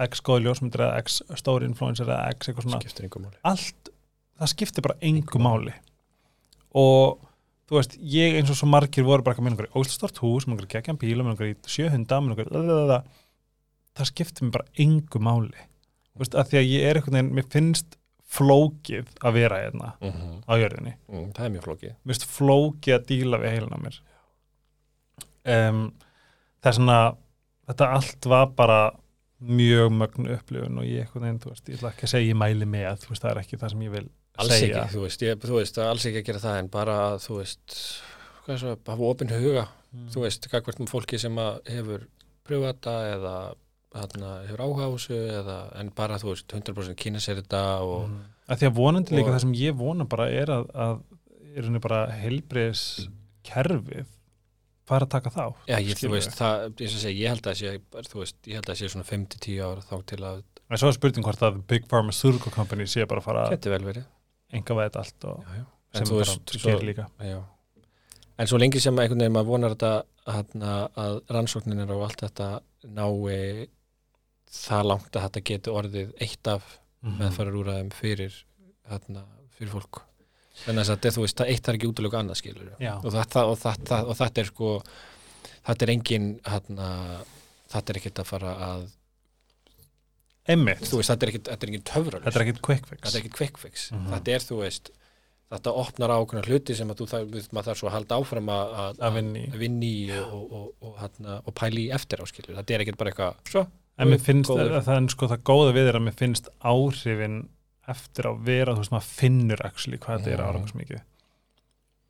x 0.09 0.21
góði 0.25 0.45
ljósmyndir 0.47 0.83
eða 0.85 0.99
x 1.03 1.21
stóri 1.39 1.67
influencer 1.69 2.07
eða 2.07 2.29
x 2.33 2.49
eitthvað 2.49 2.67
svona 2.67 2.81
skiptir 2.81 3.09
allt, 3.43 3.89
það 4.39 4.51
skiptir 4.53 4.85
bara 4.85 4.97
engu 5.01 5.41
máli 5.43 5.73
og 6.73 7.19
þú 7.69 7.77
veist, 7.77 7.95
ég 8.01 8.36
eins 8.39 8.49
og 8.49 8.58
svo 8.58 8.67
margir 8.71 9.05
voru 9.05 9.23
bara 9.23 9.38
með 9.41 9.51
einhverju 9.53 9.75
óslustort 9.77 10.17
hús, 10.23 10.47
með 10.47 10.55
einhverju 10.58 10.73
geggjan 10.73 10.97
bíla 11.01 11.23
með 11.23 11.36
einhverju 11.36 11.58
sjö 11.69 11.89
hunda, 11.93 12.19
með 12.25 12.43
einhverju 12.43 12.99
það 13.99 14.10
skiptir 14.10 14.45
mér 14.47 14.55
bara 14.58 14.67
engu 14.86 15.19
máli. 15.21 15.65
Þú 16.13 16.23
veist, 16.23 16.36
að 16.39 16.49
því 16.51 16.58
að 16.60 16.69
ég 16.73 16.86
er 16.89 16.99
einhvern 16.99 17.17
veginn 17.19 17.34
mér 17.38 17.47
finnst 17.53 17.95
flókið 18.29 19.08
að 19.25 19.34
vera 19.34 19.58
hérna 19.63 19.93
Mhm. 20.01 20.43
á 20.45 20.53
jörðinni. 20.62 20.93
Mm, 21.10 21.32
það 21.34 21.45
er 21.45 21.49
mjög 21.55 21.63
flókið. 21.65 21.93
Mér 22.05 22.13
finnst 22.13 22.27
flókið 22.29 22.93
að 22.97 23.05
díla 23.10 23.39
við 23.41 23.51
heilin 23.55 23.73
á 23.73 23.79
mér. 23.86 23.99
Um, 25.49 25.93
það 26.62 26.69
er 26.71 26.77
svona 26.77 26.99
þetta 27.69 27.88
allt 27.95 28.25
var 28.29 28.47
bara 28.58 28.79
mjög 29.41 29.89
mögnu 29.95 30.34
upplifun 30.36 30.77
og 30.82 30.84
ég 30.86 31.05
einhvern 31.05 31.23
veginn, 31.25 31.39
þú 31.39 31.51
veist, 31.53 31.69
ég 31.71 31.77
ætla 31.79 31.91
ekki 31.93 32.05
að 32.08 32.12
segja 32.13 32.34
ég 32.34 32.39
mæli 32.41 32.65
með, 32.67 32.97
þú 33.03 33.10
veist, 33.13 33.23
það 33.23 33.32
er 33.32 33.41
ekki 33.43 33.60
það 33.62 33.69
sem 33.73 33.84
ég 33.86 33.91
vil 33.95 34.10
alls 34.43 34.54
segja 34.56 34.84
ekki, 34.84 34.93
þú 34.95 35.04
veist, 35.06 35.25
ég, 35.28 35.41
þú 35.43 35.58
veist, 35.60 35.82
alls 35.86 36.06
ekki 36.10 36.21
að 36.23 36.28
gera 36.30 36.43
það 36.45 36.62
en 36.63 36.71
bara, 36.73 36.97
þú 37.23 37.41
veist 37.41 37.78
svo, 38.49 38.75
hafa 38.75 39.12
opinn 39.13 39.34
huga 39.36 39.67
Mm. 39.89 40.10
þú 40.13 40.21
veist, 40.21 40.45
gagvart 40.52 40.78
með 40.78 40.91
fólki 40.91 41.17
sem 41.17 41.38
hefur 41.65 42.04
pröfað 42.45 42.75
þetta 42.75 42.91
eða 43.15 43.32
hana, 43.97 44.34
hefur 44.45 44.62
áhuga 44.62 44.86
á 44.86 44.89
þessu 44.93 45.15
eða, 45.39 45.56
en 45.82 45.89
bara, 45.97 46.19
þú 46.21 46.36
veist, 46.36 46.54
100% 46.54 46.99
kynna 46.99 47.21
sér 47.23 47.39
þetta 47.41 47.62
og 47.82 48.04
mm. 48.06 48.19
að 48.54 48.62
því 48.62 48.67
að 48.69 48.78
vonandi 48.78 49.15
líka 49.17 49.32
og- 49.32 49.34
það 49.34 49.43
sem 49.47 49.56
ég 49.58 49.80
vona 49.80 50.06
bara 50.06 50.28
er 50.30 50.52
að, 50.54 50.69
að 50.86 51.02
er 51.56 51.65
henni 51.65 51.82
bara 51.82 52.04
heilbriðs 52.19 52.84
kerfið 53.49 54.06
fara 54.89 55.06
að 55.08 55.13
taka 55.15 55.34
þá 55.34 55.43
Já, 55.69 55.78
ég, 55.82 55.97
þú 55.97 56.13
veist, 56.13 56.38
það, 56.38 56.67
og 56.69 56.93
segja, 56.93 57.15
ég 57.17 57.34
held 57.34 57.49
að 57.49 57.60
sé, 57.63 57.73
þú 58.13 58.21
veist, 58.21 58.38
ég 58.45 58.60
held 58.60 58.69
að 58.69 58.80
sé 58.84 58.91
svona 58.93 59.10
5-10 59.10 59.60
ára 59.65 59.86
þá 59.89 59.95
til 60.13 60.21
að 60.21 60.43
en 60.69 60.78
svo 60.78 60.91
er 60.91 60.97
spurning 60.99 61.25
hvort 61.25 61.41
að 61.49 61.60
Big 61.65 61.89
Pharmaceutical 61.89 62.54
Company 62.54 62.86
sé 62.86 63.10
bara 63.10 63.23
að 63.23 63.25
fara 63.32 63.49
Geti 63.56 63.73
vel 63.73 63.82
verið 63.89 64.06
enga 64.53 64.75
veið 64.79 64.95
allt 65.01 65.25
og 65.29 65.43
já, 65.45 65.55
já. 65.59 65.65
sem 65.99 66.07
bara 66.13 66.35
gerir 66.63 66.85
líka 66.89 67.07
Já. 67.19 67.39
En 68.39 68.47
svo 68.47 68.57
lengi 68.57 68.79
sem 68.79 68.95
einhvern 68.99 69.19
veginn 69.19 69.33
maður 69.35 69.49
vonar 69.51 69.73
þetta 69.75 70.03
hana, 70.25 70.73
að 70.95 71.17
rannsókninir 71.35 71.89
og 71.91 72.03
allt 72.05 72.21
þetta 72.23 72.62
nái 72.88 73.67
það 74.49 74.85
langt 74.89 75.15
að 75.15 75.25
þetta 75.27 75.43
geti 75.49 75.73
orðið 75.73 76.13
eitt 76.21 76.47
af 76.47 76.63
Mhm. 77.01 77.17
meðfararúræðum 77.21 77.91
fyrir, 77.95 78.33
hana, 78.89 79.21
fyrir 79.55 79.71
fólk 79.71 80.01
þannig 80.65 80.89
að 80.91 81.05
þú 81.15 81.21
veist, 81.23 81.38
það 81.39 81.47
eitt 81.53 81.67
er 81.69 81.77
ekki 81.77 81.88
útlöku 81.93 82.17
annað 82.19 82.35
skilur 82.41 82.71
og 83.05 83.13
þetta, 83.13 83.43
og, 83.47 83.57
þetta, 83.57 83.99
og 84.07 84.15
þetta 84.19 84.41
er 84.41 84.49
sko 84.49 84.71
þetta 85.67 85.81
er 85.85 85.89
engin 85.93 86.25
hana, 86.43 86.89
þetta 87.71 87.89
er 87.93 87.99
ekkert 88.01 88.19
að 88.19 88.25
fara 88.25 88.55
að 88.67 88.83
Einmitt, 90.49 90.81
þú 90.89 90.99
veist, 91.01 91.12
þetta 91.13 91.27
er 91.27 91.33
er 91.53 91.69
engin 91.69 91.83
töfralust 91.85 92.25
þetta 92.25 92.39
er 92.41 92.45
ekkit 92.47 92.62
quick 92.65 92.88
fix. 92.89 93.01
Þetta 93.03 93.17
er 93.17 93.21
ekki 93.23 93.35
quick 93.38 93.57
fix. 93.62 93.91
Mhm. 93.93 94.07
þetta 94.15 94.33
er, 94.35 94.45
þú 94.49 94.57
veist, 94.63 94.89
þetta 95.53 95.73
opnar 95.81 96.13
ákveðna 96.15 96.45
hluti 96.49 96.75
sem 96.77 96.89
að 96.93 96.97
þú 97.03 97.07
þarf, 97.12 97.51
maður 97.53 97.67
þarf 97.69 97.79
svo 97.81 97.89
að 97.89 97.95
halda 97.97 98.17
áfram 98.21 98.49
að, 98.53 98.73
vinna 99.57 99.85
í. 99.85 100.09
og, 100.19 100.33
og, 100.33 100.65
og, 100.81 100.97
og, 101.03 101.29
og 101.45 101.53
pæli 101.57 101.85
í 101.88 101.93
eftir 101.93 102.21
áskilur 102.25 102.57
þetta 102.59 102.73
er 102.75 102.83
ekkert 102.85 102.97
bara 103.01 103.13
eitthvað, 103.13 103.39
svo. 103.49 103.63
En 103.99 104.07
mér 104.07 104.21
finnst 104.23 104.49
Góður. 104.49 104.75
að 104.79 104.85
það 104.88 104.95
er 105.03 105.07
sko 105.12 105.27
það 105.27 105.41
góða 105.49 105.71
við 105.75 105.88
er 105.89 105.97
að 105.99 106.03
mér 106.05 106.13
finnst 106.21 106.45
áhrifin 106.63 107.39
eftir 107.89 108.29
að 108.29 108.43
vera, 108.45 108.73
þú 108.77 108.83
veist, 108.83 108.91
maður 108.93 109.09
finnur 109.19 109.65
actually 109.65 109.97
hvað 109.97 110.19
þetta 110.21 110.31
er 110.31 110.39
Mhm. 110.39 110.49
árangus 110.49 110.75
mikið. 110.77 111.01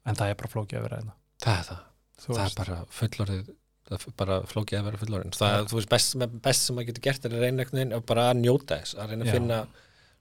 En 0.06 0.15
það 0.15 0.30
er 0.30 0.36
bara 0.36 0.52
flókið 0.54 0.78
að 0.78 0.84
vera 0.89 0.97
einna 0.99 1.13
það 1.41 1.58
er 1.60 1.63
það, 1.69 1.80
Þú 2.19 2.34
það 2.36 2.43
veist, 2.43 2.60
er 2.60 2.65
bara 2.65 2.86
fullorðið 2.99 3.49
það 3.89 4.08
er 4.08 4.15
bara 4.21 4.39
flókið 4.45 4.80
að 4.80 4.88
vera 4.89 5.02
fullorðin 5.04 5.36
það 5.38 5.58
er, 5.60 5.67
þú 5.71 5.80
veist, 5.80 5.89
best, 5.89 6.17
best 6.45 6.65
sem 6.67 6.75
maður 6.78 6.89
getur 6.91 7.06
gert 7.10 7.25
er 7.25 7.36
að 7.38 7.45
reyna 7.45 7.65
veginn 7.71 7.93
og 7.97 8.06
bara 8.06 8.30
að 8.32 8.41
njóta 8.43 8.80
þess 8.84 8.95
að 8.99 9.10
reyna 9.13 9.25
að 9.25 9.32
Já. 9.32 9.34
finna 9.39 9.60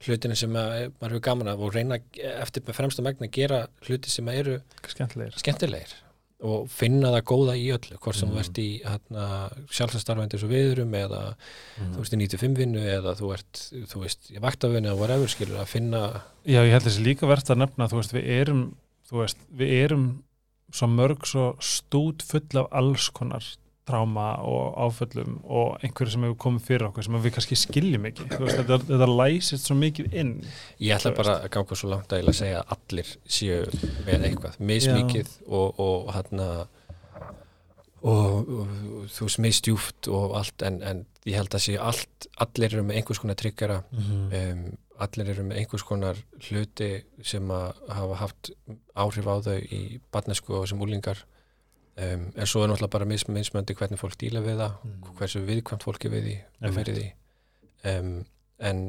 hlutinu 0.07 0.37
sem 0.39 0.53
að, 0.57 0.75
maður 1.01 1.15
hefur 1.17 1.25
gaman 1.29 1.49
af 1.53 1.59
og 1.67 1.73
reyna 1.75 1.99
eftir 2.39 2.63
með 2.69 2.77
fremsta 2.79 3.03
megna 3.03 3.27
að 3.27 3.33
gera 3.39 3.63
hluti 3.89 4.11
sem 4.13 4.29
eru 4.31 4.61
skemmtilegir 4.87 5.41
skemmtilegir 5.43 5.97
og 6.39 6.69
finna 6.71 7.09
það 7.11 7.25
góða 7.27 7.55
í 7.59 7.65
öllu 7.75 7.97
hvort 7.99 8.15
sem 8.15 8.29
Mhm. 8.29 8.37
þú 8.37 8.41
ert 8.45 8.59
í 8.63 8.67
hérna, 8.87 9.25
sjálfsastarfandi 9.75 10.37
eins 10.39 10.45
og 10.47 10.51
viðurum 10.53 10.93
eða 10.95 11.23
Mhm. 11.35 11.95
þú 11.97 11.99
ert 12.05 12.13
í 12.15 12.19
95 12.23 12.55
vinnu 12.57 12.79
eða 12.87 13.15
þú 13.19 13.33
ert, 13.35 13.63
þú 13.91 14.03
veist, 14.05 14.31
í 14.31 14.39
vaktavinnu 14.39 14.87
eða 14.93 14.97
whatever 15.01 15.27
skilur 15.27 15.59
að 15.59 15.67
finna 15.67 16.23
Já, 16.47 16.63
ég 16.63 16.71
held 16.71 16.85
þessi 16.87 17.03
líka 17.03 17.27
verðt 17.27 17.51
að 17.51 17.59
nefna 17.65 17.89
þú 17.91 17.99
veist, 17.99 18.13
við 18.15 18.25
erum, 18.39 18.63
þú 19.11 19.19
veist, 19.25 19.37
við 19.51 19.75
erum 19.83 20.23
svo 20.75 20.91
mörg 20.93 21.25
svo 21.29 21.49
stút 21.65 22.25
full 22.27 22.61
af 22.61 22.69
alls 22.77 23.09
konar 23.15 23.45
tráma 23.89 24.37
og 24.45 24.77
áföllum 24.77 25.39
og 25.45 25.79
einhverju 25.85 26.13
sem 26.13 26.25
hefur 26.27 26.41
komið 26.45 26.67
fyrir 26.67 26.87
okkur 26.89 27.07
sem 27.07 27.19
við 27.25 27.35
kannski 27.37 27.59
skiljum 27.59 28.09
ekki. 28.11 28.27
Veist, 28.35 28.59
þetta, 28.61 28.79
þetta 28.91 29.09
læsist 29.09 29.69
svo 29.69 29.77
mikið 29.79 30.17
inn 30.23 30.35
ég 30.77 30.97
ætla 30.99 31.15
bara 31.17 31.37
að 31.45 31.53
ganga 31.57 31.79
svo 31.81 31.93
langt 31.95 32.13
að 32.13 32.23
ég 32.23 32.33
að 32.33 32.41
segja 32.41 32.65
að 32.65 32.75
allir 32.77 33.15
séu 33.39 33.63
með 34.07 34.27
eitthvað. 34.29 34.59
Mismikið 34.73 35.33
og, 35.47 35.81
og 35.87 36.11
hérna 36.17 36.49
og, 38.03 38.53
og 38.59 39.09
þú 39.15 39.31
veist 39.31 39.43
misdjúft 39.47 40.11
og 40.13 40.37
allt 40.43 40.67
en, 40.69 40.83
en 40.83 41.07
ég 41.29 41.39
held 41.39 41.57
að 41.57 41.65
séu 41.71 41.81
allt 41.83 42.29
allir 42.45 42.75
eru 42.75 42.85
með 42.87 43.01
einhvers 43.01 43.23
konar 43.23 43.41
tryggara 43.41 43.81
um, 43.89 44.69
allir 44.99 45.31
eru 45.33 45.45
með 45.47 45.61
einhvers 45.63 45.85
konar 45.87 46.19
hluti 46.49 46.91
sem 47.23 47.51
að 47.55 47.81
hafa 47.95 48.21
haft 48.23 48.51
áhrif 48.99 49.29
á 49.31 49.35
þau 49.47 49.59
í 49.59 49.81
barnesku 50.13 50.57
og 50.59 50.69
sem 50.71 50.81
úlingar 50.83 51.25
um, 51.97 52.29
en 52.35 52.47
svo 52.51 52.65
er 52.65 52.71
náttúrulega 52.73 52.95
bara 52.97 53.09
mis, 53.09 53.27
mismöndi 53.31 53.77
hvernig 53.79 54.01
fólk 54.01 54.19
díla 54.21 54.43
við 54.45 54.63
það 54.63 54.79
Mm. 54.85 55.17
hversu 55.19 55.45
viðkvæmt 55.47 55.85
fólki 55.87 56.11
við 56.13 56.23
því 56.29 56.37
og 56.39 56.69
Einmitt. 56.69 56.79
fyrir 56.79 56.99
því 56.99 57.09
um, 57.95 58.15
en 58.59 58.83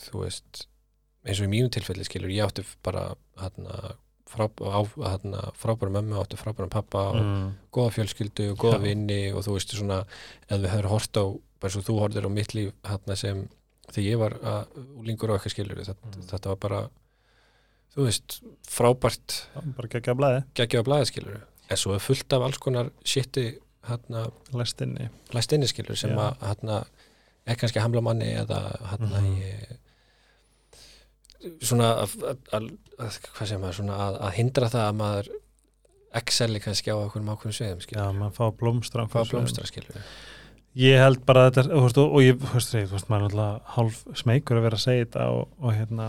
þú 0.00 0.24
veist 0.24 0.66
eins 1.24 1.40
og 1.40 1.46
í 1.46 1.52
mínu 1.54 1.70
tilfelli 1.72 2.04
skilur 2.04 2.32
ég 2.34 2.44
átti 2.44 2.64
bara 2.84 3.14
hérna, 3.40 3.92
frábæra 4.28 5.90
mömmu 5.94 6.18
átti 6.20 6.36
frábæra 6.40 6.68
pappa 6.68 7.08
og 7.12 7.20
mm. 7.20 7.50
góða 7.72 7.94
fjölskyldu 7.98 8.50
og 8.52 8.58
góða 8.58 8.80
Já. 8.80 8.84
vinni 8.88 9.20
og 9.32 9.44
þú 9.46 9.56
veist 9.56 9.74
svona 9.76 10.00
ef 10.48 10.58
við 10.60 10.72
höfum 10.72 10.90
hort 10.90 11.20
á, 11.20 11.24
bara 11.60 11.72
svo 11.72 11.82
þú 11.86 12.00
horfðir 12.02 12.26
á 12.28 12.30
mitt 12.32 12.54
líf 12.54 12.72
hérna 12.84 13.16
sem 13.16 13.44
þegar 13.92 14.06
ég 14.08 14.18
var 14.18 14.36
að, 14.42 14.78
úlingur 15.00 15.30
og 15.30 15.38
eitthvað 15.38 15.54
skilur 15.56 15.82
þetta, 15.84 16.06
Mm. 16.14 16.26
þetta 16.30 16.48
var 16.52 16.56
bara 16.56 16.82
þú 17.94 18.04
veist, 18.08 18.38
frábært 18.66 19.34
bara 19.76 19.88
geggja 19.88 20.14
blæði, 20.18 20.44
geggjaða 20.54 20.84
blæði 20.88 21.06
skilur 21.12 21.40
en 21.70 21.76
svo 21.80 21.94
er 21.94 22.02
fullt 22.04 22.32
af 22.32 22.42
alls 22.42 22.58
konar 22.58 22.90
shiti 23.04 23.58
hérna, 23.88 24.26
læst 24.52 24.80
inni 24.82 25.08
læst 25.32 25.52
inni 25.52 25.66
skilur 25.68 25.96
sem 25.96 26.10
Já. 26.10 26.16
að 26.16 26.38
hérna, 26.48 26.84
er 27.46 27.54
kannski 27.60 27.80
hamla 27.80 28.00
manni 28.00 28.32
eða 28.34 28.60
hérna 28.90 29.20
Mhm. 29.20 29.36
í 29.36 29.76
svona 31.66 31.90
að, 32.02 32.14
að, 32.24 32.38
að, 32.56 32.68
að, 33.04 33.16
hvað 33.34 33.48
segir 33.50 33.60
maður, 33.62 33.76
svona 33.80 33.96
að, 34.06 34.14
að 34.28 34.36
hindra 34.38 34.68
það 34.72 34.84
að 34.88 34.94
maður 35.00 35.28
exceli 36.20 36.60
kannski 36.62 36.94
á 36.94 36.96
okkur 36.96 37.20
ákveðum 37.26 37.56
sviðum 37.58 37.80
Já, 37.82 37.84
skilur, 37.88 38.14
maður 38.20 38.36
fá 38.38 38.44
blómstra 38.60 39.02
á 39.02 39.04
einhverjum 39.04 39.30
blómstra 39.34 39.66
skilur 39.68 39.98
Ég 40.74 40.98
held 40.98 41.20
bara 41.26 41.44
að 41.46 41.58
þetta, 41.60 41.78
og 41.78 41.98
og 42.04 42.22
ég, 42.24 42.38
þú 42.40 42.54
veist, 42.56 43.10
maður 43.10 43.24
er 43.24 43.26
alltaf 43.28 43.74
hálf 43.76 43.98
smeykur 44.18 44.58
að 44.58 44.64
vera 44.66 44.78
að 44.80 44.82
segja 44.82 45.04
þetta 45.04 45.26
og, 45.30 45.44
og 45.62 45.76
hérna, 45.76 46.08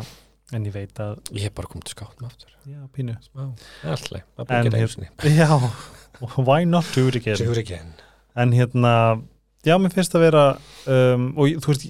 en 0.57 0.65
ég 0.65 0.73
veit 0.73 1.01
að, 1.03 1.19
Ég 1.35 1.45
hef 1.45 1.53
bara 1.57 1.69
komið 1.69 1.85
til 1.89 1.95
skáttum 1.95 2.29
aftur 2.29 2.55
já, 2.65 2.79
pínu. 2.95 3.15
Alltaf, 3.37 4.23
maður 4.39 4.49
búið 4.49 4.55
ekki 4.57 4.73
hér- 4.73 4.79
einu 4.81 4.91
sinni 4.95 5.09
Já, 5.37 5.49
why 6.39 6.65
not 6.65 6.89
do 6.95 7.05
it 7.11 7.19
again? 7.21 7.37
Sigur 7.37 7.61
ekki 7.61 7.77
enn 7.77 7.93
En 8.35 8.51
hérna, 8.57 8.93
já, 9.63 9.75
mér 9.79 9.93
finnst 9.93 10.17
að 10.17 10.25
vera, 10.25 10.45
um, 10.91 11.29
og 11.39 11.53
þú 11.63 11.71
veist, 11.71 11.85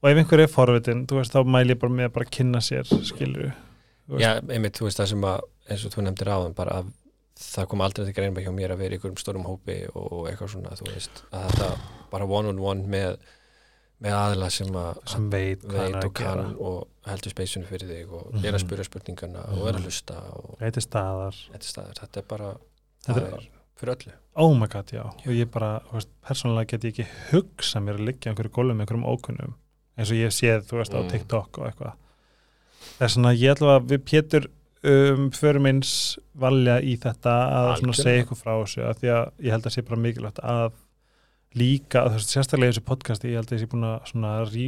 og 0.00 0.08
ef 0.10 0.22
einhver 0.22 0.42
er 0.42 0.50
forvitin, 0.50 1.04
þú 1.06 1.20
veist, 1.20 1.36
þá 1.36 1.44
mæli 1.46 1.76
ég 1.76 1.82
bara 1.84 1.94
með 1.98 2.08
að 2.08 2.16
bara 2.16 2.30
kynna 2.38 2.62
sér, 2.64 2.88
veist. 2.88 4.24
Já, 4.24 4.32
einmitt, 4.40 4.80
þú 4.80 4.88
veist 4.88 4.98
það 4.98 5.12
sem 5.12 5.28
að 5.30 5.44
eins 5.70 5.84
og 5.86 5.92
þú 5.94 6.02
nefndir 6.08 6.32
áðan 6.32 6.56
bara 6.56 6.80
að 6.80 6.88
það 7.40 7.66
kom 7.72 7.80
aldrei 7.84 8.04
til 8.06 8.14
greinba 8.16 8.42
hjá 8.44 8.52
mér 8.54 8.74
að 8.74 8.82
vera 8.84 8.94
í 8.94 8.98
einhverjum 8.98 9.20
stórum 9.20 9.46
hópi 9.48 9.76
og 9.94 10.28
eitthvað 10.30 10.52
svona, 10.54 10.74
þú 10.78 10.88
veist 10.92 11.22
að 11.32 11.46
þetta 11.50 11.68
bara 12.12 12.26
one 12.26 12.48
on 12.52 12.58
one 12.60 12.86
með 12.90 13.16
með 14.00 14.14
aðila 14.16 14.46
sem 14.50 14.68
að 14.80 15.00
sem 15.12 15.26
veit 15.32 15.64
veit 15.68 15.96
og 16.04 16.14
kann 16.16 16.54
og 16.56 16.86
heldur 17.06 17.34
speysunni 17.34 17.66
fyrir 17.68 17.88
þig 17.90 18.12
og 18.16 18.30
Mhm. 18.32 18.44
er 18.48 18.52
að 18.56 18.60
spura 18.64 18.84
spurningana 18.84 19.42
og 19.52 19.66
er 19.68 19.74
að 19.76 19.84
hlusta 19.84 20.14
Reyti 20.60 20.80
staðar. 20.80 21.34
þetta 21.52 21.64
er 21.66 21.72
staðar, 21.74 21.94
þetta 22.00 22.16
er 22.18 22.28
bara 22.28 22.56
Þetta 23.06 23.20
er- 23.26 23.48
fyrir 23.80 23.94
öllu 23.96 24.12
Oh 24.36 24.54
my 24.54 24.66
god, 24.68 24.86
já. 24.92 25.02
Og 25.04 25.32
ég 25.34 25.50
bara, 25.50 25.80
þú 25.90 25.92
veist, 25.98 26.08
persónulega 26.24 26.66
get 26.68 26.82
ég 26.84 26.92
ekki 26.94 27.06
hugsa 27.32 27.80
mér 27.80 27.96
að 27.98 28.06
liggja 28.06 28.30
einhverju 28.32 28.50
gólum 28.52 28.76
með 28.76 28.86
einhverjum 28.86 29.04
ókunnum. 29.10 29.54
Eins 29.98 30.10
og 30.10 30.16
ég 30.16 30.30
séð, 30.32 30.62
þú 30.68 30.78
veist, 30.78 30.94
á 30.94 31.00
Mm. 31.02 31.10
TikTok 31.10 31.58
og 31.58 31.66
eitthvað. 31.66 31.92
Það 32.98 33.04
er 33.04 33.08
svona, 33.08 33.34
ég 33.36 33.50
ætla 33.56 33.80
að 33.80 33.86
við 33.88 33.98
Pétur 34.04 34.46
um, 34.84 35.30
förum 35.36 35.66
eins 35.70 36.18
valja 36.40 36.78
í 36.82 36.96
þetta 37.00 37.34
að 37.74 37.82
segja 37.98 38.24
ykkur 38.24 38.38
frá 38.40 38.52
þessu, 38.62 38.84
að 38.88 39.00
því 39.02 39.10
að 39.16 39.26
ég 39.46 39.50
held 39.56 39.66
að 39.68 39.74
sé 39.76 39.82
bara 39.88 40.00
mikilvægt 40.00 40.40
að 40.42 40.72
líka, 41.58 42.04
þú 42.06 42.14
veist, 42.14 42.30
sérstaklega 42.30 42.70
í 42.70 42.72
þessu 42.76 42.84
podcasti, 42.86 43.30
ég 43.32 43.40
held 43.40 43.50
að 43.50 43.56
ég 43.56 43.62
sé 43.64 43.70
búin 43.72 43.86
að 44.30 44.52
rí, 44.54 44.66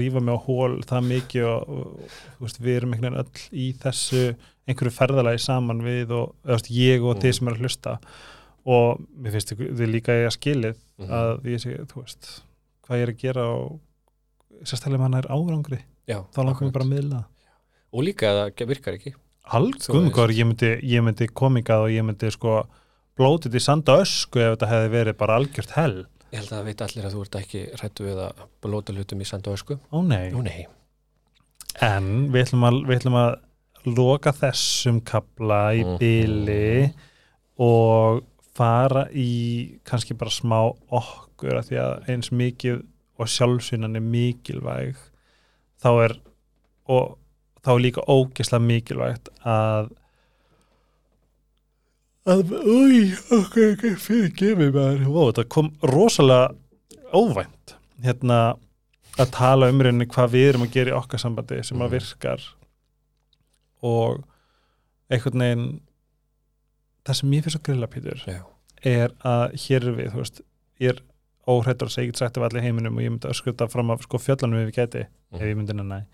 rífa 0.00 0.20
mig 0.20 0.34
á 0.34 0.38
hól 0.48 0.80
það 0.82 1.04
mikið 1.12 1.44
og, 1.46 1.68
og 1.68 2.16
þú 2.40 2.46
veist, 2.48 2.58
við 2.64 2.76
erum 2.80 2.94
einhvern 2.96 3.14
veginn 3.14 3.22
öll 3.22 3.60
í 3.64 3.66
þessu 3.84 4.22
einhverju 4.66 4.94
ferðalagi 4.96 5.42
saman 5.44 5.82
við 5.84 6.10
og, 6.16 6.34
veist, 6.48 6.70
ég 6.74 7.04
og 7.06 7.14
Mm. 7.14 7.20
þeir 7.22 7.34
sem 7.38 7.48
er 7.48 7.54
að 7.54 7.62
hlusta 7.62 7.94
og 8.64 9.00
mér 9.20 9.34
finnst 9.36 9.54
þið 9.54 9.90
líka 9.92 10.12
ég 10.18 10.26
að 10.30 10.36
skilið 10.38 10.76
Mhm. 10.98 11.10
að 11.10 11.46
ég 11.52 11.60
sé, 11.62 11.76
þú 11.86 12.02
veist 12.02 12.42
hvað 12.86 12.98
ég 12.98 13.02
er 13.02 13.12
að 13.14 13.18
gera 13.22 13.44
og 13.54 13.80
sérstaklega 14.64 14.94
ef 14.94 15.00
hann 15.06 15.14
er 15.14 15.28
árangri, 15.30 15.78
Já, 16.08 16.18
þá 16.34 16.38
langar 16.42 16.54
akkurat. 16.54 16.72
bara 16.72 16.84
að 16.84 16.92
miðla 16.94 17.18
það. 17.20 17.24
og 17.94 18.02
líka 18.04 18.26
að 18.26 18.52
það 18.58 18.66
virkar 18.68 18.94
ekki 18.98 19.14
Þú 19.52 19.92
guðmugor, 19.92 20.32
ég 20.32 20.46
myndi, 20.48 20.70
ég 20.88 21.02
myndi 21.04 21.26
komingað 21.28 21.84
og 21.86 21.92
ég 21.92 22.04
myndi 22.06 22.30
sko 22.32 22.62
blótið 23.18 23.58
í 23.58 23.62
sanda 23.62 23.98
ösku 24.02 24.40
ef 24.40 24.54
þetta 24.56 24.70
hefði 24.72 24.92
verið 24.94 25.16
bara 25.20 25.36
algjört 25.38 25.74
hell. 25.76 26.06
ég 26.32 26.38
held 26.40 26.48
að 26.50 26.56
það 26.58 26.64
veit 26.70 26.80
allir 26.82 27.04
að 27.06 27.12
þú 27.14 27.20
ert 27.26 27.36
ekki 27.38 27.60
hrættu 27.78 28.04
við 28.08 28.22
að 28.24 28.40
blóta 28.64 28.92
hlutum 28.96 29.20
í 29.22 29.26
sand 29.28 29.46
og 29.46 29.54
ösku 29.58 29.76
Ó 29.92 29.98
nei. 30.02 30.30
Jú, 30.32 30.42
nei, 30.42 30.66
En 31.82 32.08
við 32.32 32.44
ætlum 32.46 32.64
að, 32.68 32.78
við 32.88 32.98
ætlum 33.00 33.18
að 33.20 33.34
loka 33.98 34.32
þessum 34.32 35.00
kabla 35.04 35.60
í 35.74 35.84
Mhm. 35.84 35.98
byli 35.98 36.94
og 37.58 38.22
fara 38.54 39.06
í 39.12 39.78
kannski 39.84 40.14
bara 40.18 40.30
smá 40.30 40.58
okkur 40.90 41.58
af 41.58 41.68
því 41.68 41.78
að 41.82 42.08
eins 42.08 42.30
mikið 42.32 42.82
og 43.18 43.26
sjálfsvinnan 43.30 43.96
er 43.96 44.00
mikilvæg 44.02 44.96
þá 45.82 45.88
er 46.04 46.16
og 46.88 47.18
þá 47.64 47.70
er 47.74 47.82
líka 47.84 48.04
ógeslega 48.10 48.64
mikilvægt 48.66 49.28
að 49.44 49.90
að, 52.24 52.52
úi, 52.64 53.00
okkur 53.36 53.70
ekki 53.74 53.94
fyrir 54.00 54.30
gefið 54.38 54.70
mér 54.76 55.02
Ó, 55.08 55.22
þetta 55.28 55.44
kom 55.52 55.72
rosalega 55.90 56.54
óvænt 57.14 57.74
hérna 58.04 58.38
að 59.20 59.30
tala 59.36 59.68
um 59.70 59.82
rauninni 59.84 60.08
hvað 60.10 60.32
við 60.34 60.48
erum 60.50 60.64
að 60.66 60.72
gera 60.74 60.94
í 60.94 60.98
okkar 60.98 61.20
sambandi 61.22 61.60
sem 61.64 61.78
að 61.78 61.90
Mhm. 61.90 61.92
virkar 61.98 62.46
og 63.84 64.24
einhvern 65.12 65.44
veginn 65.44 65.80
það 67.04 67.14
sem 67.20 67.30
ég 67.36 67.44
finnst 67.44 67.58
að 67.60 67.66
grilla 67.68 67.86
Pítur 67.92 68.24
er 68.84 69.10
að 69.24 69.52
hér 69.60 69.84
er 69.84 69.92
við, 69.98 70.10
þú 70.12 70.16
veist 70.24 70.40
ég 70.80 70.88
er 70.94 71.02
óhrættur 71.46 71.86
og 71.90 71.92
segið 71.92 72.16
sagt 72.16 72.38
af 72.38 72.42
allir 72.48 72.62
heiminum 72.64 72.96
og 72.96 73.02
ég 73.04 73.10
myndi 73.12 73.28
öskuta 73.28 73.68
fram 73.70 73.90
af 73.90 74.00
sko 74.02 74.16
fjöllunum 74.18 74.62
ef 74.64 74.72
ég 74.72 74.78
geti, 74.80 75.06
Mhm. 75.32 75.40
ef 75.40 75.42
ég 75.42 75.56
myndi 75.56 75.74
nenni 75.76 76.04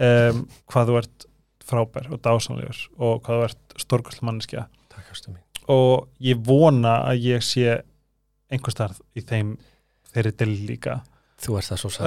um, 0.00 0.42
hvað 0.70 0.90
þú 0.90 0.98
ert 1.00 1.26
frábær 1.70 2.10
og 2.10 2.22
dásanlegur 2.24 2.80
og 2.98 3.20
hvað 3.26 3.40
þú 3.40 3.46
ert 3.48 3.76
mín. 5.36 5.44
Og 5.70 6.08
ég 6.24 6.40
vona 6.46 6.96
að 7.06 7.26
ég 7.28 7.46
sé 7.46 7.78
einhver 8.50 8.74
starf 8.74 8.98
í 9.14 9.22
þeim 9.22 9.54
þeirri 10.10 10.34
til 10.40 10.50
líka. 10.66 11.00
Þú 11.40 11.60
ert 11.60 11.70
það 11.70 11.82
svo 11.84 11.92
Þú 11.94 11.98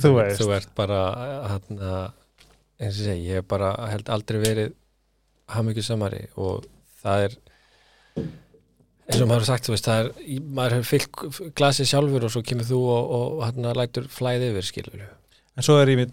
sann 0.00 0.16
veist. 0.16 0.40
Þú 0.40 0.52
ert 0.56 0.74
bara 0.78 1.00
hérna, 1.50 1.96
eins 2.80 2.96
og 2.96 3.08
segi, 3.10 3.28
ég 3.28 3.42
hef 3.42 3.50
bara 3.50 3.74
held 3.90 4.12
aldrei 4.12 4.40
verið 4.42 4.76
hamingju 5.50 5.84
samari 5.84 6.24
og 6.38 6.64
það 7.02 7.26
er 7.26 7.36
eins 9.10 9.22
og 9.24 9.30
maður 9.30 9.46
sagt, 9.48 9.66
þú 9.66 9.74
veist, 9.74 9.88
það 9.88 10.08
er 10.08 10.42
maður 10.54 10.76
hefur 10.78 10.90
fyllt 10.90 11.54
glasið 11.58 11.88
sjálfur 11.90 12.26
og 12.26 12.34
svo 12.34 12.42
kemur 12.46 12.68
þú 12.68 12.80
og, 12.94 13.14
og 13.16 13.40
hérna 13.46 13.74
lætur 13.78 14.06
flæði 14.12 14.52
yfir 14.52 14.68
skilur 14.68 15.02
en 15.02 15.66
svo 15.66 15.78
er 15.80 15.90
ég 15.90 16.02
með 16.02 16.12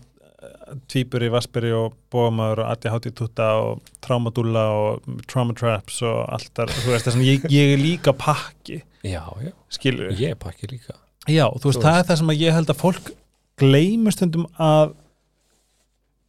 tvíbur 0.92 1.24
í 1.26 1.32
Vasperi 1.34 1.72
og 1.74 1.96
Bómaður 2.14 2.60
og 2.62 2.68
Adi 2.76 2.92
Hátti 2.94 3.12
Tutta 3.18 3.48
og 3.58 3.80
Traumadúlla 4.06 4.66
og 4.78 5.08
Trauma 5.26 5.56
Traps 5.58 6.02
og 6.06 6.20
allt 6.36 6.52
þar, 6.58 6.70
þú 6.78 6.94
veist 6.94 7.08
þess 7.10 7.18
að 7.18 7.26
ég, 7.26 7.48
ég 7.54 7.74
er 7.74 7.82
líka 7.82 8.14
pakki, 8.14 8.84
Já, 9.08 9.24
já, 9.42 9.52
skilur 9.74 10.12
ég 10.14 10.36
er 10.36 10.40
pakki 10.42 10.70
líka. 10.70 10.94
Já, 11.28 11.48
þú 11.58 11.72
veist, 11.72 11.80
Þú 11.82 11.86
það 11.88 11.98
er 12.02 12.08
það 12.12 12.20
sem 12.22 12.32
að 12.34 12.42
ég 12.44 12.56
held 12.58 12.72
að 12.74 12.82
fólk 12.84 13.12
gleymur 13.58 14.14
stundum 14.14 14.46
að 14.62 14.94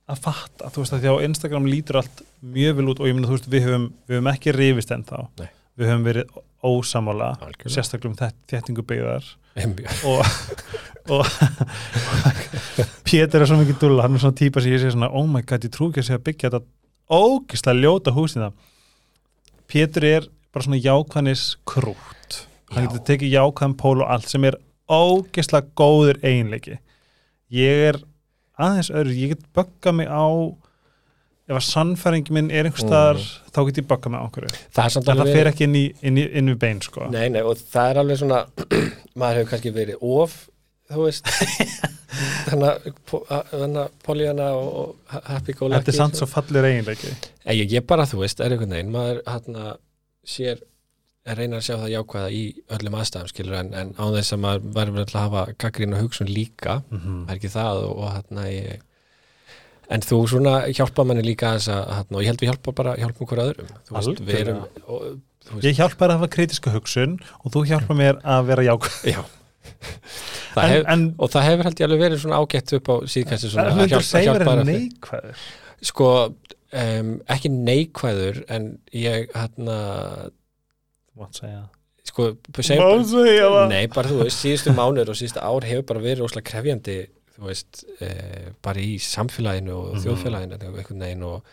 að 0.08 0.20
fatta, 0.24 0.70
þú 0.72 0.80
veist 0.86 0.94
að 0.96 1.02
því 1.04 1.12
á 1.12 1.24
Instagram 1.28 1.66
lítur 1.68 1.98
allt 2.00 2.22
mjög 2.40 2.78
vel 2.78 2.86
út 2.94 3.00
og 3.02 3.08
ég 3.10 3.16
meina 3.18 3.28
þú 3.28 3.34
veist 3.36 3.50
við 3.52 3.66
höfum, 3.68 3.88
við 4.08 4.16
höfum 4.16 4.30
ekki 4.32 4.54
rifist 4.56 4.94
ennþá. 4.96 5.24
Nei. 5.42 5.50
við 5.78 5.90
höfum 5.92 6.06
verið 6.08 6.38
ósamála 6.64 7.26
Algjörlega. 7.44 7.70
sérstaklega 7.76 8.10
um 8.10 8.16
þett- 8.18 8.40
þéttingu 8.50 8.82
byggðar. 8.88 9.28
Mjög. 9.58 9.92
og, 10.08 10.24
og 11.18 11.26
Pétur 13.06 13.42
er 13.42 13.50
svo 13.50 13.58
mikið 13.60 13.78
dulla, 13.82 14.06
hann 14.06 14.16
er 14.18 14.22
svona 14.22 14.38
típa 14.38 14.62
sem 14.62 14.74
ég 14.74 14.82
sé 14.82 14.92
svona, 14.94 15.10
oh 15.12 15.26
my 15.28 15.42
god, 15.46 15.66
ég 15.66 15.74
trú 15.74 15.90
ekki 15.90 16.02
að 16.04 16.10
segja 16.10 16.24
byggja 16.28 16.50
þetta 16.54 17.18
ógislega 17.18 17.80
ljóta 17.82 18.12
húsina 18.14 18.50
Pétur 19.68 20.06
er 20.08 20.28
bara 20.52 20.64
svona 20.64 20.80
jákvæðnis 20.80 21.42
krútt. 21.68 22.44
Hann 22.72 22.86
Já. 22.86 22.88
getur 22.88 23.04
tekið 23.10 23.34
jákvæðan 23.34 23.76
pól 23.80 23.98
og 24.00 24.12
allt 24.14 24.30
sem 24.30 24.44
er 24.48 24.56
ógislega 24.88 25.68
góður 25.76 26.20
eiginleiki. 26.24 26.78
Ég 27.52 27.84
er 27.90 28.00
aðeins 28.56 28.88
öðru, 28.90 29.12
ég 29.16 29.34
get 29.34 29.44
bögga 29.56 29.92
mig 29.92 30.08
á 30.08 30.24
ef 31.48 31.56
að 31.56 31.64
sannfæringi 31.64 32.34
minn 32.36 32.50
er 32.52 32.68
einhver 32.68 32.84
staðar, 32.84 33.20
þá 33.52 33.60
get 33.68 33.80
ég 33.80 34.08
mig 34.08 34.20
á 34.20 34.24
okkur 34.26 34.46
Það 34.76 34.96
það 34.96 35.12
alveg 35.14 35.36
fer 35.36 35.50
ekki 35.52 35.64
inn, 35.64 35.76
í, 35.76 35.84
inn, 36.04 36.18
í, 36.20 36.24
inn 36.40 36.52
við 36.52 36.58
bein 36.64 36.80
sko. 36.84 37.08
Nei, 37.12 37.28
nei, 37.32 37.40
og 37.40 37.60
það 37.60 37.92
er 37.92 38.00
alveg 38.02 38.20
svona 38.20 38.40
maður 39.20 39.40
hefur 39.40 39.50
kannski 39.52 39.72
verið 39.76 40.02
of 40.04 40.36
þú 40.92 41.04
veist 41.04 41.28
þannig 42.48 42.68
að 42.68 43.92
Pollyanna 44.04 44.48
og 44.56 44.68
og 44.82 45.20
Happy 45.28 45.54
Go 45.56 45.68
Lucky 45.68 45.82
þetta 45.82 45.94
er 45.94 45.98
samt 45.98 46.18
svo 46.18 46.28
fallir 46.30 46.66
eiginleiki. 46.68 47.12
Ég, 47.44 47.68
ég 47.72 47.86
bara, 47.88 48.06
þú 48.08 48.22
veist, 48.24 48.40
er 48.40 48.54
einhvern 48.54 48.74
veginn 48.74 48.92
maður 48.94 49.22
hérna 49.28 49.76
sér 50.28 50.62
að 51.28 51.42
reyna 51.42 51.58
að 51.58 51.66
sjá 51.66 51.74
það 51.76 51.92
jákvæða 51.92 52.28
í 52.32 52.42
öllum 52.76 52.98
aðstæðum 52.98 53.30
skilur 53.32 53.56
en, 53.58 53.72
en 53.76 53.94
á 54.00 54.04
þess 54.16 54.34
að 54.34 54.44
maður 54.44 54.68
verður 54.78 55.06
að 55.06 55.24
hafa 55.26 55.46
gaggrín 55.60 55.96
og 55.96 56.04
hugsun 56.04 56.30
líka 56.32 56.80
mm 56.88 57.00
-hmm. 57.00 57.24
er 57.28 57.36
ekki 57.36 57.52
það 57.52 57.82
og, 57.84 57.96
og 57.98 58.12
hérna 58.14 58.46
ég 58.48 58.84
en 59.88 60.04
þú 60.04 60.18
svona 60.28 60.54
hjálpa 60.68 61.04
manni 61.04 61.24
líka 61.24 61.50
aðeins 61.52 61.68
að 61.72 61.82
hérna, 61.96 62.16
og 62.16 62.22
ég 62.22 62.30
held 62.32 62.42
við 62.42 62.50
hjálpa 62.50 62.72
bara 62.72 62.96
hjálpa 62.96 63.24
okkur 63.24 63.42
öðrum. 63.44 63.74
Veist, 63.90 64.20
við 64.20 64.40
erum 64.42 64.62
og, 64.86 65.08
Ég 65.64 65.78
hjálpa 65.78 66.04
þér 66.04 66.12
að 66.12 66.18
hafa 66.18 66.28
kritiska 66.28 66.70
hugsun 66.74 67.14
og 67.40 67.52
þú 67.52 67.62
hjálpa 67.70 67.94
mér 67.96 68.18
að 68.20 68.50
vera 68.50 68.66
jákvæð. 68.68 69.14
Já 69.14 69.22
það 70.54 70.62
en, 70.64 70.70
hef, 70.72 70.84
en 70.94 71.02
og 71.18 71.30
það 71.34 71.46
hefur 71.48 71.68
held 71.68 71.80
ég 71.82 71.88
alveg 71.88 72.02
verið 72.04 72.22
svona 72.24 72.40
ágætt 72.42 72.72
upp 72.78 72.88
á 72.92 72.96
síðkæsti 73.14 73.50
svona. 73.52 73.88
Segja 74.08 74.34
hjálpa 74.34 74.54
að- 74.54 74.64
neikvæður. 74.70 75.42
Sko 75.88 76.08
um, 76.28 77.12
ekki 77.36 77.50
neikvæður 77.54 78.40
en 78.56 78.70
ég 78.92 79.28
hérna 79.34 79.78
mátt 81.18 81.38
segja 81.40 81.64
sko, 82.08 82.30
það? 83.52 83.68
Nei 83.72 83.86
bara 83.92 84.08
þú 84.10 84.22
veist 84.24 84.40
síðustu 84.42 84.72
mánuður 84.76 85.12
og 85.12 85.18
síðustu 85.20 85.42
ár 85.44 85.66
hefur 85.68 85.86
bara 85.90 86.00
verið 86.04 86.24
óslega 86.24 86.48
krefjandi 86.50 86.98
þú 87.38 87.44
veist, 87.46 87.84
eh, 88.02 88.48
bara 88.64 88.80
í 88.82 88.96
samfélaginu 88.98 89.74
og 89.76 89.90
Mhm. 89.94 90.00
þjóðfélaginu 90.04 90.56
einhvern 90.80 91.04
veginn 91.04 91.22
og, 91.22 91.44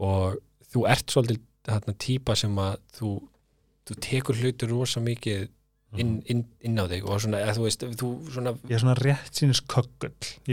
og 0.00 0.38
þú 0.72 0.86
ert 0.90 1.06
svolítið 1.12 1.40
þarna 1.68 1.94
típa 1.98 2.34
sem 2.36 2.56
að 2.56 2.76
þú, 2.98 3.10
þú 3.86 3.94
tekur 4.00 4.40
hlutur 4.40 4.68
rosa 4.74 5.00
mikið 5.00 5.48
inn, 6.02 6.12
inn, 6.32 6.44
inn 6.66 6.78
á 6.80 6.84
þig 6.90 7.04
og 7.06 7.20
svona, 7.22 7.40
eða, 7.44 7.54
þú 7.58 7.64
veist, 7.66 7.84
þú 8.00 8.08
svona 8.34 8.52
Ég 8.68 8.76
er 8.76 8.82
svona 8.84 8.96
rétt 8.98 9.40
sínis 9.40 9.60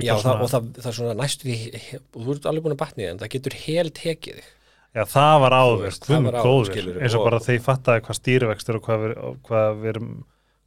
er 0.01 0.07
já, 0.07 0.13
bara 0.13 0.21
það, 0.21 0.23
svona- 0.23 0.41
og 0.45 0.49
það, 0.53 0.71
það 0.81 0.89
er 0.91 0.97
svona 0.99 1.15
næstu 1.21 1.47
því 1.49 1.59
og 1.99 2.25
þú 2.25 2.35
ert 2.35 2.49
alveg 2.51 2.65
búin 2.67 2.75
að 2.77 2.81
batni 2.83 3.07
en 3.09 3.21
það 3.21 3.31
getur 3.35 3.57
hel 3.65 3.89
tekið 4.01 4.41
þig. 4.41 4.49
Já, 4.91 5.03
það 5.07 5.35
var 5.45 5.53
áður, 5.55 5.99
það 6.03 6.25
var 6.27 6.37
áður, 6.41 6.89
eins 7.01 7.15
og 7.15 7.23
bara 7.29 7.39
þeir 7.39 7.61
fattaði 7.63 8.01
hvað 8.07 8.17
stýrivextur 8.21 8.75
og 8.79 8.83
hvað 8.89 9.05
við, 9.05 9.13
hvað 9.47 9.77
við 9.81 9.91
erum 9.95 10.09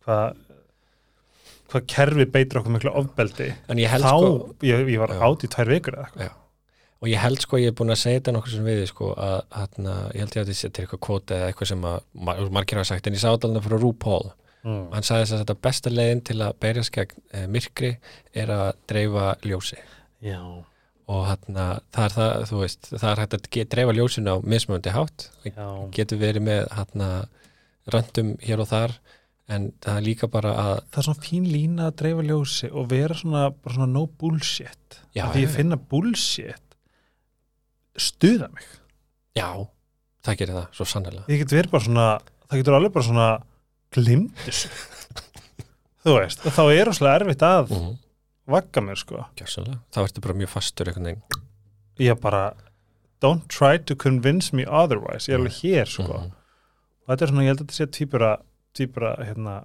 hvað, 0.05 0.39
hvað 1.73 1.85
kerfi 1.91 2.27
beitir 2.31 2.61
okkur 2.61 2.75
miklu 2.77 2.93
ofbeldi 3.01 3.51
en 3.73 3.81
ég 3.83 3.91
held 3.93 4.05
þá, 4.07 4.15
sko 4.15 4.57
ég, 4.69 4.89
ég 4.95 5.03
var 5.03 5.13
átt 5.29 5.45
í 5.47 5.51
tvær 5.53 5.71
vikur 5.75 5.99
eða 5.99 6.09
eitthvað. 6.09 6.41
Og 7.05 7.11
ég 7.11 7.21
held 7.21 7.43
sko, 7.45 7.59
ég 7.61 7.69
er 7.69 7.75
búin 7.77 7.93
að 7.93 7.99
segja 8.01 8.21
þetta 8.23 8.33
nokkur 8.33 8.53
sem 8.55 8.65
við 8.65 8.79
sko, 8.89 9.11
að 9.13 9.35
hana, 9.53 9.95
ég 10.17 10.23
held 10.25 10.37
ég 10.39 10.45
að 10.47 10.53
þetta 10.55 10.81
er 10.81 10.87
eitthvað 10.87 11.03
kvota 11.05 11.37
eða 11.37 11.49
eitthvað 11.53 11.69
sem 11.75 11.83
að 11.91 11.99
mar- 12.29 12.41
margir 12.57 12.81
hafa 12.81 12.89
sagt 12.95 13.07
en 13.11 13.17
ég 13.19 13.21
sá 13.21 13.29
þetta 13.35 13.51
alveg 13.51 13.67
frá 13.67 13.77
RuPaul 13.83 14.31
mm. 14.65 14.85
og 14.89 14.95
hann 14.97 15.07
sagði 15.07 15.27
þess 15.27 15.37
að 15.37 15.43
þetta 15.43 15.57
besta 15.67 15.93
leiðin 15.93 16.23
til 16.29 16.39
að 16.45 16.61
berjast 16.65 16.95
gegn 16.95 17.25
eh, 17.33 17.49
myrkri 17.51 17.91
er 18.35 18.53
að 18.55 18.69
dreifa 18.91 19.27
ljósi. 19.47 19.81
Já, 20.25 20.41
og 21.05 21.25
hana, 21.29 21.67
það 21.95 22.07
er 22.07 22.17
það, 22.17 22.47
þú 22.51 22.61
veist 22.63 22.91
það 22.93 23.09
er 23.11 23.23
hægt 23.23 23.39
að 23.39 23.73
dreifa 23.75 23.97
ljósinu 23.99 24.35
á 24.35 24.37
mismunandi 24.55 24.95
hátt. 24.95 25.29
Það 25.43 25.59
já. 25.61 25.69
getur 25.99 26.23
verið 26.23 26.49
með 26.49 26.65
hana, 26.79 27.11
röndum 27.93 28.35
hér 28.45 28.65
og 28.65 28.71
þar 28.73 28.99
en 29.53 29.69
það 29.85 29.99
er 29.99 30.05
líka 30.07 30.29
bara 30.33 30.55
að 30.57 30.77
Það 30.95 30.99
er 31.03 31.07
svona 31.11 31.25
fín 31.27 31.49
lína 31.53 31.89
að 31.91 31.97
dreifa 32.01 32.23
ljósi 32.25 32.71
og 32.73 32.87
vera 32.89 33.17
svona, 33.19 33.49
svona 33.69 33.89
no 33.93 34.07
bullshit. 34.09 35.01
Já, 35.13 35.27
Af 35.27 35.35
Því 35.35 35.43
ég 35.45 35.53
finna 35.53 35.77
bullshit 35.77 36.63
stuða 38.01 38.49
mig. 38.51 38.65
Já, 39.35 39.49
það 40.25 40.39
gerir 40.41 40.57
það 40.59 40.79
svo 40.79 40.87
sannlega 40.89 41.25
Ég 41.31 41.43
get 41.43 41.55
verið 41.55 41.75
bara 41.75 41.87
svona, 41.87 42.07
það 42.49 42.61
getur 42.61 42.77
alveg 42.79 42.95
bara 42.95 43.07
svona 43.09 43.29
glimt 43.95 44.37
þessu 44.47 44.69
Þú 46.05 46.15
veist, 46.19 46.43
þá 46.45 46.63
er 46.75 46.85
rosalega 46.91 47.21
erfitt 47.23 47.43
að 47.49 47.71
mm 47.71 47.77
-hmm. 47.81 47.97
vagga 48.47 48.81
mér 48.85 48.99
sko 49.01 49.25
Gjörsanlega. 49.37 49.79
það 49.93 50.03
verður 50.07 50.21
bara 50.27 50.35
mjög 50.35 50.49
fastur 50.53 50.87
einhvern 50.89 51.05
veginn 51.05 51.23
Ég 51.99 52.21
bara 52.21 52.53
don't 53.23 53.47
try 53.49 53.79
to 53.79 53.95
convince 53.97 54.53
me 54.57 54.67
otherwise 54.67 55.29
ég 55.31 55.35
er 55.35 55.39
alveg 55.41 55.53
hér 55.63 55.87
sko 55.89 56.03
Mhm. 56.03 56.33
og 57.07 57.09
þetta 57.09 57.23
er 57.23 57.29
svona, 57.29 57.43
ég 57.43 57.47
held 57.47 57.61
að 57.61 57.67
þetta 57.67 57.79
sé 57.79 57.87
tvíbura 57.87 58.37
tvíbura, 58.75 59.17
hérna 59.25 59.65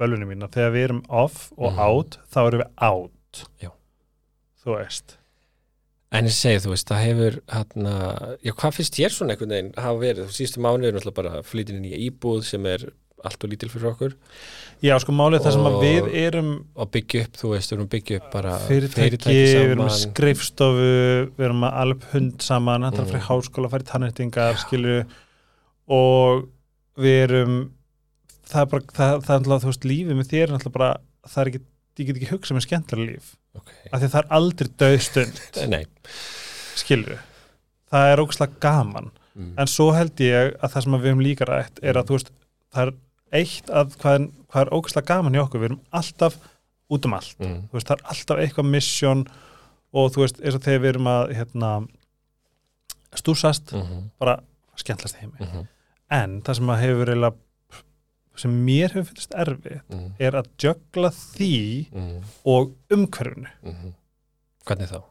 bölunni 0.00 0.24
mín, 0.26 0.42
að 0.46 0.50
þegar 0.54 0.72
við 0.72 0.84
erum 0.88 1.02
off 1.08 1.52
og 1.58 1.72
Mhm. 1.72 1.78
out, 1.78 2.18
þá 2.32 2.46
erum 2.46 2.60
við 2.60 2.70
out 2.82 3.46
Já. 3.60 3.70
Þú 4.64 4.76
veist 4.78 5.17
En 6.10 6.24
ég 6.24 6.32
segi, 6.32 6.62
þú 6.64 6.70
veist, 6.72 6.88
það 6.88 7.02
hefur 7.04 7.34
hérna, 7.52 7.90
já, 8.40 8.52
hvað 8.56 8.76
finnst 8.78 8.94
þér 8.96 9.12
svona 9.12 9.34
einhvern 9.34 9.52
veginn 9.52 9.74
að 9.76 9.84
hafa 9.84 9.98
verið? 10.00 10.22
Þú 10.30 10.36
síðustu 10.38 10.62
mánuð 10.64 10.86
er 10.88 10.94
náttúrulega 10.96 11.18
bara 11.18 11.42
flytin 11.44 11.84
í 11.84 11.90
íbúð 12.06 12.46
sem 12.48 12.64
er 12.70 12.86
allt 13.26 13.42
og 13.44 13.50
lítil 13.50 13.68
fyrir 13.72 13.88
okkur 13.90 14.12
Já, 14.86 14.94
sko 15.02 15.10
málið 15.12 15.42
það 15.42 15.54
sem 15.56 15.64
að 15.68 15.76
við 15.82 16.08
erum 16.20 16.50
og 16.78 16.90
byggja 16.94 17.22
upp, 17.26 17.38
þú 17.40 17.48
veist, 17.50 17.68
við 17.72 17.76
erum 17.76 17.86
að 17.88 17.92
byggja 17.96 18.18
upp 18.20 18.28
bara 18.32 18.52
fyrirtæki, 18.68 19.32
við 19.34 19.54
erum 19.64 19.80
með 19.82 19.96
skrifstofu 20.04 20.84
við 21.34 21.46
erum 21.48 21.64
með 21.64 21.78
alveg 21.82 22.04
hund 22.12 22.46
saman 22.46 22.86
hann 22.86 22.94
þarf 22.94 23.08
að 23.08 23.10
fara 23.10 23.18
í 23.18 23.24
Mm. 23.24 23.28
háskóla, 23.28 23.70
fara 23.74 23.82
í 23.84 23.88
tannrættingar 23.90 24.60
skilju 24.62 25.00
og 25.98 26.46
við 26.98 27.18
erum 27.26 27.56
það 28.48 28.62
er 28.62 28.70
bara, 28.72 28.86
það, 28.96 29.18
það 29.26 29.34
er 29.34 29.42
náttúrulega, 29.42 29.62
þú 29.66 29.72
veist, 29.72 29.88
lífið 29.92 30.18
með 30.22 30.30
þér 30.32 30.44
er 30.46 30.54
náttúrulega 30.54 30.78
bara, 30.78 30.90
það 31.28 31.42
er 31.42 31.50
ekki 31.52 31.64
ég 31.98 32.08
get 32.08 32.20
ekki 32.20 32.32
hugsað 32.32 32.58
með 32.58 32.66
skemmtilega 32.66 33.12
líf 33.12 33.32
okay. 33.58 33.88
af 33.90 34.00
því 34.00 34.06
að 34.06 34.12
það 34.14 34.20
er 34.20 34.30
aldrei 34.38 34.68
döðstund 34.82 35.40
skilju, 36.82 37.18
það 37.90 38.12
er 38.12 38.22
ógslag 38.22 38.54
gaman 38.62 39.10
mm. 39.34 39.52
en 39.58 39.70
svo 39.70 39.90
held 39.96 40.20
ég 40.22 40.54
að 40.58 40.74
það 40.74 40.84
sem 40.84 40.96
við 40.98 41.10
höfum 41.10 41.24
líka 41.24 41.48
rætt 41.48 41.82
er 41.82 41.98
að 41.98 42.10
þú 42.10 42.18
veist, 42.18 42.32
það 42.74 42.86
er 42.86 42.94
eitt 43.40 43.70
að 43.70 43.96
hvað 44.00 44.18
er, 44.18 44.28
hvað 44.48 44.64
er 44.64 44.74
ógslag 44.78 45.08
gaman 45.08 45.36
í 45.36 45.42
okkur 45.42 45.62
við 45.62 45.70
erum 45.70 45.82
alltaf 46.00 46.38
út 46.88 47.08
um 47.08 47.16
allt 47.18 47.42
Mm. 47.42 47.60
veist, 47.72 47.88
það 47.88 47.96
er 47.98 48.06
alltaf 48.14 48.42
eitthvað 48.42 48.70
mission 48.72 49.26
og 49.92 50.12
þú 50.14 50.24
veist, 50.24 50.40
eins 50.42 50.56
og 50.56 50.64
þegar 50.64 50.84
við 50.84 50.92
erum 50.94 51.10
að 51.12 51.34
hérna, 51.36 51.72
stúsast 53.16 53.72
Mm 53.72 53.82
-hmm. 53.82 54.08
bara 54.18 54.38
skemmtlast 54.76 55.16
heimi 55.16 55.36
Mm 55.40 55.46
-hmm. 55.46 55.66
en 56.10 56.42
það 56.42 56.54
sem 56.54 56.70
að 56.70 56.80
hefur 56.80 57.08
eiginlega 57.08 57.36
sem 58.38 58.50
mér 58.64 58.92
hefur 58.94 59.12
finnst 59.12 59.34
erfið 59.34 59.80
Mm 59.88 60.12
er 60.18 60.32
að 60.40 60.48
jögla 60.62 61.10
því 61.10 61.88
-hmm. 61.92 62.22
og 62.44 62.74
umhverfinu 62.90 63.48
Hvernig 64.66 64.88
þá? 64.88 65.02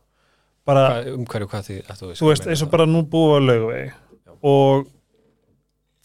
bara, 0.65 0.83
Hvað, 0.89 1.13
um 1.13 1.25
hverju 1.25 1.47
hvað 1.47 1.63
því 1.67 1.77
að 1.87 1.97
þú 2.01 2.11
þú 2.19 2.27
veist, 2.29 2.47
eins 2.47 2.61
og 2.61 2.69
bara 2.71 2.85
nú 2.85 3.01
búið 3.07 3.33
á 3.33 3.39
laugavegi 3.47 3.91
Já. 3.91 4.33
og 4.41 4.87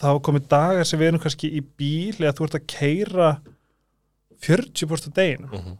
hafa 0.03 0.19
komið 0.19 0.47
dagar 0.47 0.85
sem 0.85 0.99
við 0.99 1.07
erum 1.07 1.19
kannski 1.23 1.49
í 1.51 1.61
bíl 1.61 2.15
eða 2.19 2.35
þú 2.37 2.43
ert 2.47 2.55
að 2.59 2.67
keira 2.67 3.41
40% 4.43 5.07
af 5.07 5.13
deginum 5.13 5.49
mm 5.49 5.59
-hmm. 5.59 5.77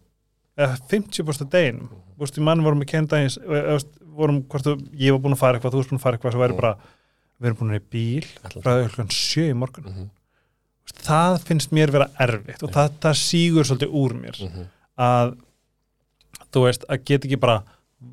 eða 0.58 0.78
50% 0.90 1.42
af 1.42 1.50
deginum 1.50 1.90
þú 1.90 2.20
veist, 2.20 2.38
í 2.38 2.42
mann 2.42 2.64
vorum 2.64 2.80
við 2.80 2.92
kenda 2.92 3.18
eins 3.18 3.38
eða, 3.38 3.64
þú 3.68 3.74
veist, 3.74 3.88
vorum, 4.02 4.44
hvort 4.44 4.66
þú, 4.66 4.74
ég 4.94 5.12
var 5.12 5.20
búin 5.20 5.34
að 5.34 5.40
fara 5.44 5.58
eitthvað 5.58 5.74
þú 5.74 5.78
veist 5.78 5.90
búin 5.90 6.00
að 6.00 6.04
fara 6.04 6.18
eitthvað, 6.18 6.32
svo 6.32 6.40
væri 6.40 6.54
Mm. 6.54 6.62
bara 6.62 6.78
við 7.40 7.46
erum 7.46 7.58
búin 7.58 7.70
að 7.70 7.74
vera 7.74 7.84
í 7.84 7.92
bíl 7.92 8.26
frá 8.62 8.88
klukkan 8.88 9.10
sjö 9.10 9.50
í 9.50 9.54
morgun 9.54 9.84
mm 9.86 9.94
-hmm. 9.94 10.10
Þú 10.10 10.10
veist, 10.10 10.12
það 11.04 11.40
finnst 11.48 11.72
mér 11.76 11.92
vera 11.92 12.10
erfitt 12.20 12.64
og 12.64 12.72
það, 12.76 12.92
það 13.04 13.18
sígur 13.22 13.68
svolítið 13.68 13.94
úr 14.02 14.14
mér 14.20 14.40
Mhm. 14.44 14.66
að 14.98 15.36
þú 16.54 16.64
veist, 16.68 16.84
að 16.90 17.04
geta 17.06 17.28
ekki 17.28 17.40
bara 17.40 17.64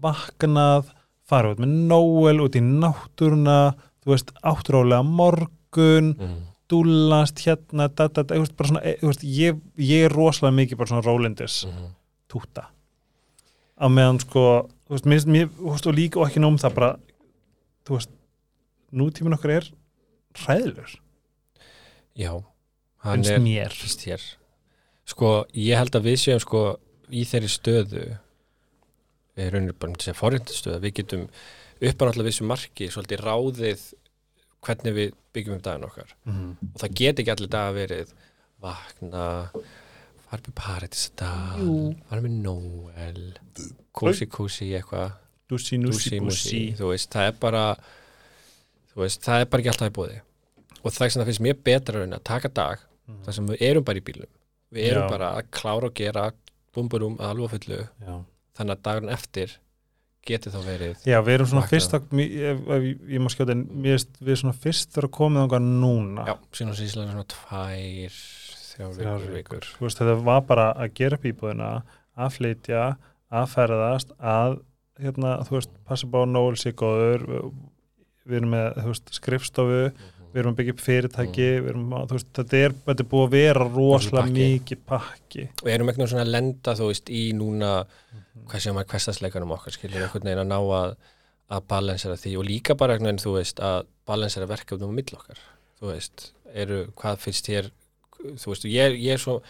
vaknað, 0.03 0.91
fara 1.27 1.51
út 1.55 1.59
með 1.63 1.75
Nóel 1.91 2.41
út 2.41 2.55
í 2.57 2.61
náttúruna 2.63 3.75
þú 4.05 4.15
veist, 4.15 4.31
átturálega 4.43 5.05
morgun 5.05 6.15
Mhm. 6.17 6.47
dúllast 6.71 7.43
hérna 7.45 7.89
da, 7.95 8.07
da, 8.09 8.23
da, 8.23 8.35
veist, 8.39 8.57
svona, 8.57 8.81
e, 8.85 8.97
veist, 9.03 9.23
ég, 9.25 9.61
ég 9.77 10.05
er 10.07 10.11
rosalega 10.15 10.55
mikið 10.55 10.77
bara 10.79 10.89
svona 10.89 11.03
rólindis 11.05 11.65
Mhm. 11.67 11.91
túta 12.29 12.67
á 13.81 13.87
meðan 13.89 14.21
sko, 14.21 14.69
þú 14.89 14.91
veist, 14.95 15.07
mér, 15.07 15.27
mér 15.27 15.49
þú 15.49 15.71
veist, 15.73 15.87
og 15.87 15.95
líka 15.95 16.17
og 16.21 16.29
ekki 16.29 16.41
nóg 16.41 16.49
um 16.53 16.59
það 16.59 16.75
bara 16.75 16.97
þú 17.85 17.91
veist, 17.97 18.09
nútíminn 18.93 19.35
okkar 19.35 19.51
er 19.51 19.71
hræðilur, 20.35 20.99
Já, 22.17 22.43
finnst 23.05 23.37
mér. 23.45 23.75
fyrst 23.75 24.05
hér 24.09 24.27
sko, 25.11 25.31
ég 25.57 25.79
held 25.81 25.97
að 25.97 26.07
við 26.11 26.19
séum 26.25 26.43
sko 26.43 26.65
í 27.11 27.25
þeirri 27.27 27.51
stöðu 27.51 28.05
er 29.41 29.55
raunir 29.55 29.77
bara 29.79 29.95
að 29.95 30.05
segja 30.05 30.19
forrindastöðu 30.19 30.83
við 30.85 30.97
getum 31.01 31.27
upp 31.81 32.03
á 32.03 32.05
náttúrulega 32.05 32.29
vissu 32.29 32.47
marki 32.49 32.91
svolítið 32.93 33.23
ráðið 33.25 33.85
hvernig 34.61 34.97
við 34.97 35.15
byggjum 35.33 35.57
upp 35.57 35.63
daginn 35.65 35.87
okkar. 35.87 36.11
Mm. 36.29 36.51
og 36.75 36.83
það 36.83 36.97
get 37.01 37.23
ekki 37.23 37.33
allir 37.35 37.53
dagar 37.55 37.77
verið 37.79 38.13
vakna 38.61 39.25
fara 40.27 40.43
með 40.45 40.57
Paradísadal 40.61 41.63
Jú. 41.65 41.77
fara 42.11 42.25
með 42.27 42.37
Noel 42.45 43.23
kósi 43.97 44.29
kósi 44.31 44.69
eitthvað. 44.77 45.17
Dúsi, 45.51 45.81
núsi, 45.83 46.21
búsi 46.23 46.61
þú 46.79 46.93
veist, 46.93 47.09
það 47.11 47.33
er 47.33 47.39
bara 47.43 47.65
þú 48.93 49.01
veist, 49.03 49.25
það 49.25 49.41
er 49.41 49.49
bara 49.51 49.65
ekki 49.65 49.73
alltaf 49.73 49.91
í 49.91 49.97
bóði 49.97 50.21
og 50.85 50.93
það 50.95 51.07
er 51.07 51.11
sem 51.11 51.21
það 51.23 51.31
finnst 51.31 51.43
mér 51.47 51.59
betra 51.67 52.03
raun 52.05 52.15
að 52.15 52.27
taka 52.29 52.51
dag 52.61 52.85
Mhm. 53.11 53.25
þar 53.27 53.39
sem 53.39 53.51
við 53.51 53.65
erum 53.71 53.85
bara 53.89 54.01
í 54.01 54.05
bílum 54.07 54.31
við 54.71 54.91
erum 54.93 55.07
Já. 55.09 55.11
bara 55.11 55.33
að 55.41 55.51
klára 55.51 55.91
og 55.91 55.95
gera 55.99 56.31
bumburum 56.75 57.19
að 57.19 57.33
alveg 57.35 57.51
fullu 57.57 57.81
Já. 58.07 58.15
þannig 58.59 58.77
að 58.77 58.83
dagurinn 58.87 59.15
eftir 59.17 59.57
geti 60.27 60.53
þá 60.53 60.61
verið 60.67 61.07
Já, 61.09 61.19
við 61.25 61.35
erum 61.35 61.49
svona 61.49 61.65
Vakna. 61.65 61.73
fyrst 61.73 61.95
að, 61.97 62.11
ég, 62.21 62.61
ég, 62.61 62.89
ég, 63.09 63.21
má 63.25 63.31
skjóta 63.33 63.55
en 63.57 63.65
við 63.83 64.37
svona 64.37 64.55
fyrst 64.55 64.95
vera 64.97 65.09
komið 65.09 65.47
ánga 65.47 65.61
núna 65.65 66.27
já, 66.29 66.35
síðan 66.53 66.75
og 66.75 66.81
síðan 66.81 67.13
svona 67.15 67.27
tvær 67.35 68.19
þrjár 68.81 69.25
vikur, 69.35 69.67
veist, 69.81 69.99
þetta 70.01 70.17
var 70.25 70.45
bara 70.49 70.69
að 70.77 70.95
gera 71.01 71.19
upp 71.19 71.27
íbúðina 71.29 71.71
að 72.21 72.37
flytja, 72.37 72.85
að 73.31 73.51
ferðast 73.55 74.15
að, 74.19 74.61
hérna, 75.01 75.35
þú 75.49 75.57
veist 75.59 75.75
passa 75.89 76.09
bá 76.11 76.21
Nóel 76.29 76.57
sér 76.61 76.77
góður 76.79 77.27
við 78.29 78.41
erum 78.41 78.55
með, 78.55 78.81
þú 78.85 78.93
veist, 78.93 79.13
skrifstofu 79.17 79.83
við 80.33 80.41
erum 80.43 80.53
að 80.55 80.59
byggja 80.61 80.75
upp 80.77 80.83
fyrirtæki 80.85 81.47
við 81.61 81.69
erum 81.73 81.95
að, 81.99 82.13
veist, 82.15 82.29
þetta 82.39 82.59
er, 82.65 82.75
þetta 82.87 83.05
er 83.05 83.09
búið 83.13 83.25
að 83.27 83.33
vera 83.37 83.67
rosalega 83.75 84.35
mikið 84.37 84.83
pakki. 84.91 85.47
Og 85.63 85.71
erum 85.75 85.91
ekki 85.93 86.07
svona 86.07 86.25
að 86.27 86.33
lenda 86.37 86.75
þú 86.79 86.89
veist 86.93 87.11
í 87.11 87.23
núna 87.39 87.71
hvað 88.51 88.65
sem 88.67 88.79
að 88.83 88.89
hverstasleikanum 88.95 89.55
okkar 89.57 89.77
skilur 89.77 90.05
einhvern 90.07 90.29
veginn 90.31 90.43
að 90.45 90.51
ná 90.53 90.59
að 90.61 90.95
að 91.51 91.65
balansera 91.67 92.15
því. 92.21 92.37
Og 92.39 92.47
líka 92.47 92.77
bara 92.79 92.95
einhvern 92.95 93.11
veginn 93.11 93.25
þú 93.25 93.37
veist 93.41 93.59
að 93.67 93.81
balansera 94.07 94.47
verkefnum 94.51 94.93
á 94.95 94.99
mill 95.01 95.17
okkar. 95.19 95.41
Þú 95.81 95.89
veist, 95.91 96.29
eru, 96.55 96.81
hvað 97.01 97.23
finnst 97.25 97.49
þér 97.51 97.71
þú 98.39 98.53
veist, 98.53 98.67
ég, 98.71 98.85
er- 98.85 98.99
ég 99.01 99.17
er 99.17 99.23
svo 99.23 99.41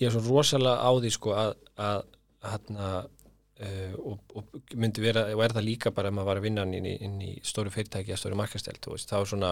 ég 0.00 0.06
er 0.08 0.14
svo 0.14 0.22
rosalega 0.28 0.78
á 0.86 0.90
því 1.02 1.10
sko 1.16 1.34
að 1.36 1.50
að 1.80 2.04
hérna 2.46 2.90
uh, 3.00 3.94
og, 3.98 4.18
og 4.38 4.60
myndi 4.80 5.02
vera, 5.04 5.26
og 5.34 5.42
er 5.44 5.52
það 5.56 5.66
líka 5.66 5.90
bara 5.96 6.08
ef 6.08 6.14
maður 6.16 6.30
var 6.30 6.40
að 6.40 6.46
vinna 6.46 6.64
inn 6.68 6.86
í, 6.88 6.94
inn 7.04 7.18
í 7.24 7.32
stóru 7.44 7.72
fyrirtæki 7.74 8.12
eða 8.14 8.20
stóru 8.22 8.38
markastelt, 8.40 8.86
þá 8.86 9.16
er 9.18 9.28
svona 9.28 9.50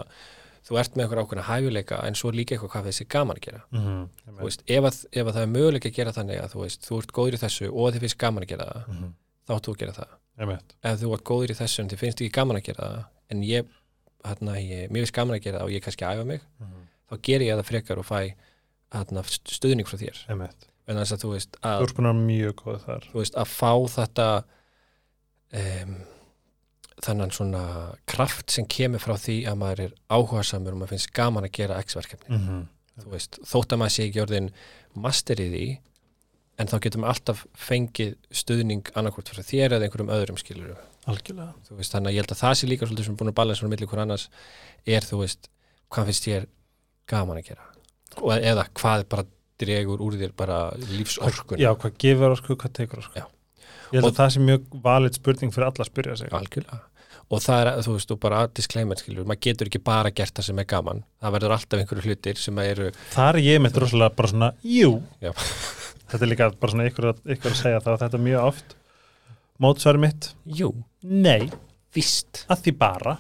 þú 0.69 0.79
ert 0.81 0.97
með 0.97 1.05
einhver 1.05 1.21
ákveðna 1.23 1.47
hæfuleika 1.49 1.99
en 2.07 2.17
svo 2.19 2.31
líka 2.35 2.55
eitthvað 2.55 2.73
hvað 2.75 2.89
þessi 2.91 3.07
gaman 3.15 3.39
að 3.39 3.45
gera 3.47 3.61
mm 3.71 3.81
-hmm. 3.85 4.03
þú 4.39 4.45
veist, 4.45 4.63
ef, 4.67 4.85
að, 4.85 4.99
ef 5.13 5.27
að 5.27 5.35
það 5.35 5.43
er 5.43 5.53
möguleika 5.55 5.89
að 5.89 5.97
gera 5.99 6.13
þannig 6.13 6.43
að 6.43 6.53
þú 6.53 6.61
veist, 6.65 6.81
þú 6.89 6.99
ert 6.99 7.13
góður 7.19 7.35
í 7.37 7.43
þessu 7.45 7.71
og 7.73 7.93
þið 7.93 8.01
finnst 8.05 8.19
gaman 8.19 8.43
að 8.43 8.49
gera 8.53 8.65
það, 8.69 8.89
mm 8.89 8.99
-hmm. 8.99 9.13
þá 9.49 9.53
átt 9.55 9.67
þú 9.67 9.73
að 9.75 9.81
gera 9.83 9.93
það 9.99 10.11
Einmitt. 10.39 10.75
ef 10.83 11.01
þú 11.01 11.13
ert 11.15 11.25
góður 11.31 11.51
í 11.51 11.59
þessu 11.61 11.83
en 11.83 11.89
þið 11.89 11.99
finnst 12.03 12.21
ekki 12.21 12.37
gaman 12.39 12.57
að 12.57 12.67
gera 12.69 12.83
það 12.89 13.05
en 13.31 13.43
ég, 13.43 13.65
hérna, 14.25 14.53
ég 14.61 14.91
mér 14.91 15.01
finnst 15.03 15.19
gaman 15.19 15.37
að 15.37 15.45
gera 15.45 15.59
það 15.59 15.65
og 15.65 15.73
ég 15.73 15.83
kannski 15.83 16.05
æfa 16.05 16.25
mig 16.25 16.41
Mhm. 16.61 16.81
þá 17.11 17.15
ger 17.23 17.41
ég 17.41 17.57
það 17.59 17.71
frekar 17.71 17.99
og 17.99 18.05
fæ 18.07 18.35
hérna, 18.93 19.23
stuðning 19.25 19.87
frá 19.89 19.97
þér 19.99 20.17
en 20.89 20.97
þess 20.97 21.13
að 21.13 21.23
þú 21.25 21.31
veist 21.33 21.57
að, 21.63 21.83
ert 21.83 21.97
þú 23.13 23.19
veist, 23.21 23.35
að 23.37 23.49
fá 23.49 23.73
þetta 23.89 24.45
um, 25.53 25.97
þannan 27.05 27.35
svona 27.35 27.63
kraft 28.11 28.51
sem 28.55 28.67
kemur 28.67 29.03
frá 29.03 29.15
því 29.21 29.39
að 29.51 29.61
maður 29.61 29.85
er 29.87 29.95
áhugasamur 30.11 30.75
og 30.75 30.83
maður 30.83 30.95
finnst 30.95 31.13
gaman 31.17 31.47
að 31.47 31.55
gera 31.61 31.79
x-verkefni. 31.85 32.31
Mm 32.33 32.47
-hmm. 32.47 32.65
þú 33.05 33.13
veist, 33.15 33.39
þótt 33.47 33.73
að 33.73 33.79
maður 33.83 33.95
sé 33.95 34.07
ekki 34.09 34.23
orðin 34.25 34.51
master 34.95 35.41
í 35.41 35.49
því 35.53 35.67
en 36.59 36.67
þá 36.67 36.77
getur 36.83 37.01
maður 37.01 37.15
alltaf 37.15 37.47
fengið 37.55 38.15
stuðning 38.31 38.91
annarkvort 38.95 39.31
frá 39.31 39.43
þér 39.43 39.77
eða 39.77 39.85
einhverjum 39.87 40.15
öðrum 40.17 40.41
skilur 40.41 40.77
Algjörlega. 41.09 41.55
Þú 41.65 41.79
veist, 41.79 41.95
þannig 41.95 42.11
að 42.11 42.15
ég 42.17 42.25
held 42.25 42.33
að 42.35 42.43
það 42.43 42.55
sé 42.59 42.69
líka 42.69 42.87
svolítið 42.87 43.07
sem 43.07 43.15
er 43.15 43.19
búin 43.23 43.31
að 43.31 43.39
balansa 43.39 43.65
á 43.65 43.73
milli 43.73 43.89
hver 43.89 44.03
annars 44.03 44.29
er 44.85 45.07
þú 45.09 45.23
veist, 45.23 45.49
hvað 45.89 46.11
finnst 46.11 46.27
þér 46.29 46.47
gaman 47.09 47.41
að 47.41 47.49
gera? 47.49 47.65
Og 48.19 48.33
eða 48.37 48.67
hvað 48.77 49.05
bara 49.15 49.25
dregur 49.63 50.05
úr 50.05 50.19
þér 50.21 50.35
bara 50.37 50.59
lífsorkun 50.77 51.61
Já, 51.63 51.73
hvað 51.81 51.97
gefur 52.05 52.35
orku, 52.37 52.59
hvað 52.61 52.75
tekur 52.77 53.01
orku. 53.01 53.23
Já. 53.23 53.27
Ég 53.89 54.03
held 54.03 54.11
að 54.11 54.19
það 54.19 54.35
sé 54.35 54.45
mjög 54.45 54.69
valið 54.85 55.17
spurning 55.17 55.55
fyrir 55.55 55.71
alla 55.71 55.85
að 55.85 55.89
spyrja 55.89 56.19
sig. 56.21 56.33
Algjörlega 56.37 56.81
og 57.29 57.43
það 57.45 57.61
er, 57.61 57.71
þú 57.85 57.95
veist, 57.99 58.13
og 58.15 58.21
bara 58.23 58.39
disclaimer 58.57 58.97
skilur, 59.01 59.27
maður 59.29 59.43
getur 59.49 59.69
ekki 59.69 59.81
bara 59.85 60.11
gert 60.17 60.33
það 60.39 60.47
sem 60.49 60.61
er 60.63 60.69
gaman. 60.71 61.03
Það 61.21 61.35
verður 61.37 61.55
alltaf 61.59 61.83
einhverju 61.83 62.05
hlutir 62.09 62.41
sem 62.41 62.59
eru 62.63 62.87
Það 63.13 63.29
er 63.35 63.39
ég 63.45 63.61
með 63.65 63.81
rosalega 63.85 64.15
bara 64.17 64.31
svona, 64.33 64.49
jú. 64.65 64.91
Já. 65.21 65.33
Þetta 66.09 66.25
er 66.25 66.31
líka 66.33 66.49
bara 66.57 66.73
svona 66.73 66.87
ykkur 66.89 67.11
ykkur 67.37 67.53
að 67.53 67.59
segja 67.61 67.83
það 67.85 67.99
þetta 68.05 68.17
er 68.21 68.25
mjög 68.25 68.47
oft 68.49 68.75
Mótsvari 69.59 69.99
mitt, 69.99 70.29
jú, 70.55 70.69
nei, 71.03 71.49
víst. 71.97 72.45
Að 72.49 72.61
því 72.69 72.73
bara. 72.79 73.17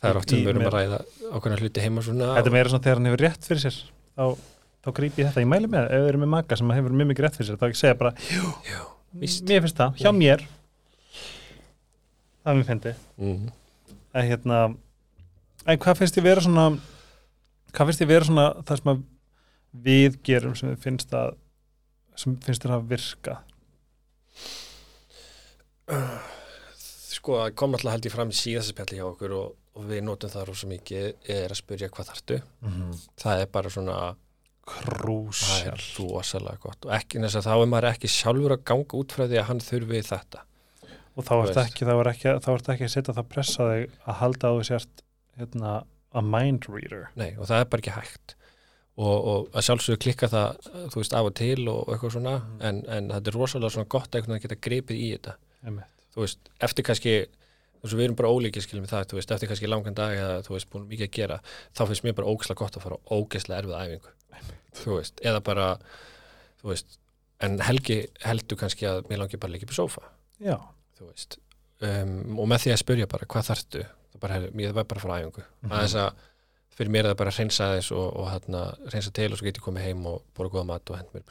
Það 0.00 0.08
er 0.10 0.18
oft 0.20 0.30
sem 0.32 0.40
við 0.40 0.48
erum 0.54 0.62
með- 0.64 0.70
að 0.70 0.76
ræða 0.78 0.98
ákveðna 1.36 1.58
hluti 1.60 1.82
heima 1.84 2.02
svona 2.06 2.30
Þetta 2.38 2.48
er 2.50 2.54
meira 2.56 2.72
svona 2.72 2.84
þegar 2.86 2.98
hann 3.00 3.08
hefur 3.10 3.22
rétt 3.26 3.44
fyrir 3.50 3.62
sér 3.66 3.76
þá, 4.16 4.24
þá 4.84 4.88
gríp 4.98 5.20
ég 5.20 5.28
þetta, 5.28 5.44
ég 5.44 5.50
mæli 5.52 5.68
með 5.68 5.78
það. 5.84 5.92
Ef 5.94 6.02
við 6.04 6.08
erum 6.14 6.24
með 6.24 6.32
maka 6.34 6.56
sem 6.60 6.74
hefur 6.74 6.96
mjög 6.96 7.10
mikið 7.12 7.24
rétt 7.28 7.36
fyrir 7.38 7.50
sér 7.50 7.60
þá 7.60 7.66
ekki 7.68 7.80
segja 7.84 7.98
bara, 8.00 8.12
já, 8.72 8.80
víst 9.22 9.44
mér 9.48 9.64
finnst 9.68 9.84
það, 12.44 12.50
það 12.50 12.52
er 12.52 12.58
mér 12.58 12.68
fyndi 12.68 12.94
mm. 13.16 13.48
en 14.14 14.28
hérna 14.28 14.60
en 15.64 15.80
hvað 15.80 16.00
finnst 16.00 16.18
þið 16.18 16.28
vera 16.28 16.44
svona 16.44 16.66
hvað 17.74 17.88
finnst 17.88 18.02
þið 18.02 18.12
vera 18.12 18.28
svona 18.28 18.46
það 18.62 18.80
sem 18.80 18.92
að 18.92 19.02
við 19.84 20.20
gerum 20.28 20.54
sem 20.58 20.76
finnst 20.80 21.14
að 21.18 21.34
sem 22.20 22.36
finnst 22.44 22.62
þér 22.62 22.76
að 22.76 22.88
virka 22.92 23.38
sko, 27.14 27.38
það 27.40 27.54
kom 27.58 27.76
alltaf 27.76 27.94
held 27.94 28.08
ég 28.08 28.14
fram 28.14 28.32
í 28.32 28.36
síðasta 28.38 28.74
spjalli 28.74 29.00
hjá 29.00 29.06
okkur 29.08 29.34
og, 29.36 29.56
og 29.74 29.88
við 29.88 30.04
notum 30.06 30.32
það 30.32 30.46
rosa 30.50 30.70
mikið 30.70 31.32
er 31.34 31.52
að 31.52 31.60
spyrja 31.60 31.90
hvað 31.92 32.10
þartu 32.12 32.38
mm 32.40 32.70
-hmm. 32.70 33.02
það 33.24 33.42
er 33.42 33.50
bara 33.56 33.72
svona, 33.72 33.98
það 33.98 34.22
krúsjál 34.64 35.74
er 35.74 35.84
rosalega 35.98 36.58
gott. 36.62 36.86
Og 36.86 36.94
ekki 36.96 37.20
að 37.20 37.44
þá 37.44 37.54
er 37.54 37.68
maður 37.68 37.90
ekki 37.90 38.08
sjálfur 38.08 38.56
að 38.56 38.64
ganga 38.70 39.00
út 39.00 39.12
frá 39.12 39.26
því 39.26 39.40
að 39.40 39.48
hann 39.50 39.60
þurfi 39.60 40.02
þetta 40.08 40.44
og 41.14 41.26
þá 41.26 41.34
ert 41.36 41.60
ekki, 41.62 41.86
ekki, 42.10 42.32
ekki 42.74 42.86
að 42.88 42.94
setja 42.94 43.14
það 43.16 43.28
pressa 43.30 43.68
þig 43.70 43.98
að 44.04 44.18
halda 44.22 44.50
á 44.50 44.54
sért 44.66 45.04
hérna, 45.38 45.74
a 46.14 46.22
mind 46.22 46.66
reader. 46.70 47.08
Nei, 47.18 47.34
og 47.38 47.48
það 47.50 47.60
er 47.60 47.70
bara 47.70 47.84
ekki 47.84 47.94
hægt. 47.94 48.34
Og, 48.94 49.14
og 49.14 49.56
að 49.58 49.64
sjálfsögðu 49.66 50.00
klikka 50.04 50.28
það 50.30 50.68
þú 50.92 51.00
veist 51.00 51.16
af 51.18 51.28
og 51.28 51.32
til 51.38 51.64
og 51.66 51.88
eitthvað 51.90 52.12
svona 52.14 52.34
en, 52.62 52.84
en 52.86 53.08
þetta 53.10 53.32
er 53.32 53.38
rosalega 53.40 53.74
svona 53.74 53.90
gott 53.90 54.14
að 54.14 54.28
geta 54.44 54.58
gripið 54.62 55.00
í 55.00 55.08
þetta. 55.16 55.34
Einmitt. 55.64 56.04
þú 56.14 56.22
veist, 56.22 56.52
eftir 56.62 56.86
kannski 56.86 57.14
veist, 57.84 57.96
við 57.96 58.04
erum 58.06 58.18
bara 58.18 58.32
ólíkir 58.32 58.64
skiljum 58.64 58.84
við 58.84 58.92
það, 58.94 59.06
þú 59.10 59.18
veist, 59.18 59.32
eftir 59.34 59.50
kannski 59.50 59.70
langan 59.70 59.96
dag 59.98 60.16
eða 60.16 60.42
þú 60.46 60.54
veist, 60.56 60.68
búin 60.72 60.86
mikið 60.90 61.08
að 61.08 61.16
gera, 61.18 61.38
þá 61.74 61.82
finnst 61.90 62.06
mér 62.06 62.16
bara 62.18 62.30
ógeðslega 62.30 62.60
gott 62.60 62.78
að 62.78 62.86
fara 62.86 62.98
á 62.98 63.12
ógeðslega 63.18 63.62
erfið 63.62 63.80
æfingu. 63.80 64.14
Þú 64.78 64.98
veist, 64.98 65.24
eða 65.24 65.42
bara 65.46 65.66
þú 66.62 66.70
veist, 66.70 66.98
en 67.44 67.58
Helgi 67.64 67.98
heldur 68.24 68.60
kannski 68.60 68.88
að 68.88 69.02
mér 69.10 69.24
langi 69.24 69.40
bara 69.40 69.52
að 69.52 69.56
liggja 69.56 69.68
upp 69.68 69.74
í 69.74 69.78
sófa. 69.80 70.06
Já, 70.44 70.56
þú 70.98 71.08
veist, 71.10 71.38
um, 71.80 72.38
og 72.38 72.48
með 72.48 72.64
því 72.64 72.72
að 72.74 72.82
spyrja 72.84 73.06
bara, 73.10 73.26
hvað 73.26 73.48
þarftu, 73.50 73.82
það 74.12 74.20
bara, 74.20 74.34
herri, 74.38 74.50
mér 74.54 74.72
var 74.76 74.84
bara 74.84 75.00
að 75.00 75.06
fara 75.06 75.14
á 75.14 75.20
æfingu, 75.24 75.44
Mhm. 75.62 75.72
aðeins 75.72 75.94
að 75.94 76.12
fyrir 76.74 76.90
mér 76.90 77.04
er 77.04 77.10
það 77.14 77.16
bara 77.22 77.30
að 77.30 77.38
reynsa 77.38 77.64
aðeins 77.68 77.90
og, 77.94 78.16
og 78.18 78.28
hérna, 78.32 78.60
reynsa 78.92 79.10
til 79.14 79.32
og 79.32 79.38
svo 79.38 79.44
get 79.44 79.58
ég 79.58 79.62
komið 79.62 79.84
heim 79.86 80.06
og 80.10 80.22
búið 80.34 80.50
góða 80.50 80.66
mat 80.66 80.90
og 80.90 80.96
hend 80.96 81.08
mér 81.14 81.22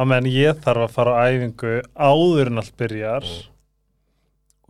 á 0.00 0.02
meðan 0.08 0.30
ég 0.32 0.60
þarf 0.64 0.84
að 0.86 0.94
fara 0.94 1.16
á 1.20 1.22
æfingu 1.28 1.72
áður 1.96 2.46
en 2.46 2.58
allt 2.62 2.76
byrjar 2.80 3.22
Mm. 3.24 3.42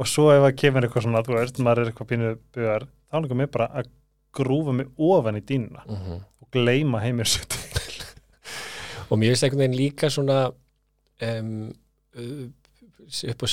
og 0.01 0.07
svo 0.07 0.31
ef 0.33 0.43
að 0.43 0.57
kemur 0.57 0.83
eitthvað 0.83 1.03
svona, 1.05 1.23
þú 1.23 1.37
veist, 1.37 1.59
maður 1.63 1.79
er 1.85 1.91
eitthvað 1.93 2.11
pínu 2.11 2.39
bugar, 2.55 2.87
þá 3.13 3.15
er 3.31 3.35
mér 3.39 3.51
bara 3.53 3.69
að 3.69 3.87
grúfa 4.33 4.73
mig 4.75 4.87
ofan 4.99 5.37
í 5.37 5.43
dýnuna 5.43 5.83
mm 5.87 5.97
-hmm. 5.97 6.21
og 6.43 6.51
gleyma 6.51 7.01
heimir 7.01 7.27
sér 7.27 7.47
til 7.47 8.05
og 9.11 9.19
mér 9.19 9.31
finnst 9.31 9.45
einhvern 9.45 9.59
veginn 9.63 9.79
líka 9.79 10.11
svona 10.11 10.53
um, 11.23 11.75
upp 13.33 13.45
á 13.45 13.47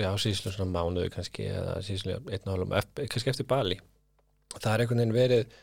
já, 0.00 0.08
síðslu 0.20 0.52
svona 0.54 0.72
mánuðu 0.74 1.10
kannski 1.14 1.48
eða 1.50 1.76
síðslu 1.84 2.18
einn 2.22 2.48
og 2.48 2.52
hálfum 2.54 2.74
kannski 3.10 3.32
eftir 3.32 3.48
Bali. 3.50 3.78
Það 4.54 4.70
er 4.72 4.84
einhvern 4.84 5.02
veginn 5.02 5.16
verið 5.16 5.56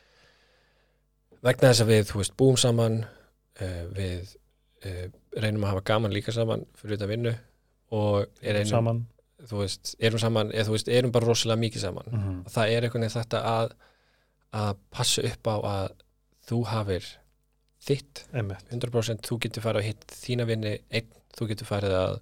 vegna 1.41 1.71
þess 1.71 1.83
að 1.85 1.91
við, 1.91 2.03
þú 2.09 2.21
veist, 2.21 2.35
búum 2.37 2.59
saman 2.59 2.99
uh, 3.03 3.83
við 3.95 4.35
uh, 4.85 5.05
reynum 5.37 5.65
að 5.65 5.73
hafa 5.73 5.85
gaman 5.91 6.13
líka 6.15 6.35
saman 6.35 6.67
fyrir 6.77 6.97
þetta 6.97 7.11
vinnu 7.11 7.33
og 7.97 8.27
er 8.41 8.59
einum, 8.61 8.71
saman. 8.71 9.05
þú 9.49 9.63
veist, 9.63 9.95
erum 9.99 10.21
saman 10.21 10.51
eða 10.53 10.67
þú 10.69 10.77
veist, 10.77 10.91
erum 10.99 11.15
bara 11.15 11.29
rosalega 11.31 11.63
mikið 11.63 11.87
saman. 11.87 12.11
Mm 12.11 12.19
-hmm. 12.19 12.43
það 12.55 12.75
er 12.75 12.83
einhvern 12.83 13.07
veginn 13.07 13.17
þetta 13.21 13.41
að 13.55 13.73
að 14.51 14.77
passa 14.91 15.23
upp 15.23 15.47
á 15.47 15.55
að 15.63 15.91
þú 16.49 16.63
hafir 16.67 17.05
þitt. 17.81 18.25
Einmitt. 18.33 18.67
100% 18.69 19.23
þú 19.27 19.37
getur 19.45 19.63
farið 19.63 19.81
að 19.81 19.87
hitt 19.87 20.05
þína 20.11 20.45
vinni 20.49 20.73
einn, 20.91 21.13
þú 21.37 21.47
getur 21.51 21.69
farið 21.69 21.95
að 21.95 22.19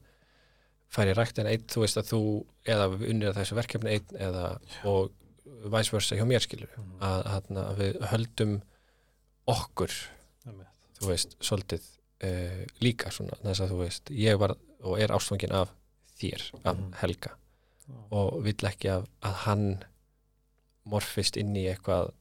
farið 0.89 1.17
rækt 1.19 1.39
en 1.39 1.47
einn, 1.51 1.65
þú 1.69 1.83
veist 1.83 1.97
að 2.01 2.07
þú 2.13 2.19
eða 2.65 2.85
unnir 2.97 3.29
að 3.31 3.39
þessu 3.41 3.55
verkefni 3.59 3.91
einn 3.97 4.19
eða 4.27 4.45
og 4.89 5.11
vice 5.69 5.91
versa 5.93 6.15
hjá 6.17 6.25
mér 6.25 6.41
skilur 6.45 6.71
Mhm. 6.77 6.95
að, 7.01 7.21
að, 7.35 7.49
að 7.63 7.77
við 7.83 7.99
höldum 8.11 8.55
okkur, 9.49 9.91
einmitt 10.47 10.67
þú 10.99 11.07
veist, 11.11 11.35
svolítið 11.41 11.83
uh, 12.23 12.63
líka 12.83 13.11
svona, 13.11 13.37
þess 13.43 13.61
að 13.65 13.71
þú 13.73 13.77
veist 13.83 14.09
ég 14.11 14.39
var 14.41 14.55
og 14.83 14.99
er 14.99 15.11
ástfangin 15.15 15.51
af 15.55 15.69
þér, 16.19 16.41
af 16.63 16.75
Mhm. 16.77 16.93
Helga 17.01 17.31
Já. 17.89 17.95
og 18.11 18.43
vill 18.43 18.65
ekki 18.69 18.89
að, 18.93 19.05
að 19.23 19.33
hann 19.45 19.83
morfist 20.85 21.37
inn 21.37 21.53
í 21.55 21.65
eitthvað 21.69 22.11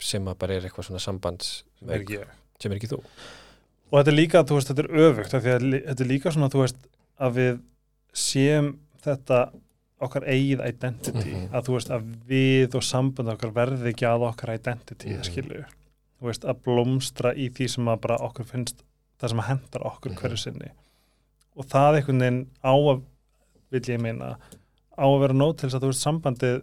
sem 0.00 0.24
að 0.30 0.38
bara 0.40 0.54
er 0.56 0.64
eitthvað 0.68 0.86
svona 0.88 1.02
sambands 1.04 1.64
sem 1.78 1.90
er 1.92 2.00
ekki 2.00 2.20
sem 2.60 2.72
er 2.72 2.78
ekki 2.80 2.88
þú 2.94 3.00
og 3.00 3.98
þetta 3.98 4.12
er 4.12 4.16
líka, 4.16 4.42
þú 4.46 4.56
veist, 4.56 4.70
þetta 4.70 4.84
er 4.84 5.04
öfugt 5.04 5.34
þetta 5.34 6.00
er 6.04 6.08
líka 6.08 6.32
svona, 6.32 6.48
þú 6.52 6.62
veist 6.64 6.76
að 7.20 7.34
við 7.40 7.58
séum 8.16 8.70
þetta 9.04 9.40
okkar 10.00 10.24
eigið 10.32 10.62
identity 10.66 11.30
Mhm. 11.34 11.48
að 11.52 11.64
þú 11.66 11.74
veist, 11.76 11.90
að 11.92 12.04
við 12.28 12.74
og 12.74 12.82
sambund 12.82 13.28
okkar 13.34 13.52
verði 13.52 13.92
ekki 13.92 14.06
að 14.08 14.24
okkar 14.30 14.54
identity 14.54 15.08
mm 15.10 15.16
Mhm. 15.20 15.24
skilju, 15.28 15.64
þú 16.20 16.26
veist, 16.30 16.44
að 16.44 16.62
blómstra 16.64 17.34
í 17.36 17.50
því 17.52 17.68
sem 17.68 17.84
að 17.92 18.00
bara 18.00 18.16
okkur 18.18 18.44
finnst 18.48 18.82
það 19.20 19.28
sem 19.28 19.38
að 19.40 19.48
hendar 19.50 19.82
okkur 19.90 20.10
Mhm. 20.12 20.18
hverju 20.22 20.38
sinni 20.38 20.70
og 21.56 21.66
það 21.66 21.96
einhvern 22.00 22.20
veginn 22.20 22.46
á 22.64 22.72
að 22.74 23.02
vil 23.70 23.80
ég 23.82 24.00
meina, 24.00 24.36
á 24.98 25.04
að 25.04 25.20
vera 25.20 25.34
nót 25.34 25.58
til 25.58 25.68
þess 25.68 25.76
að 25.76 25.82
þú 25.84 25.90
veist, 25.92 26.06
sambandið 26.06 26.62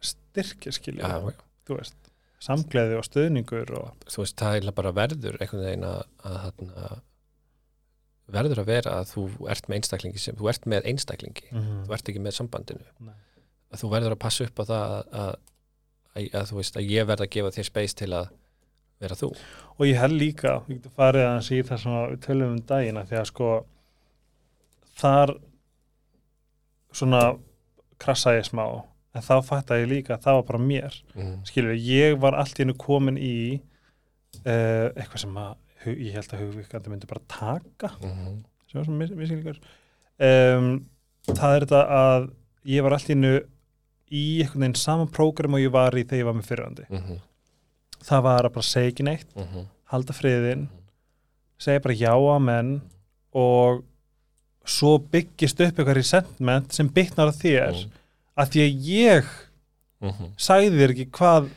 styrkja 0.00 0.72
skilju, 0.72 1.02
já, 1.02 1.18
já. 1.20 1.32
þú 1.66 1.76
veist 1.78 1.94
samgleði 2.40 2.96
og 2.98 3.04
stöðningur 3.04 3.70
og 3.78 3.90
þú 4.06 4.22
veist, 4.22 4.36
það 4.38 4.56
er 4.68 4.70
bara 4.72 4.92
verður 4.92 5.38
einhvern 5.42 5.64
veginn 5.64 5.84
að, 5.84 6.02
að, 6.24 6.52
að 6.76 7.00
verður 8.34 8.62
að 8.62 8.68
vera 8.68 8.96
að 9.00 9.12
þú 9.12 9.24
ert 9.52 9.68
með 9.68 9.80
einstaklingi 9.80 10.22
sem, 10.22 10.36
þú 10.36 10.50
ert 10.52 10.68
með 10.68 10.90
einstaklingi 10.90 11.48
þú 11.52 11.94
ert 11.96 12.10
ekki 12.12 12.22
með 12.24 12.36
sambandinu 12.36 12.84
Nei. 13.06 13.14
að 13.72 13.82
þú 13.82 13.92
verður 13.94 14.16
að 14.16 14.22
passa 14.24 14.48
upp 14.48 14.60
á 14.60 14.64
það 14.68 14.84
að, 14.84 15.00
að, 15.22 15.32
að, 16.12 16.28
að 16.40 16.50
þú 16.50 16.60
veist 16.60 16.78
að 16.78 16.92
ég 16.92 17.08
verð 17.08 17.24
að 17.24 17.32
gefa 17.36 17.54
þér 17.56 17.68
space 17.70 17.98
til 18.02 18.10
að 18.18 18.30
vera 18.98 19.18
þú 19.18 19.30
og 19.78 19.84
ég 19.86 20.00
held 20.02 20.18
líka, 20.18 20.58
við 20.66 20.80
getum 20.80 20.96
farið 20.98 21.26
aðeins 21.28 21.50
í 21.54 21.60
það 21.68 21.82
sem 21.84 21.98
að 21.98 22.06
við 22.12 22.22
tölum 22.26 22.54
um 22.54 22.62
dagina 22.72 23.04
því 23.08 23.20
að 23.20 23.28
sko 23.30 23.50
þar 24.98 25.34
svona 26.98 27.22
krasa 28.02 28.34
ég 28.36 28.48
smá 28.48 28.64
en 29.16 29.24
þá 29.24 29.34
fatt 29.46 29.72
ég 29.76 29.88
líka 29.90 30.16
að 30.16 30.26
það 30.26 30.38
var 30.38 30.46
bara 30.50 30.62
mér 30.62 30.98
mm. 31.14 31.34
skilur 31.48 31.74
við, 31.74 31.88
ég 31.94 32.18
var 32.22 32.36
allt 32.38 32.58
í 32.58 32.64
hennu 32.64 32.76
komin 32.78 33.18
í 33.20 33.38
uh, 34.44 34.90
eitthvað 34.94 35.24
sem 35.24 35.40
að 35.40 35.56
ég 35.96 36.12
held 36.16 36.32
að 36.34 36.42
hugvíkandi 36.44 36.90
myndi 36.92 37.06
bara 37.10 37.20
taka 37.28 37.90
Mm. 38.02 38.44
sem 38.70 38.78
var 38.80 38.84
svona 38.84 38.98
mis 38.98 39.10
miskilningur 39.10 39.58
um, 40.20 40.86
það 41.28 41.54
er 41.56 41.64
þetta 41.66 41.82
að 41.98 42.30
ég 42.66 42.82
var 42.82 42.92
allt 42.96 43.08
í 43.08 43.14
hennu 43.14 43.34
í 44.10 44.24
einhvern 44.42 44.60
veginn 44.64 44.74
sama 44.80 45.06
prógram 45.06 45.54
og 45.54 45.60
ég 45.60 45.70
var 45.72 45.92
í 45.92 46.04
þegar 46.04 46.18
ég 46.22 46.24
var 46.30 46.34
með 46.38 46.48
fyrrandi 46.50 46.86
Mm. 46.90 47.18
það 48.04 48.22
var 48.22 48.42
að 48.48 48.54
bara 48.54 48.62
segja 48.72 48.92
ekki 48.92 49.04
neitt 49.04 49.34
Mm. 49.36 49.66
halda 49.92 50.12
friðin 50.12 50.68
segja 51.58 51.82
bara 51.82 51.94
já 51.94 52.12
að 52.14 52.42
menn 52.44 52.80
og 53.34 53.84
svo 54.68 54.98
byggist 54.98 55.60
upp 55.64 55.76
eitthvað 55.78 55.94
resentment 55.96 56.72
sem 56.72 56.88
byggnar 56.88 57.32
þér 57.32 57.72
Mm. 57.84 57.90
að 58.36 58.50
því 58.52 58.60
að 58.66 58.82
ég 58.84 59.24
Mm. 60.00 60.32
sagði 60.36 60.70
þér 60.78 60.90
ekki 60.94 61.10
hvað 61.10 61.48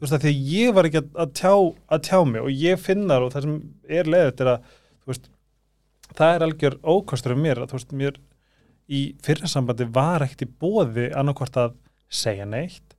þú 0.00 0.06
veist 0.06 0.16
að 0.16 0.24
því 0.24 0.32
ég 0.48 0.72
var 0.74 0.88
ekki 0.88 1.02
að, 1.02 1.10
að, 1.20 1.32
tjá, 1.36 1.52
að 1.92 2.02
tjá 2.08 2.18
mig 2.24 2.40
og 2.46 2.50
ég 2.64 2.80
finnar 2.80 3.24
og 3.26 3.34
það 3.34 3.46
sem 3.46 3.56
er 4.00 4.08
leiðið 4.08 4.42
er 4.46 4.50
að 4.54 4.70
veist, 5.10 5.30
það 6.16 6.34
er 6.34 6.44
algjör 6.46 6.76
ókostur 6.94 7.34
af 7.36 7.42
mér 7.44 7.60
að 7.60 7.72
þú 7.72 7.78
veist 7.78 7.92
mér 8.00 8.20
í 8.90 9.00
fyrirsambandi 9.22 9.86
var 9.94 10.24
ekkert 10.24 10.46
í 10.46 10.52
bóði 10.64 11.10
annarkvort 11.14 11.58
að 11.60 11.76
segja 12.10 12.48
neitt 12.48 12.96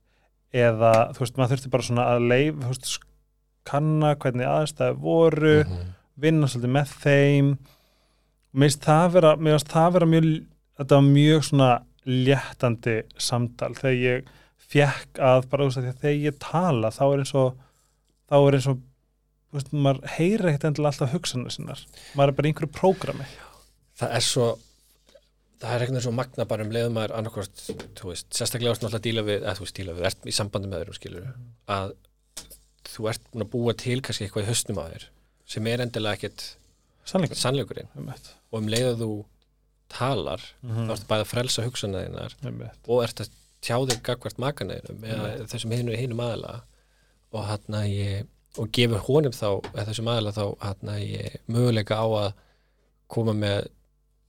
eða 0.52 0.92
þú 1.16 1.24
veist 1.24 1.40
maður 1.40 1.56
þurfti 1.56 1.72
bara 1.72 1.88
svona 1.88 2.06
að 2.14 2.28
leif 2.30 2.54
þú 2.62 2.70
veist, 2.70 2.92
kanna 3.68 4.14
hvernig 4.16 4.48
aðstæði 4.48 4.98
voru 5.02 5.56
Mm. 5.62 5.90
vinna 6.22 6.46
svolítið 6.50 6.72
með 6.74 6.94
þeim 7.02 7.50
mér 8.52 8.68
finnst 8.68 8.84
það 8.84 9.12
vera, 9.14 9.30
vera 9.96 10.08
mjög, 10.12 10.26
þetta 10.78 10.98
var 10.98 11.06
mjög 11.08 11.44
svona 11.48 11.68
léttandi 12.06 12.96
samtal 13.16 13.72
þegar 13.78 13.96
ég 14.02 14.32
fjekk 14.72 15.20
að 15.20 15.46
bara 15.52 15.66
þú 15.66 15.70
veist 15.70 15.80
að 15.82 16.02
þegar 16.02 16.18
ég 16.26 16.40
tala 16.42 16.90
þá 16.94 17.04
er 17.06 17.22
eins 17.22 17.34
og 17.38 17.54
þá 18.32 18.36
er 18.40 18.58
eins 18.58 18.68
og 18.72 18.82
þú 18.82 19.58
veist, 19.58 19.72
maður 19.86 20.12
heyrir 20.16 20.50
ekkert 20.50 20.68
endilega 20.70 20.94
alltaf 20.94 21.16
hugsanir 21.16 21.54
sinnar 21.54 21.82
maður 22.18 22.32
er 22.32 22.38
bara 22.38 22.48
í 22.48 22.52
einhverju 22.52 22.76
prógrami. 22.76 23.26
Það 24.00 24.14
er 24.16 24.24
svo 24.26 24.46
það 25.62 25.74
er 25.74 25.84
eitthvað 25.84 26.06
svo 26.06 26.14
magna 26.16 26.46
bara 26.48 26.64
um 26.66 26.72
leiðum 26.74 26.96
maður 26.96 27.12
annarkvort, 27.18 27.66
þú 27.98 28.08
veist, 28.08 28.30
sérstaklega 28.34 28.72
ást 28.72 28.82
náttúrulega 28.82 29.02
að 29.02 29.06
díla 29.06 29.26
við, 29.28 29.44
eða 29.44 29.58
þú 29.58 29.66
veist, 29.66 29.76
díla 29.76 29.96
við, 29.98 30.06
ert 30.08 30.24
í 30.26 30.34
sambandi 30.34 30.70
með 30.70 30.82
öðrum 30.82 30.96
skilur, 30.96 31.28
að 31.70 31.92
þú 32.92 33.06
ert 33.12 33.28
búin 33.30 33.44
að 33.44 33.52
búa 33.52 33.74
til 33.78 33.98
kannski 34.02 34.26
eitthvað 34.26 34.48
í 34.48 34.50
höstnum 34.50 34.80
á 34.82 34.84
þér 34.88 35.06
sem 35.52 35.68
er 35.70 35.84
endilega 35.84 36.18
ekkert 36.18 36.46
sannleikur 37.08 37.38
sannleikurinn. 37.38 37.92
Um 37.98 38.10
og 38.10 38.58
um 38.58 38.72
leið 38.72 38.88
að 38.90 39.04
þú 39.04 39.12
talar 39.92 40.42
mm 40.64 40.88
þá 40.88 40.92
ertu 40.96 41.08
bæði 41.10 41.24
að 41.24 41.30
frelsa 41.30 41.64
hugsanna 41.66 42.02
þínar 43.62 43.80
um 43.80 43.92
eitt. 43.92 43.92
og 43.92 43.92
ert 43.92 43.92
að 43.92 43.92
tjá 43.92 43.96
þig 43.96 44.02
gagvart 44.02 44.38
makaneginum 44.38 45.04
eða 45.04 45.46
þessum 45.46 45.70
hinu, 45.70 45.96
hinum 45.96 46.20
aðila. 46.20 46.62
Og 47.32 47.44
hann 47.44 47.74
að 47.74 47.86
ég 47.88 48.26
og 48.58 48.68
gefur 48.72 48.98
honum 49.06 49.32
þá, 49.32 49.60
eða 49.72 49.86
þessum 49.88 50.08
aðila 50.08 50.32
þá 50.32 50.44
hann 50.60 50.88
að 50.88 51.00
ég 51.00 51.36
möguleika 51.46 51.96
á 51.96 52.06
að 52.06 52.32
koma 53.08 53.32
með 53.32 53.68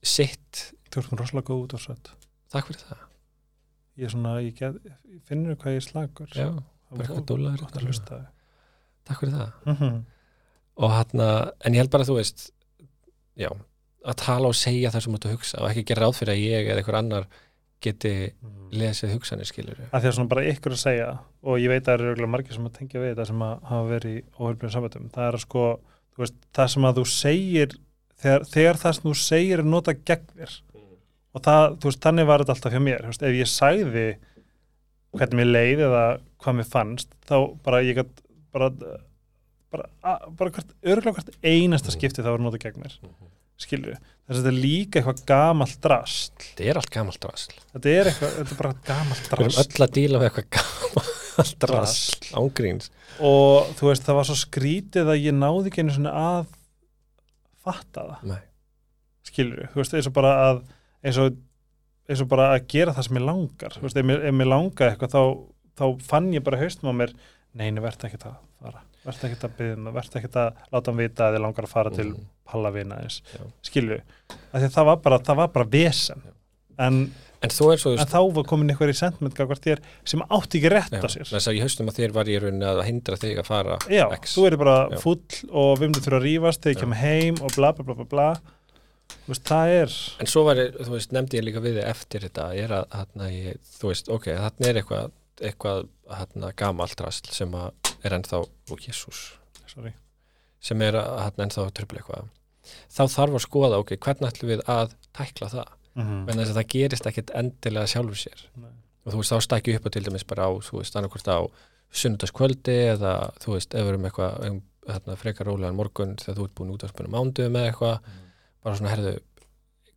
sitt. 0.02 0.74
Þú 0.90 1.00
ert 1.00 1.10
mér 1.12 1.20
rosalega 1.20 1.46
góð 1.50 1.64
út 1.64 1.74
og 1.74 1.80
sött. 1.80 2.10
Takk 2.50 2.66
fyrir 2.66 2.80
það. 2.80 2.98
Ég 3.96 4.10
svona, 4.10 4.40
ég, 4.42 4.54
get, 4.54 4.74
ég 5.10 5.20
finnur 5.24 5.56
hvað 5.56 5.74
ég 5.74 5.82
slagur 5.82 6.26
Já, 6.34 6.62
eitthvað. 6.94 7.82
hlusta 7.82 8.26
takk 9.04 9.20
fyrir 9.20 9.34
það. 9.34 9.52
Mm 9.66 9.76
-hmm. 9.76 10.04
og 10.74 10.90
hann 10.90 11.20
að, 11.20 11.52
en 11.60 11.74
ég 11.74 11.78
held 11.78 11.90
bara 11.90 12.02
að 12.02 12.08
þú 12.08 12.14
veist 12.14 12.52
já, 13.36 13.50
að 14.04 14.14
tala 14.16 14.48
og 14.48 14.54
segja 14.54 14.90
það 14.90 15.00
sem 15.00 15.14
þú 15.14 15.30
hugsa 15.30 15.60
og 15.60 15.70
ekki 15.70 15.84
gera 15.84 16.06
ráð 16.06 16.16
fyrir 16.18 16.32
að 16.32 16.44
ég 16.44 16.68
eða 16.68 16.76
einhver 16.78 16.94
annar 16.94 17.28
geti 17.84 18.12
lesið 18.74 19.12
hugsanir 19.14 19.46
skilur 19.48 19.78
að 19.90 20.00
því 20.04 20.08
að 20.10 20.14
svona 20.16 20.30
bara 20.32 20.44
ykkur 20.50 20.74
að 20.74 20.80
segja 20.82 21.08
og 21.44 21.58
ég 21.62 21.70
veit 21.72 21.88
að 21.88 22.00
það 22.04 22.12
eru 22.14 22.28
margir 22.32 22.56
sem 22.56 22.66
að 22.68 22.76
tengja 22.78 23.00
við 23.02 23.12
þetta 23.14 23.26
sem 23.30 23.42
að 23.46 23.54
hafa 23.70 23.88
verið 23.92 24.16
í 24.18 24.22
óheilbrið 24.40 24.74
sambandum 24.74 25.10
það 25.14 25.28
er 25.28 25.38
að 25.38 25.44
sko, 25.44 25.64
þú 26.14 26.24
veist, 26.24 26.38
það 26.58 26.70
sem 26.74 26.88
að 26.90 26.98
þú 27.00 27.04
segir 27.14 27.76
þegar, 28.24 28.46
þegar 28.54 28.80
það 28.84 28.94
sem 28.98 29.08
þú 29.10 29.14
segir 29.20 29.58
er 29.62 29.68
nota 29.68 29.94
gegn 29.94 30.28
þér. 30.38 30.54
Og 31.34 31.42
það, 31.42 31.64
þú 31.82 31.88
veist, 31.90 32.02
þannig 32.04 32.26
var 32.30 32.42
þetta 32.44 32.54
alltaf 32.54 32.74
hjá 32.76 32.82
mér 32.86 33.06
veist, 33.10 33.22
ef 33.26 33.34
ég 33.40 33.50
sagði 33.50 34.04
hvernig 35.14 35.38
mér 35.40 35.50
leið 35.50 35.82
eða 35.88 36.04
hvað 36.44 36.56
mér 36.60 36.68
fannst 36.70 37.14
þá 37.28 37.34
bara 37.66 37.80
ég 37.86 37.98
gætt 38.00 38.22
bara, 38.54 38.68
bara, 39.74 39.88
a- 40.06 40.30
bara 40.30 40.50
hvert, 40.54 40.70
örgulega 40.82 41.18
hvert 41.20 41.36
einasta 41.42 41.90
Mhm. 41.90 41.96
skipti 41.98 42.22
það 42.22 42.34
var 42.36 42.44
nota 42.46 42.58
gegn 42.62 42.82
mér 42.82 42.94
skilju, 43.60 43.94
þess 44.24 44.34
að 44.34 44.40
þetta 44.40 44.50
er 44.50 44.58
líka 44.58 45.00
eitthvað 45.00 45.22
gamalt 45.28 45.78
drast 45.84 46.44
þetta 46.48 46.66
er 46.70 46.80
allt 46.80 46.92
gamalt 46.94 47.20
drasl. 47.22 47.54
Þetta 47.74 47.92
er 47.94 48.10
eitthvað, 48.10 48.34
þetta 48.38 48.54
er 48.54 48.60
bara 48.60 48.74
gamalt 48.88 49.28
við 49.30 49.36
erum 49.38 49.60
öll 49.64 49.86
að 49.86 49.94
díla 49.98 50.20
við 50.22 50.28
eitthvað 50.30 50.48
gamalt 50.58 51.56
drasl. 51.64 52.30
ángríns. 52.40 52.90
Og 53.24 53.70
þú 53.78 53.90
veist, 53.90 54.06
það 54.06 54.18
var 54.20 54.28
svo 54.30 54.38
skrítið 54.40 55.12
að 55.14 55.22
ég 55.22 55.36
náði 55.38 55.70
ekki 55.70 55.84
einu 55.84 55.94
svona 55.94 56.14
að 56.18 56.46
fatta 57.64 58.06
það, 58.10 58.24
Nei. 58.32 58.40
skilur 59.24 59.68
þú 59.72 59.80
veist, 59.80 59.94
eins 59.96 60.08
og 60.10 60.16
bara 60.16 60.32
að 60.48 60.64
eins 61.04 61.20
og, 61.20 61.38
eins 62.08 62.24
og 62.24 62.30
bara 62.32 62.50
að 62.54 62.66
gera 62.74 62.94
það 62.96 63.08
sem 63.08 63.20
ég 63.20 63.26
langar. 63.28 63.76
Þú 63.76 63.86
veist, 63.86 64.00
ef 64.00 64.08
mér, 64.08 64.50
langaði 64.50 64.90
eitthvað 64.90 65.14
þá, 65.14 65.22
þá 65.80 65.86
fann 66.10 66.32
ég 66.34 66.44
bara 66.44 66.60
haustum 66.60 66.90
á 66.92 66.94
mér 66.96 67.14
neini, 67.54 67.82
verð 67.84 68.08
ekki 68.08 68.20
að 68.20 68.36
fara 68.60 68.84
verð 69.04 69.24
ekki 69.28 69.38
að 69.48 69.56
byggja 69.58 69.76
mig, 69.84 69.94
verð 69.94 70.16
ekki 70.20 70.30
að 70.32 70.62
láta 70.72 70.90
hann 70.90 71.00
vita 71.02 71.26
að 71.28 71.34
þið 71.36 71.44
langar 71.46 71.64
að 71.68 71.74
fara 71.74 71.90
til 71.90 72.06
Mhm. 72.12 72.24
pallavina 72.50 73.02
að 74.68 74.74
það 74.78 74.84
var 74.90 74.96
bara, 74.96 75.18
það 75.18 75.36
var 75.36 75.48
bara 75.48 75.64
vesen. 75.64 76.22
En 76.78 77.12
en 77.44 77.50
svo, 77.50 77.70
en 77.92 78.06
þá 78.08 78.32
var 78.34 78.44
komin 78.48 78.70
eitthvað 78.72 78.88
í 78.88 78.96
þér 79.60 79.80
sem 80.08 80.20
átti 80.32 80.58
ekki 80.62 80.70
rétt 80.72 80.94
já, 80.96 81.00
á 81.04 81.08
sér 81.12 81.28
þess 81.28 81.48
að 81.50 81.56
ég 81.58 81.60
haustum 81.66 81.88
að 81.90 81.98
þér 81.98 82.12
var 82.16 82.24
ég 82.32 82.40
rauninni 82.42 82.64
að 82.64 82.80
hindra 82.88 83.16
þig 83.20 83.38
að 83.42 83.44
fara 83.50 83.76
Já, 83.92 84.06
X. 84.16 84.34
þú 84.38 84.46
eru 84.48 84.56
bara 84.62 84.88
Já. 84.90 84.98
full 85.02 85.20
og 85.52 85.78
við 85.78 85.84
myndum 85.90 86.04
þurfa 86.06 86.20
að 86.20 86.24
rífast 86.24 86.60
þegar 86.64 86.74
ég 86.74 86.80
kem 86.80 86.92
heim 87.02 87.34
og 87.44 87.52
bla 87.54 87.72
bla 87.72 87.84
bla 87.84 87.94
bla 87.94 88.04
bla. 88.04 88.28
Veist, 89.28 89.44
er 89.68 89.92
En 90.20 90.26
svo 90.26 90.44
var, 90.44 90.56
ég- 90.56 90.72
þú 90.80 90.88
veist, 90.96 91.12
nefndi 91.12 91.36
ég 91.38 91.44
líka 91.44 91.60
við 91.60 91.82
eftir 91.84 92.20
þetta, 92.24 92.46
er 92.56 92.68
að, 92.68 92.86
hérna, 92.96 93.28
ég, 93.30 93.58
þú 93.78 93.88
veist, 93.92 94.08
ok, 94.08 94.24
þarna 94.40 94.66
er 94.72 94.80
eitthvað, 94.80 95.10
eitthvað, 95.40 95.88
hérna, 96.10 96.52
gamalt 96.56 97.00
rastl 97.00 97.32
sem 97.34 97.54
er 97.54 98.16
ennþá, 98.18 98.42
ó, 98.44 98.74
jésús, 98.78 99.32
sem 100.64 100.82
er 100.86 100.98
hérna, 101.00 101.46
ennþá 101.46 101.68
tröfla 101.74 102.02
eitthvað. 102.02 102.28
Þá 102.92 103.02
þarf 103.12 103.38
að 103.38 103.44
skoða, 103.44 103.80
ok, 103.82 103.96
hvernig 104.00 104.30
ætlum 104.30 104.52
við 104.54 104.62
að 104.72 104.94
tækla 105.16 105.50
það? 105.52 105.72
mm 105.94 106.28
En 106.28 106.38
þess 106.40 106.50
að 106.50 106.56
það 106.58 106.70
gerist 106.74 107.06
ekkit 107.06 107.30
endilega 107.38 107.86
sjálfur 107.86 108.18
sér. 108.18 108.46
Og 109.04 109.12
þú 109.12 109.18
veist, 109.20 109.32
þá 109.34 109.40
stækju 109.46 109.74
upp 109.78 109.86
á 109.86 109.90
til 109.94 110.04
dæmis 110.06 110.24
bara 110.26 110.46
á, 110.48 110.50
þú 110.64 110.80
veist, 110.80 110.96
annarkvort 110.96 111.28
á 111.28 111.38
sunnudagskvöldi 111.94 112.76
eða, 112.94 113.12
þú 113.42 113.52
veist, 113.54 113.74
ef 113.74 113.84
við 113.84 113.92
erum 113.92 114.08
eitthvað, 114.08 114.60
hérna, 114.88 115.16
frekar 115.20 115.46
rólegan 115.46 115.76
morgun 115.78 116.16
þegar 116.20 116.38
þú 116.38 116.46
ert 116.48 116.54
búin 116.58 116.72
út 116.74 116.84
að 116.84 116.94
spuna 116.94 117.12
mándu 117.12 117.46
með 117.52 117.68
eitthvað, 117.68 118.08
bara 118.64 118.80
svona, 118.80 118.94
herðu, 118.94 119.14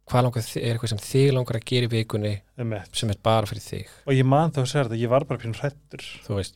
hvað 0.08 0.26
langar 0.28 0.46
þig, 0.46 0.62
er 0.62 0.76
eitthvað 0.76 0.92
sem 0.94 1.02
þig 1.04 1.32
langar 1.36 1.60
að 1.60 1.66
gera 1.72 1.88
í 1.88 1.92
vikunni 1.92 2.34
sem 2.96 3.12
er 3.12 3.18
bara 3.28 3.50
fyrir 3.50 3.64
þig, 3.64 3.96
og 4.08 4.16
ég 4.16 4.28
man 4.28 4.54
þá 4.56 4.62
að 4.64 4.70
segja 4.72 4.86
þetta, 4.86 5.00
ég 5.02 5.12
var 5.12 5.26
bara 5.28 5.42
pínu 5.42 5.60
hrættur 5.60 6.06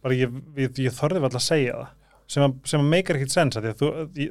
bara 0.05 0.17
ég, 0.17 0.37
ég, 0.61 0.77
ég 0.85 0.95
þorði 0.95 1.23
alltaf 1.23 1.41
að 1.41 1.47
segja 1.47 1.79
það. 1.79 1.97
Sem 2.31 2.45
að, 2.45 2.53
sem 2.71 2.79
að 2.79 2.93
meikar 2.93 3.17
ekkit 3.19 3.33
sens 3.33 3.57
að 3.59 3.67
að 3.73 3.81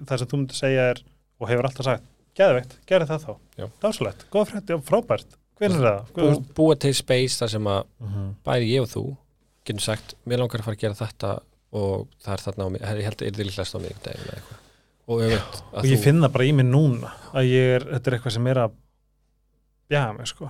það 0.08 0.22
sem 0.22 0.30
þú 0.30 0.38
myndir 0.40 0.56
segja 0.56 0.86
er 0.94 1.02
og 1.40 1.50
hefur 1.50 1.68
alltaf 1.68 1.88
sagt, 1.90 2.06
geðveikt, 2.38 2.78
gerði 2.88 3.10
það 3.10 3.26
þá. 3.26 3.32
Já. 3.60 3.66
dásalegt, 3.82 4.24
góð 4.32 4.46
frétti 4.54 4.76
og 4.76 4.86
frábært. 4.88 5.36
Hvernig 5.60 5.82
er 5.82 5.84
það? 5.84 6.14
Bú, 6.16 6.30
búa 6.56 6.78
til 6.80 6.94
space 6.96 7.42
þar 7.42 7.52
sem 7.52 7.68
að 7.68 7.82
mm 7.84 8.08
-hmm. 8.14 8.30
bæði 8.48 8.70
ég 8.72 8.86
og 8.86 8.90
þú 8.94 9.04
getum 9.68 9.84
sagt, 9.84 10.14
mér 10.24 10.40
langar 10.40 10.62
að 10.62 10.68
fara 10.70 10.76
að 10.78 10.84
gera 10.84 11.00
þetta 11.00 11.32
og 11.76 12.08
það 12.24 12.32
er 12.32 12.44
þarna 12.46 12.64
á 12.64 12.68
mig, 12.72 12.80
ég 12.80 12.88
held 12.88 13.20
að 13.20 13.26
það 13.26 13.40
er 13.40 13.46
líklegast 13.50 13.76
á 13.76 13.80
mig 13.80 13.92
og, 15.10 15.20
öfugt, 15.20 15.62
og 15.74 15.84
ég 15.84 16.02
finn 16.02 16.22
það 16.22 16.32
bara 16.34 16.46
í 16.46 16.52
mig 16.56 16.66
núna 16.66 17.12
að 17.34 17.50
ég 17.50 17.74
er, 17.76 17.86
þetta 17.94 18.10
er 18.10 18.16
eitthvað 18.16 18.34
sem 18.36 18.48
er 18.50 18.60
að 18.64 18.76
bjaga 19.90 20.12
mig 20.16 20.30
sko. 20.30 20.48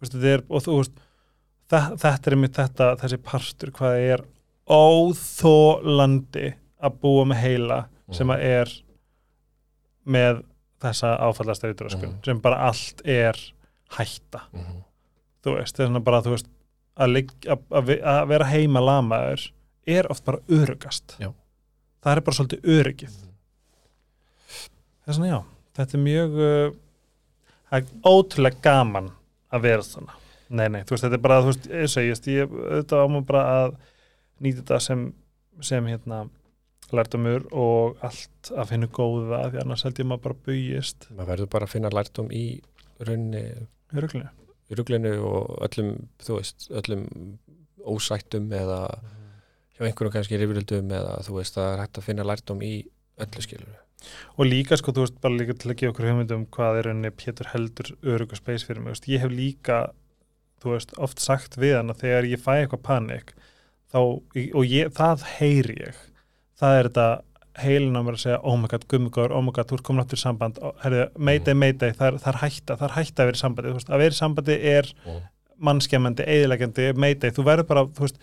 Þetta 0.00 0.26
er, 0.34 0.42
og 0.48 0.62
þú 0.64 0.76
veist 0.80 1.00
það, 1.70 1.88
þetta 2.02 2.30
er 2.32 2.36
mitt 2.40 2.56
þetta, 2.56 2.86
þessi 3.02 3.18
partur 3.30 3.72
hvað 3.76 3.94
það 3.94 4.06
er 4.14 4.22
óþólandi 4.70 6.46
að 6.80 6.94
búa 7.02 7.24
með 7.28 7.42
heila 7.44 7.80
sem 8.16 8.30
að 8.32 8.44
er 8.48 8.72
með 10.10 10.40
þessa 10.80 11.10
áfallastautur 11.28 11.90
Mhm. 11.92 12.14
sem 12.24 12.40
bara 12.40 12.62
allt 12.70 13.02
er 13.04 13.36
hætta. 13.98 14.46
Mm 14.54 14.78
þú 15.40 15.54
veist, 15.56 15.72
þess 15.76 15.86
vegna 15.88 16.00
bara 16.04 16.18
þú 16.20 16.30
veist 16.34 16.48
að, 17.00 17.08
ligg- 17.14 17.46
að, 17.48 17.60
að, 17.72 17.90
að 18.04 18.26
vera 18.28 18.44
heima 18.44 18.80
lamaður 18.84 19.44
er 19.88 20.06
oft 20.12 20.24
bara 20.26 20.38
örugast 20.52 21.14
Já. 21.18 21.30
það 22.04 22.16
er 22.16 22.20
bara 22.20 22.36
svolítið 22.36 22.60
öryggið. 22.74 23.14
Þess 25.06 25.16
vegna 25.18 25.30
já, 25.30 25.38
þetta 25.78 25.96
er 25.96 26.02
mjög 26.04 26.36
uh, 26.44 26.74
það 27.70 27.78
er 27.78 28.10
ótrúlega 28.10 28.64
gaman 28.64 29.12
að 29.50 29.64
vera 29.66 29.86
svona. 29.86 30.18
Nei, 30.50 30.66
nei, 30.66 30.82
þú 30.82 30.96
veist, 30.96 31.06
þetta 31.06 31.18
er 31.18 31.24
bara, 31.24 31.38
þú 31.44 31.52
veist, 31.52 31.70
ég 31.70 31.92
segist 31.92 32.28
ég 32.30 32.50
auðvitað 32.50 33.04
ámum 33.06 33.26
bara 33.26 33.42
að 33.60 33.78
nýta 34.42 34.62
þetta 34.64 34.80
sem, 34.82 35.06
sem 35.62 35.90
hérna 35.90 36.24
lærdomur 36.90 37.46
og 37.54 38.00
allt 38.02 38.50
að 38.50 38.72
finna 38.72 38.90
góða 38.90 39.44
því 39.52 39.62
annars 39.62 39.86
held 39.86 40.02
ég 40.02 40.10
maður 40.10 40.26
bara 40.26 40.40
bugist. 40.48 41.06
Maður 41.14 41.32
verður 41.34 41.52
bara 41.54 41.68
að 41.68 41.74
finna 41.76 41.94
lærdum 41.94 42.32
í 42.34 42.44
rauninni, 42.98 43.44
örugglega 43.94 44.32
í 44.70 44.78
ruglinu 44.78 45.14
og 45.26 45.56
öllum, 45.66 45.94
þú 46.22 46.38
veist, 46.38 46.68
öllum 46.70 47.06
ósættum 47.90 48.50
eða 48.54 48.80
hjá 49.74 49.86
einhverjum 49.86 50.14
kannski 50.14 50.38
rifrildum 50.38 50.92
eða 50.94 51.16
þú 51.26 51.38
veist, 51.38 51.56
það 51.56 51.72
er 51.72 51.82
hægt 51.84 52.00
að 52.00 52.06
finna 52.06 52.26
lærdum 52.28 52.62
í 52.62 52.74
öllu 53.20 53.44
skilur 53.44 53.78
og 54.36 54.46
líka 54.48 54.76
sko, 54.80 54.92
þú 54.96 55.04
veist, 55.06 55.16
bara 55.20 55.36
líka 55.38 55.54
til 55.58 55.70
að 55.72 55.78
gefa 55.80 55.92
okkur 55.94 56.08
hugmyndum 56.10 56.44
hvað 56.56 56.78
er 56.80 56.88
rauninni 56.90 57.10
Pétur 57.20 57.50
heldur 57.54 57.92
örugga 58.02 58.38
space 58.38 58.66
fyrir 58.68 58.82
mig, 58.84 58.94
veist, 58.96 59.08
ég 59.10 59.24
hef 59.24 59.32
líka 59.32 59.80
þú 60.62 60.74
veist, 60.74 60.94
oft 60.98 61.20
sagt 61.22 61.56
við 61.60 61.76
hann 61.78 61.90
að 61.94 62.02
þegar 62.04 62.28
ég 62.30 62.42
fæ 62.44 62.52
eitthvað 62.60 62.82
panik 62.86 63.34
þá, 63.92 63.98
og 64.00 64.62
ég, 64.68 64.92
það 64.96 65.26
heyri 65.38 65.76
ég 65.80 66.00
það 66.60 66.76
er 66.78 66.88
þetta 66.90 67.08
heilin 67.60 67.96
á 67.98 68.02
mér 68.06 68.16
að 68.16 68.22
segja 68.22 68.40
oh 68.46 68.56
my 68.56 68.68
god, 68.70 68.84
gummigur, 68.88 69.32
oh 69.34 69.42
my 69.42 69.52
god, 69.52 69.66
þú 69.68 69.76
ert 69.78 69.84
komin 69.84 70.02
áttur 70.04 70.16
í 70.16 70.22
samband. 70.22 70.58
Herri, 70.84 71.00
mayday, 71.18 71.54
mayday, 71.58 71.90
það 71.98 72.20
er, 72.30 72.38
hætta 72.44 72.76
það 72.78 72.84
er 72.86 72.94
hætta 72.94 73.24
að 73.24 73.30
vera 73.30 73.40
sambandi, 73.40 73.72
þú 73.72 73.78
veist, 73.80 73.90
að 73.90 74.02
vera 74.04 74.16
sambandi 74.20 74.56
er 74.70 74.92
Mm. 75.04 75.18
mannskemmandi, 75.66 76.24
eðilegjandi 76.24 76.86
mayday, 76.96 77.30
þú 77.36 77.44
verður 77.44 77.66
bara, 77.68 77.82
þú 77.96 78.06
veist 78.06 78.20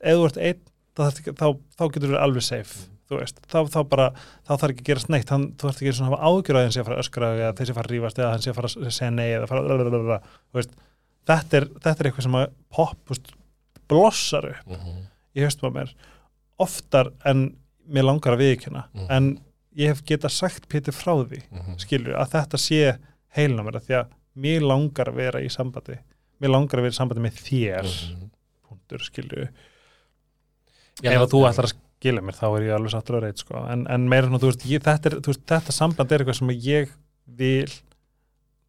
ef 0.00 0.16
þú 0.18 0.24
ert 0.30 0.38
einn, 0.48 0.62
þá, 0.96 1.02
þá, 1.38 1.46
þá 1.78 1.84
getur 1.94 2.10
þú 2.14 2.18
alveg 2.24 2.42
safe, 2.46 2.88
þú 3.01 3.01
veist 3.20 3.40
þá, 3.50 3.58
þá 3.74 3.80
bara, 3.88 4.06
þá 4.46 4.52
þarf 4.56 4.70
ekki 4.72 4.82
að 4.84 4.88
gerast 4.90 5.08
neitt 5.12 5.28
hann, 5.30 5.46
þú 5.56 5.68
þarf 5.68 5.82
ekki 5.82 5.92
að 5.92 6.08
hafa 6.08 6.22
ágjur 6.30 6.56
að 6.58 6.62
hann 6.62 6.72
sé 6.72 6.80
að 6.80 6.84
fara 6.88 6.96
að 6.96 7.02
öskra 7.04 7.30
eða 7.36 7.52
að 7.52 7.74
fara 7.76 7.86
að 7.88 7.92
rífast 7.92 8.18
eða 8.18 8.30
hann 8.32 8.42
sé 8.42 8.50
að 8.50 8.58
fara 8.58 8.68
að 8.72 8.90
segja 8.96 9.10
nei 9.10 9.28
eða 9.32 9.46
fara 9.46 9.62
þú 9.62 10.58
veist 10.58 10.70
þetta 11.26 11.56
er, 11.60 11.66
þetta 11.82 12.00
er 12.02 12.06
eitthvað 12.10 12.22
sem 12.26 12.34
að 12.40 12.46
pop 12.70 12.98
veist, 13.12 13.32
blossar 13.88 14.48
upp 14.50 14.66
mm 14.66 14.76
-hmm. 14.82 15.02
í 15.36 15.40
höstum 15.44 15.68
á 15.68 15.76
mér 15.78 15.94
oftar 16.58 17.12
en 17.24 17.56
mér 17.88 18.04
langar 18.04 18.32
að 18.36 18.42
viðkjöna 18.44 18.84
Mhm. 18.94 19.06
en 19.10 19.40
ég 19.76 19.88
hef 19.88 20.02
getað 20.04 20.30
sagt 20.30 20.68
Pétur 20.68 20.92
frá 20.92 21.12
því 21.26 21.42
skilur, 21.78 22.14
að 22.16 22.30
þetta 22.30 22.58
sé 22.58 22.98
heilin 23.36 23.60
á 23.60 23.64
mér 23.64 23.76
af 23.76 23.86
því 23.86 23.94
að 24.00 24.06
mér 24.36 24.60
langar 24.60 25.08
að 25.08 25.14
vera 25.14 25.40
í 25.40 25.48
sambandi 25.48 25.98
mér 26.40 26.50
langar 26.50 26.78
að 26.78 26.82
vera 26.82 26.92
í 26.92 27.00
sambandi 27.00 27.22
með 27.22 27.34
þér 27.40 27.84
Mhm. 27.84 28.30
punktur, 28.68 28.98
skilur 29.00 29.48
ef 31.02 31.20
að 31.22 31.30
þú 31.32 31.40
ætlar 31.48 31.64
að 31.68 31.72
skilja 32.02 32.26
mér 32.26 32.36
þá 32.36 32.44
er 32.50 32.66
ég 32.66 32.74
alveg 32.76 32.92
sattur 32.96 33.20
að 33.20 33.24
reyt 33.28 33.40
sko. 33.46 33.62
en, 33.70 33.86
en 33.86 34.10
meira 34.10 34.26
svona, 34.26 34.42
þú 34.42 34.50
veist, 34.52 34.68
ég, 34.68 34.82
þetta, 34.84 35.08
er, 35.12 35.18
þú 35.22 35.32
veist, 35.32 35.46
þetta 35.54 35.78
samband 35.78 36.12
er 36.12 36.24
eitthvað 36.26 36.40
sem 36.42 36.54
ég 36.58 36.92
vil 37.40 37.72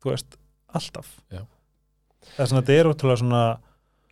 þú 0.04 0.14
veist, 0.14 0.40
alltaf 0.78 1.14
Já. 1.34 1.44
það 2.36 2.44
er 2.46 2.52
svona, 2.54 2.64
þetta 2.64 2.80
er 2.80 2.92
ótrúlega 2.94 3.24
svona 3.26 3.46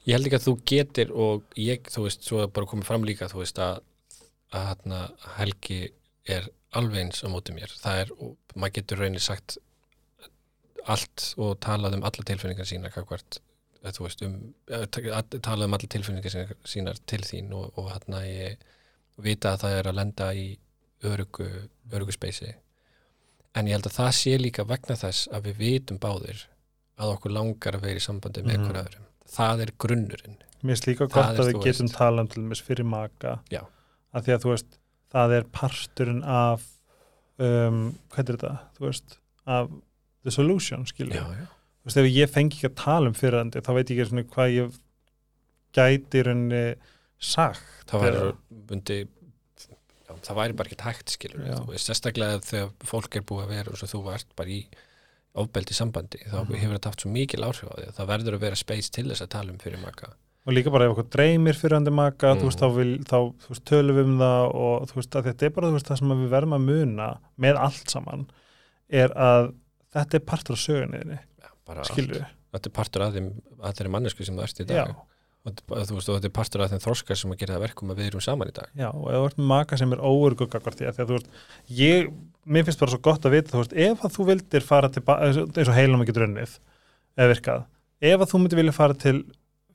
Ég 0.02 0.18
held 0.18 0.28
ekki 0.28 0.38
að 0.40 0.46
þú 0.48 0.54
getur 0.72 1.12
og 1.14 1.58
ég, 1.62 1.90
þú 1.94 2.08
veist, 2.08 2.24
svo 2.26 2.46
bara 2.50 2.70
komið 2.70 2.88
fram 2.88 3.04
líka, 3.06 3.28
þú 3.30 3.44
veist, 3.44 3.60
að, 3.62 3.84
að 4.50 4.64
hérna, 4.72 5.02
Helgi 5.36 5.78
er 6.26 6.48
alveg 6.78 7.04
eins 7.04 7.22
á 7.22 7.30
móti 7.30 7.54
mér. 7.54 7.70
Það 7.84 8.02
er, 8.02 8.14
og 8.18 8.56
maður 8.56 8.76
getur 8.80 9.02
raunin 9.04 9.22
sagt 9.22 9.60
allt 10.90 11.28
og 11.38 11.54
talað 11.62 12.00
um 12.00 12.06
alla 12.10 12.26
tilfinningar 12.26 12.66
sína, 12.66 12.90
kakvart, 12.94 13.38
þú 13.86 14.08
veist, 14.08 14.26
um, 14.26 14.40
eh, 14.74 14.88
ta- 14.90 15.22
talað 15.38 15.68
um 15.70 15.78
alla 15.78 15.92
tilfinningar 15.94 16.56
sínar 16.66 17.02
til 17.06 17.22
þín 17.28 17.54
og, 17.58 17.70
og 17.78 17.92
hérna 17.94 18.24
ég 18.26 18.66
vita 19.26 19.54
að 19.56 19.62
það 19.66 19.78
er 19.80 19.90
að 19.92 19.98
lenda 20.02 20.28
í 20.34 20.46
örugu, 21.04 21.48
örugu 21.92 22.12
speysi. 22.16 22.54
En 23.56 23.68
ég 23.68 23.76
held 23.76 23.88
að 23.90 23.98
það 23.98 24.12
sé 24.16 24.38
líka 24.40 24.64
vegna 24.68 24.96
þess 24.96 25.28
að 25.34 25.50
við 25.50 25.58
vitum 25.64 26.00
báðir 26.00 26.46
að 27.02 27.16
okkur 27.16 27.34
langar 27.36 27.76
að 27.78 27.82
vera 27.88 28.00
í 28.00 28.04
sambandi 28.06 28.44
með 28.44 28.54
Mhm. 28.58 28.62
einhver 28.62 28.82
öðrum. 28.84 29.08
Það 29.32 29.62
er 29.62 29.72
grunnurinn. 29.80 30.38
mér 30.64 30.76
finnst 30.76 30.86
líka 30.88 31.08
gott 31.10 31.26
að 31.40 31.48
við 31.48 31.56
þú 31.56 31.64
getum 31.64 31.88
veist. 31.88 31.96
talað 31.98 32.38
um 32.38 32.52
fyrir 32.54 32.86
maka 32.86 33.40
Já. 33.50 33.62
að 34.14 34.24
því 34.28 34.34
að 34.36 34.42
þú 34.44 34.50
veist, 34.52 34.78
það 35.12 35.32
er 35.38 35.44
parturinn 35.44 36.24
af 36.24 36.62
um, 37.40 37.98
hvað 38.12 38.20
er 38.30 38.36
þetta, 38.38 38.60
þú 38.78 38.86
veist 38.86 39.18
af 39.48 39.70
the 40.24 40.32
solution, 40.32 40.86
skilur 40.86 41.16
já, 41.16 41.26
já. 41.34 41.48
þú 41.82 41.86
veist, 41.90 41.98
ef 41.98 42.06
ég 42.14 42.30
fengi 42.30 42.56
ekki 42.60 42.70
að 42.70 42.76
tala 42.76 43.08
um 43.08 43.14
fyrirandi 43.18 43.62
þá 43.66 43.74
veit 43.74 43.90
ég 43.90 43.98
ekki 43.98 44.10
svona 44.12 44.24
hvað 44.30 44.54
ég 44.60 44.78
gæti 45.74 46.24
rauninni 46.28 46.76
sagt 47.22 47.62
það 47.92 48.06
væri 48.06 48.22
bundi 48.70 49.00
já, 49.02 50.14
það 50.26 50.40
væri 50.42 50.56
bara 50.60 50.70
ekki 50.72 50.86
hægt 50.88 51.14
skilur 51.16 51.44
Já. 51.48 51.60
veist, 51.70 51.88
sérstaklega 51.90 52.40
þegar 52.46 52.72
fólk 52.90 53.16
er 53.20 53.26
búið 53.28 53.46
að 53.46 53.54
vera 53.56 53.76
og 53.76 53.92
þú 53.92 54.02
ert 54.16 54.34
bara 54.36 54.50
í 54.50 54.62
ofbeldi 55.42 55.74
sambandi, 55.78 56.20
þá 56.28 56.42
Mhm. 56.44 56.58
hefur 56.60 56.76
þetta 56.76 56.90
haft 56.92 57.02
svo 57.06 57.12
mikil 57.12 57.44
áhrif 57.48 57.70
á 57.72 57.76
því, 57.78 57.86
það 57.96 58.08
verður 58.12 58.36
að 58.36 58.42
vera 58.44 58.56
space 58.60 58.90
til 58.92 59.06
þess 59.08 59.22
að 59.24 59.30
tala 59.30 59.52
um 59.54 59.58
fyrir 59.62 59.80
maka 59.80 60.10
og 60.46 60.54
líka 60.58 60.72
bara 60.74 60.86
ef 60.90 60.98
okkur 60.98 61.10
dreymir 61.14 61.54
fyrirandi 61.56 61.92
maka 61.94 62.34
Mm. 62.34 62.42
þú 62.42 62.46
veist, 62.50 62.60
þá, 62.60 62.68
vil, 62.76 62.98
þá 63.06 63.18
veist, 63.48 63.64
tölum 63.70 63.96
við 63.96 64.06
um 64.10 64.18
það 64.20 64.56
og 64.56 64.92
veist, 64.96 65.10
þetta 65.12 65.44
er 65.46 65.50
bara 65.56 65.72
veist, 65.72 65.86
það 65.88 65.98
sem 66.00 66.08
við 66.10 66.30
verðum 66.34 66.56
að 66.58 66.66
muna 66.66 67.08
með 67.40 67.56
allt 67.62 67.90
saman 67.90 68.26
er 68.90 69.10
að 69.16 69.54
þetta 69.94 70.14
er 70.16 70.20
partur 70.26 70.54
af 70.58 70.60
sögunniðinni, 70.66 71.20
já, 71.40 71.50
bara 71.66 71.84
skilur 71.84 72.22
allt. 72.26 72.36
þetta 72.52 72.68
er 72.68 72.76
partur 72.76 73.02
af 73.08 73.14
þeirri 73.78 73.92
mannesku 73.92 74.26
sem 74.26 74.36
þú 74.36 74.44
ert 74.44 74.60
í 74.60 74.66
Já, 74.68 74.86
dag 74.86 74.96
og, 75.46 75.62
þú 75.62 75.98
veist, 75.98 76.10
og 76.10 76.18
þetta 76.18 76.30
er 76.30 76.36
partur 76.36 76.64
af 76.64 76.72
þeim 76.72 76.84
þroskar 76.84 77.20
sem 77.20 77.34
að 77.34 77.40
gera 77.42 77.56
það 77.56 77.64
verkum 77.66 77.94
að 77.94 78.02
við 78.02 78.10
erum 78.12 78.24
saman 78.26 78.52
í 78.52 78.56
dag. 78.56 78.74
Já, 78.78 78.90
og 78.92 79.08
ef 79.10 79.18
þú 79.18 79.30
ert 79.30 79.40
maka 79.52 79.80
sem 79.80 79.96
er 79.96 80.04
óörgu 80.04 80.48
gagvart 80.52 80.80
því 80.80 80.90
að 80.90 81.00
þú 81.02 81.18
veist, 81.18 81.32
ég 81.80 82.12
mér 82.46 82.68
finnst 82.68 82.82
bara 82.82 82.94
svo 82.94 83.02
gott 83.06 83.26
að 83.26 83.36
vita, 83.38 83.54
þú 83.54 83.64
veist, 83.64 83.78
ef 83.88 84.06
að 84.06 84.16
þú 84.18 84.28
vildir 84.32 84.66
fara 84.66 84.92
til, 84.94 85.04
eins 85.06 85.68
og 85.72 85.78
heilum 85.78 86.06
ekki 86.06 86.18
drunnið 86.18 86.58
eða 87.18 87.32
virkað, 87.34 87.66
ef 88.02 88.24
að 88.24 88.32
þú 88.32 88.42
myndir 88.42 88.62
vilja 88.62 88.76
fara 88.78 88.98
til 89.02 89.18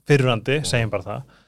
fyrirandi, 0.07 0.61
segjum 0.67 0.93
bara 0.95 1.07
það 1.07 1.39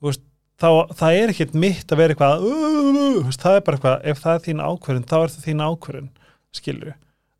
þú 0.00 0.10
veist, 0.10 0.26
þá, 0.60 0.70
það 1.00 1.20
er 1.20 1.32
ekkert 1.32 1.56
mitt 1.66 1.92
að 1.92 2.02
vera 2.02 2.16
eitthvað 2.16 2.46
þú 2.46 3.24
veist, 3.28 3.44
það 3.44 3.58
er 3.58 3.66
bara 3.66 3.80
eitthvað, 3.80 3.98
ef 4.12 4.22
það 4.24 4.38
er 4.38 4.44
þín 4.46 4.64
ákvörðin 4.66 5.08
þá 5.08 5.16
er 5.18 5.34
það 5.34 5.48
þín 5.48 5.64
ákvörðin, 5.66 6.12
skilur 6.56 6.94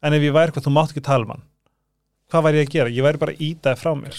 en 0.07 0.17
ef 0.17 0.25
ég 0.25 0.35
væri 0.37 0.51
eitthvað, 0.51 0.67
þú 0.67 0.75
mátt 0.77 0.93
ekki 0.93 1.05
tala 1.05 1.27
um 1.27 1.35
hann. 1.35 1.45
Hvað 2.31 2.47
væri 2.47 2.61
ég 2.61 2.69
að 2.69 2.75
gera? 2.75 2.93
Ég 2.93 3.07
væri 3.07 3.23
bara 3.23 3.35
að 3.35 3.43
íta 3.47 3.73
það 3.73 3.83
frá 3.83 3.93
mér 3.99 4.17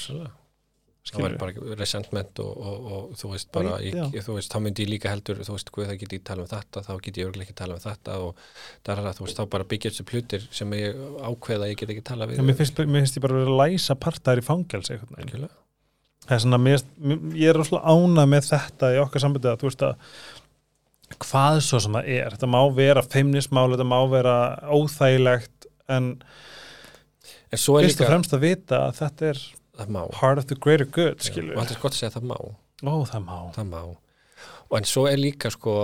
það 1.14 1.24
væri 1.24 1.40
bara 1.42 1.76
resentment 1.80 2.42
og, 2.44 2.54
og, 2.58 2.88
og 2.98 3.18
þú 3.20 3.32
veist 3.34 3.50
bara, 3.56 3.76
ég, 3.84 3.98
ég, 4.16 4.24
þú 4.26 4.38
veist, 4.38 4.54
þá 4.54 4.64
myndi 4.64 4.86
ég 4.86 4.92
líka 4.92 5.12
heldur 5.12 5.42
þú 5.44 5.56
veist, 5.56 5.72
hvað 5.76 5.92
það 5.92 6.00
get 6.02 6.16
ég 6.18 6.26
tala 6.28 6.46
um 6.46 6.50
þetta, 6.52 6.84
þá 6.88 6.92
get 7.06 7.20
ég 7.22 7.40
ekki 7.46 7.56
tala 7.58 7.78
um 7.78 7.84
þetta 7.84 8.18
og 8.24 8.42
það 8.88 8.94
er 8.94 9.02
að 9.04 9.20
þú 9.20 9.28
veist, 9.28 9.40
þá 9.40 9.54
bara 9.54 9.70
byggja 9.74 9.94
þessu 9.94 10.08
plutir 10.12 10.50
sem 10.60 10.76
ég 10.78 11.06
ákveða 11.22 11.68
að 11.68 11.72
ég 11.74 11.80
get 11.82 11.94
ekki 11.96 12.06
tala 12.10 12.30
við 12.30 12.42
Já, 12.42 12.44
mér, 12.50 12.60
finnst, 12.60 12.82
mér 12.84 13.06
finnst 13.06 13.20
ég 13.20 13.28
bara 13.28 13.44
að 13.44 13.54
læsa 13.62 13.98
partaðir 14.08 14.44
í 14.44 14.48
veginn. 14.48 15.22
Algjörlega. 15.22 15.54
Það 16.28 16.36
er 16.36 16.44
svona, 16.44 16.60
mér, 16.60 16.84
ég 17.38 17.54
er 17.54 17.58
rosalega 17.62 17.96
ánað 17.96 18.30
með 18.34 18.50
þetta 18.52 18.92
í 18.92 19.00
okkar 19.06 19.24
sambandi 19.24 19.52
að 19.52 19.62
þú 19.62 19.70
veist 19.70 19.88
að 19.88 20.12
hvað 21.24 21.62
svo 21.64 21.80
sem 21.80 21.96
það 21.96 22.12
er, 22.18 22.36
þetta 22.36 22.52
má 22.52 22.60
vera 22.76 23.04
feimnismál, 23.06 23.70
þetta 23.72 23.88
má 23.88 24.00
vera 24.12 24.38
óþægilegt 24.76 25.70
en 25.88 26.10
en 27.48 27.62
fyrst 27.62 28.02
og 28.04 28.10
fremst 28.10 28.36
að 28.36 28.44
vita 28.44 28.82
að 28.88 28.98
þetta 29.02 29.30
er 29.32 29.42
það 29.78 29.94
má. 29.96 30.02
Part 30.18 30.42
of 30.42 30.50
the 30.50 30.58
greater 30.60 30.90
good, 30.90 31.24
skilur 31.24 31.56
og 31.56 31.64
alltaf 31.64 31.82
gott 31.84 31.96
að 31.96 32.02
segja 32.02 32.12
að 32.14 32.20
það 32.20 32.30
má. 32.34 32.38
Ó, 32.84 32.94
það 33.10 33.26
má. 33.26 33.38
Það 33.56 33.72
má. 33.72 33.82
Og 34.68 34.78
en 34.80 34.88
svo 34.90 35.08
er 35.10 35.20
líka 35.22 35.52
sko 35.54 35.78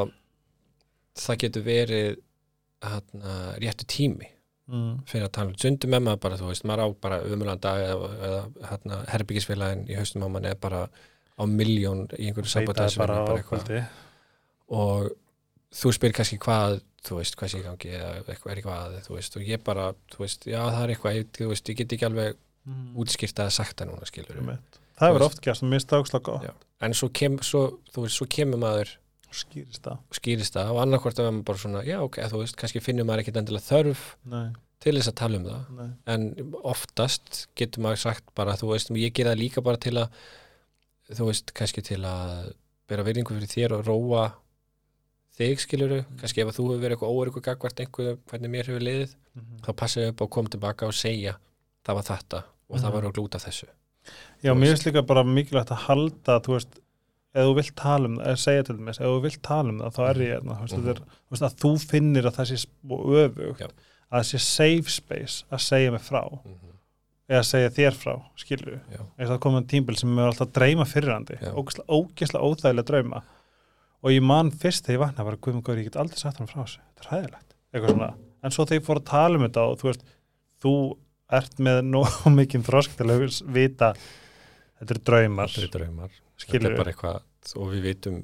það 1.18 1.42
getur 1.46 1.66
verið 1.66 2.22
hana, 2.84 3.34
réttu 3.62 3.88
tími 3.88 4.28
mm. 4.68 4.94
fyrir 5.10 5.28
að 5.28 5.34
tala 5.38 5.52
um 5.52 5.58
sundum 5.60 5.94
með 5.94 6.06
maður 6.08 6.22
bara, 6.26 6.40
þú 6.40 6.52
veist, 6.52 6.68
maður 6.68 6.84
á 6.84 6.88
bara 7.06 7.20
umöðan 7.28 7.64
dag 7.64 7.84
eða, 7.88 8.38
eða 8.70 9.02
herbyggisfélagin 9.14 9.84
í 9.90 9.98
haustum 10.00 10.26
á 10.26 10.30
mann 10.34 10.48
er 10.50 10.58
bara 10.60 10.86
á 11.34 11.44
miljón 11.50 12.06
í 12.18 12.30
einhverju 12.30 13.46
kvöldi 13.48 13.84
og 14.74 15.14
þú 15.74 15.94
spyr 15.98 16.16
kannski 16.16 16.40
hvað 16.42 16.82
þú 17.04 17.20
veist, 17.20 17.38
hvað 17.40 17.52
sé 17.52 17.60
í 17.60 17.66
gangi 17.66 17.94
eða 17.98 18.12
eitthvað 18.22 18.52
er 18.52 18.62
eitthvað 18.62 18.98
þú 19.08 19.18
veist, 19.18 19.38
og 19.38 19.48
ég 19.48 19.64
bara, 19.66 19.90
þú 20.14 20.24
veist, 20.24 20.48
já 20.48 20.60
það 20.62 20.82
er 20.84 20.94
eitthvað 20.94 21.18
ég, 21.18 21.32
þú 21.40 21.50
veist, 21.52 21.72
ég 21.72 21.80
get 21.80 21.96
ekki 21.98 22.08
alveg 22.10 22.42
mm. 22.66 22.90
útskýrt 23.04 23.40
að 23.44 23.54
sagt 23.56 23.78
það 23.80 23.92
núna, 23.92 24.10
skilur. 24.10 24.42
Það 24.94 25.10
hefur 25.10 25.26
oft 25.28 25.42
gæst 25.44 25.64
og 25.64 25.70
mér 25.72 25.82
finnst 25.82 25.94
það 26.14 26.26
gott 26.28 26.44
Já. 26.48 26.54
en 26.86 26.94
svo, 26.98 27.10
kem, 27.10 27.40
svo, 27.42 27.64
þú 27.94 28.06
veist, 28.06 28.20
svo 28.20 28.28
kemur 28.30 28.62
maður 28.62 28.92
skýrist 29.34 30.54
það 30.54 30.70
og 30.70 30.76
og 30.78 30.82
annarkvort 30.84 31.20
að 31.20 31.32
maður 31.32 31.48
bara 31.48 31.62
svona, 31.64 31.82
já 31.88 31.98
ok, 32.04 32.20
þú 32.30 32.44
veist, 32.44 32.58
kannski 32.60 32.82
finnur 32.84 33.08
maður 33.10 33.24
ekkit 33.24 33.40
endilega 33.42 33.66
þörf 33.66 34.04
Nei, 34.30 34.52
til 34.84 34.94
þess 34.98 35.10
að 35.10 35.18
tala 35.24 35.40
um 35.40 35.48
það 35.48 35.72
nei. 35.80 35.90
en 36.14 36.28
oftast 36.62 37.48
getur 37.58 37.86
maður 37.86 38.04
sagt 38.04 38.30
bara, 38.38 38.54
þú 38.60 38.70
veist, 38.74 38.94
ég 39.00 39.16
gera 39.18 39.34
það 39.34 39.42
líka 39.42 39.66
bara 39.66 39.82
til 39.82 39.96
að 40.04 40.22
þú 41.10 41.30
veist, 41.32 41.54
kannski 41.58 41.84
til 41.86 42.00
að 42.06 42.54
bera 42.90 43.06
virðingu 43.08 43.34
fyrir 43.40 43.54
þér 43.56 43.78
og 43.80 43.86
róa 43.90 44.24
þig 45.34 45.64
skiluru, 45.66 46.04
kannski 46.22 46.44
ef 46.44 46.52
að 46.52 46.58
þú 46.60 46.68
hefur 46.70 46.84
verið 46.84 46.96
eitthvað 46.98 47.18
óöryggur 47.18 47.46
gagvart 47.48 47.80
einhver, 47.82 48.18
hvernig 48.30 48.54
mér 48.54 48.70
hefur 48.70 48.86
liðið 48.86 49.16
Mhm. 49.34 49.64
þá 49.66 49.70
passa 49.74 50.02
ég 50.02 50.12
upp 50.14 50.22
á 50.22 50.26
að 50.28 50.30
koma 50.30 50.50
tilbaka 50.54 50.86
og 50.86 50.94
segja 50.94 51.32
það 51.84 51.96
var 51.98 52.04
þetta 52.06 52.44
og 52.70 52.78
það 52.80 52.84
Mhm. 52.90 52.94
var 52.94 53.04
að 53.04 53.14
glúta 53.14 53.40
þessu 53.40 53.68
Já, 54.44 54.52
mér 54.54 54.74
finnst 54.74 54.86
líka 54.86 55.02
bara 55.08 55.24
mikilvægt 55.24 55.72
að 55.72 55.84
halda 55.88 56.40
þú 56.44 56.54
veist, 56.58 56.80
ef 57.34 57.46
þú 57.48 57.56
vilt 57.56 57.76
tala 57.76 58.06
um 58.10 58.18
það 58.18 58.28
eða 58.28 58.40
segja 58.44 58.64
til 58.68 58.76
dæmis, 58.78 59.00
ef 59.00 59.06
þú 59.08 59.22
vilt 59.24 59.42
tala 59.42 59.70
um 59.70 59.80
það 59.80 59.94
þá 59.96 60.02
er 60.10 60.16
ég 60.24 60.32
hérna, 60.34 60.56
þú 60.58 60.62
veist, 60.62 60.74
Mhm. 60.78 60.84
þetta 60.84 60.90
er, 60.90 61.00
þú 61.00 61.32
veist, 61.32 61.44
að 61.48 61.56
þú 61.64 61.72
finnir 61.92 62.24
að 62.28 62.36
það 62.36 62.48
sé 62.52 62.68
og 62.90 63.06
öfugt, 63.24 63.60
Já. 63.60 63.68
að 64.12 64.20
það 64.20 64.28
sé 64.34 64.40
safe 64.40 64.90
space 64.92 65.44
að 65.52 65.60
segja 65.60 65.92
mig 65.92 66.02
frá 66.02 66.22
eða 67.30 67.44
segja 67.48 67.70
þér 67.72 67.94
frá, 67.96 68.22
skilur 68.36 68.80
Já. 68.92 69.00
eða 69.18 69.30
það 69.32 69.40
komið 69.40 69.68
tímbil 69.72 69.98
sem 69.98 70.20
er 70.20 70.28
alltaf 70.28 70.48
að 70.48 70.54
dreyma 70.54 70.86
fyrirrandi, 70.86 71.40
Já. 71.40 71.54
ógislega, 71.88 72.44
óþægilega 72.44 72.86
drauma 72.86 73.24
og 74.04 74.12
ég 74.12 74.22
man 74.22 74.52
fyrst 74.52 74.84
þegar 74.84 74.98
ég 75.00 75.00
vakna 75.08 75.24
bara, 75.24 75.38
guðmur 75.38 75.64
góður, 75.64 75.78
ég 75.80 75.84
get 75.86 75.96
aldrei 75.96 76.18
sagt 76.20 76.38
hann 76.38 76.48
frá 76.48 76.64
þessu 76.66 76.80
þetta 77.00 77.08
er 77.08 77.22
hæðilegt, 77.24 78.16
en 78.44 78.52
svo 78.52 78.66
þegar 78.66 78.80
ég 78.82 78.86
fór 78.86 79.00
að 79.00 79.06
tala 79.06 79.36
um 79.40 79.48
þetta 79.48 79.64
og 79.72 79.80
þú 79.80 79.84
veist 79.90 80.04
þú 80.62 80.98
ert 81.32 81.60
með 81.60 81.82
nóg 81.88 82.08
mikið 82.40 82.66
þrosk 82.68 82.96
til 83.00 83.10
að 83.10 83.26
vita. 83.56 83.94
Þetta 84.80 84.96
eru 84.98 85.04
draumar, 85.08 85.48
þetta 85.54 85.68
er 85.70 85.74
draumar. 85.78 86.12
Þetta 86.44 86.68
er 86.70 86.78
bara 86.78 86.92
eitthvað 86.92 87.56
og 87.60 87.70
við 87.74 87.82
vitum 87.90 88.18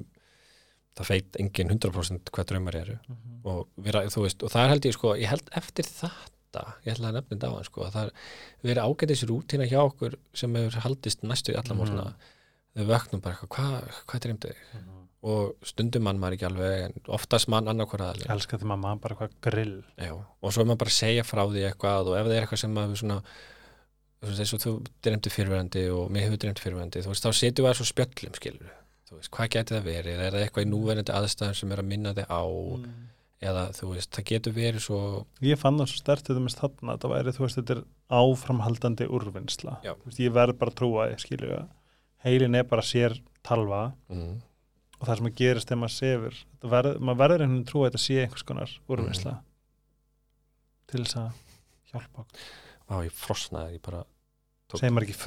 það 1.00 1.06
feit 1.06 1.36
engin 1.40 1.70
100% 1.72 2.30
hvað 2.34 2.48
draumar 2.50 2.76
eru. 2.76 2.98
Mhm. 3.08 3.36
og, 3.48 3.68
vera, 3.80 4.02
veist, 4.04 4.42
og 4.44 4.50
það 4.52 4.64
er 4.66 4.68
held 4.74 4.84
ég 4.90 4.92
sko, 4.98 5.14
ég 5.16 5.30
held 5.30 5.48
eftir 5.56 5.86
þetta 5.88 6.64
ég 6.84 6.90
held 6.92 7.06
að 7.06 7.14
nefna 7.14 7.30
þetta 7.36 7.48
á 7.48 7.54
hann 7.54 7.64
sko, 7.64 7.84
að 7.86 7.92
það 7.94 8.08
er 8.10 8.12
verið 8.68 8.82
ágætis 8.90 9.22
rútína 9.30 9.68
hjá 9.70 9.78
okkur 9.86 10.16
sem 10.34 10.54
hefur 10.58 10.80
haldist 10.84 11.22
næstu 11.24 11.54
í 11.54 11.56
alla 11.56 11.72
Mhm. 11.72 11.78
morgna. 11.78 12.14
Þau 12.76 12.84
vöknum 12.90 13.20
bara 13.22 13.34
eitthvað, 13.34 13.50
hvað, 13.54 14.02
hvað 14.10 14.20
dreymdi 14.26 14.50
þig 14.50 14.99
og 15.20 15.68
stundum 15.68 16.06
mann 16.06 16.20
maður 16.20 16.38
ekki 16.38 16.48
alveg 16.48 16.82
en 16.86 16.94
oftast 17.12 17.50
mann 17.52 17.68
annarkvara 17.68 18.10
aðli 18.14 18.24
Ég 18.24 18.32
elska 18.32 18.58
því 18.60 18.68
mamma 18.70 18.94
bara 19.02 19.16
eitthvað 19.16 19.34
grill. 19.44 19.78
Já, 20.00 20.14
og 20.16 20.54
svo 20.54 20.64
er 20.64 20.70
maður 20.70 20.82
bara 20.84 20.92
að 20.94 20.96
segja 20.96 21.24
frá 21.28 21.42
því 21.44 21.64
eitthvað 21.68 22.10
og 22.10 22.16
ef 22.16 22.28
það 22.28 22.36
er 22.36 22.46
eitthvað 22.46 22.62
sem 22.62 22.76
maður 22.76 23.00
svona 23.02 23.18
eins 24.20 24.54
og 24.56 24.62
þú 24.64 24.74
dreymdi 25.04 25.32
fyrirverandi 25.32 25.86
og 25.92 26.10
mér 26.12 26.26
hefur 26.28 26.40
dreymt 26.42 26.60
fyrirverandi, 26.60 27.04
þú 27.04 27.12
veist, 27.12 27.24
þá 27.24 27.36
setjum 27.36 27.66
við 27.66 27.70
að 27.70 27.78
svo 27.78 27.86
spjöllum 27.88 28.34
skilur, 28.36 28.74
þú 29.08 29.20
veist, 29.20 29.30
hvað 29.36 29.52
geti 29.54 29.76
það 29.76 29.86
verið? 29.88 30.18
Er 30.24 30.34
það 30.34 30.44
eitthvað 30.44 30.66
í 30.66 30.70
núverandi 30.72 31.14
aðstæðum 31.16 31.56
sem 31.60 31.72
er 31.72 31.80
að 31.80 31.88
minna 31.92 32.12
þig 32.16 32.28
á? 32.28 32.42
Eða 33.40 33.62
þú 33.72 33.94
veist, 33.94 34.10
það 34.12 34.26
getur 34.28 34.52
verið 34.52 34.82
svo 34.84 34.98
Ég 35.40 35.56
fann 35.56 35.80
það 35.80 35.86
svo 35.88 36.00
stert 36.02 36.26
þetta 36.28 36.42
með 36.44 36.56
þarna 36.58 36.96
þetta 36.98 37.12
væri, 37.14 37.32
þú 37.32 37.44
veist, 37.46 37.56
þetta 37.56 37.76
er 37.78 37.82
áframhaldandi 38.20 39.06
úrvinnsla. 39.08 39.78
Já. 39.86 39.94
Þú 39.96 40.10
veist, 40.10 40.20
ég 40.20 40.34
verð 40.36 40.58
bara 40.60 40.74
að 40.74 40.80
trúa 40.82 41.06
að 41.08 41.68
heilin 42.24 42.58
er 42.58 42.66
bara 42.68 42.84
sér 42.84 43.16
talva. 43.46 43.94
Mm, 44.12 44.34
og 45.00 45.08
það 45.08 45.20
sem 45.20 45.28
að 45.30 45.36
gerist 45.40 45.70
þegar 45.70 45.80
maður 45.80 45.94
sefur 45.96 46.40
verð, 46.74 46.98
maður 47.00 47.20
verður 47.22 47.44
einhvern 47.44 47.54
veginn 47.54 47.64
að 47.64 47.70
trúa 47.70 47.86
að 47.86 47.90
þetta 47.90 48.02
sé 48.04 48.18
einhvers 48.20 48.46
konar 48.50 48.74
úrvinnsla 48.90 49.34
til 50.90 51.04
þess 51.04 51.18
að 51.20 51.30
hjálpa 51.92 52.24
okkur. 52.24 52.48
Á, 52.90 52.94
ég 53.06 53.16
frosnaði, 53.16 53.78
ég 53.78 53.84
bara 53.86 54.04
segir 54.74 54.94
maður 54.94 55.08
ekki 55.08 55.18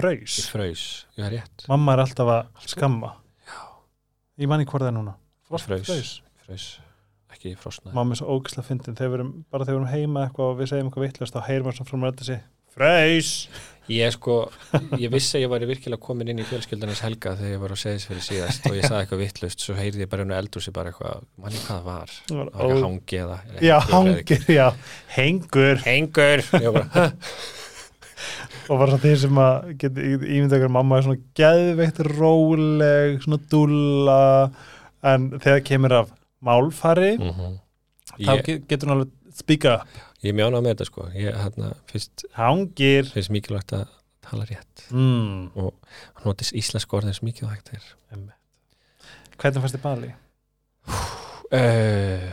ég 1.18 1.26
har 1.26 1.34
rétt. 1.34 1.68
Mamma 1.72 1.96
er 1.96 2.04
alltaf 2.04 2.32
að 2.36 2.70
skamma. 2.76 3.14
Já. 3.48 3.60
ég 4.44 4.52
man 4.52 4.64
ekki 4.64 4.76
hvort 4.76 4.86
það 4.86 4.92
er 4.92 4.98
núna. 5.00 5.16
Fraus. 5.54 5.88
fraus. 5.88 6.14
fraus, 6.46 6.68
ekki 7.34 7.56
frosnaði. 7.60 7.96
Mamma 7.98 8.16
er 8.16 8.22
svo 8.22 8.38
ógislega 8.38 8.68
fyndin. 8.68 8.98
Þegar 9.00 9.14
við 9.14 9.20
erum, 9.20 9.32
bara 9.50 9.68
þegar 9.68 9.80
við 9.80 9.82
erum 9.82 9.94
heima 9.94 10.28
eitthvað 10.28 10.52
og 10.52 10.60
við 10.60 10.72
segjum 10.72 10.92
eitthvað 10.92 11.08
vittlust 11.08 11.38
þá 11.38 11.48
heyrum 11.50 11.70
við 11.70 11.80
svona 11.80 11.92
frá 11.92 12.00
mér 12.04 12.14
þetta 12.14 12.30
sé 12.30 12.40
fraus 12.76 13.36
Ég 13.92 14.14
sko, 14.16 14.46
ég 14.96 15.12
vissi 15.12 15.36
að 15.36 15.42
ég 15.44 15.50
væri 15.52 15.66
virkilega 15.68 16.00
komin 16.00 16.30
inn 16.32 16.38
í 16.40 16.46
fjölskyldanis 16.48 17.02
helga 17.04 17.34
þegar 17.36 17.52
ég 17.52 17.60
var 17.60 17.74
á 17.76 17.78
seðisfyrir 17.82 18.24
síðast 18.24 18.68
og 18.70 18.78
ég 18.78 18.86
sagði 18.88 19.00
eitthvað 19.02 19.20
vittlust 19.26 19.60
svo 19.66 19.76
heyrði 19.76 20.06
ég 20.06 20.10
bara 20.14 20.24
einu 20.24 20.38
eldur 20.38 20.64
sér 20.64 20.72
bara 20.78 20.94
eitthvað 20.94 21.26
manni 21.44 21.60
hvað 21.66 21.82
það 21.82 21.90
var, 21.90 22.14
Það 22.30 22.38
var 22.40 22.52
það 22.54 22.64
eitthvað 22.64 22.86
hangi 22.86 23.20
eða 23.26 23.36
já, 23.68 23.76
hangir, 23.90 24.46
já, 24.60 24.68
hengur. 25.18 25.84
Hengur. 25.84 26.46
Bara, 26.54 27.10
og 28.72 28.80
var 28.80 28.94
svona 28.94 29.02
þeir 29.04 29.20
sem 29.26 29.42
að 29.44 29.68
geti 29.84 30.08
ímynda 30.16 30.62
ykkur 30.62 30.74
mamma 30.78 31.02
er 31.02 31.06
svona 31.10 31.22
geðveitt 31.42 32.00
róleg, 32.14 33.20
svona 33.26 33.42
dúlla. 33.52 34.20
En 35.12 35.28
þegar 35.44 35.66
kemur 35.68 35.98
af 36.00 36.16
málfari 36.40 37.18
Mhm. 37.20 37.60
þá 38.16 38.32
Ég, 38.32 38.46
get- 38.48 38.68
getur 38.72 38.88
hún 38.88 38.96
alveg 38.96 39.12
speaka 39.36 39.76
up. 39.82 39.88
Ég 40.24 40.36
mjána 40.38 40.62
með 40.64 40.74
þetta 40.76 40.86
sko. 40.90 41.08
Ég 41.18 41.36
hérna, 41.36 41.74
fyrst, 41.92 42.26
hangir. 42.38 43.10
fyrst 43.14 43.30
mikilvægt 43.34 43.74
að 43.76 43.88
tala 44.24 44.46
rétt. 44.48 44.86
Mm. 44.92 45.50
og 45.60 45.74
hann 46.16 46.26
notist 46.30 46.56
íslensk 46.56 46.94
orðið 46.96 47.18
sem 47.20 47.28
mikið 47.28 47.50
hægt 47.52 47.74
er. 47.76 47.90
Hvernig 49.38 49.64
fannst 49.64 49.76
þið 49.76 49.84
Bali? 49.84 50.14
uh, 51.54 52.30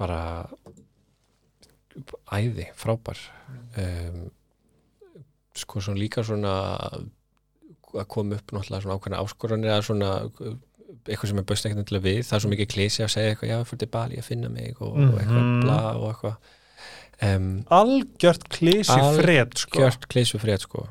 bara 0.00 0.20
æði, 2.32 2.66
frábær. 2.78 3.18
Um, 3.78 4.28
sko 5.58 5.82
svona 5.82 6.00
líka 6.00 6.22
svona 6.24 6.52
að 7.90 8.06
koma 8.08 8.38
upp 8.38 8.52
náttúrulega 8.54 8.84
svona 8.84 8.96
ákveðna 8.96 9.20
áskoranir 9.24 9.72
eða 9.74 9.82
svona 9.84 10.10
eitthvað 11.10 11.30
sem 11.32 11.40
er 11.42 11.46
bauðst 11.48 11.66
ekkert 11.66 11.82
endilega 11.82 12.06
við. 12.06 12.20
Það 12.28 12.36
er 12.38 12.44
svo 12.44 12.50
mikið 12.52 12.70
klísi 12.70 13.02
að 13.04 13.12
segja 13.16 13.32
eitthvað 13.34 13.50
já, 13.52 13.58
fyrir 13.66 13.82
til 13.82 13.90
Bali 13.96 14.20
að 14.20 14.28
finna 14.30 14.50
mig 14.52 14.78
og, 14.80 14.94
og 14.94 15.18
eitthvað 15.18 15.42
Mhm. 15.44 15.60
bla 15.64 15.78
og 15.98 16.06
eitthvað 16.12 16.36
um, 17.22 17.64
algjört 17.70 18.46
Algjört 18.60 19.20
fred 19.20 19.56
sko. 19.58 19.78
gjört 19.80 20.06
klísi 20.08 20.38
fyrir 20.40 20.58
sko 20.62 20.86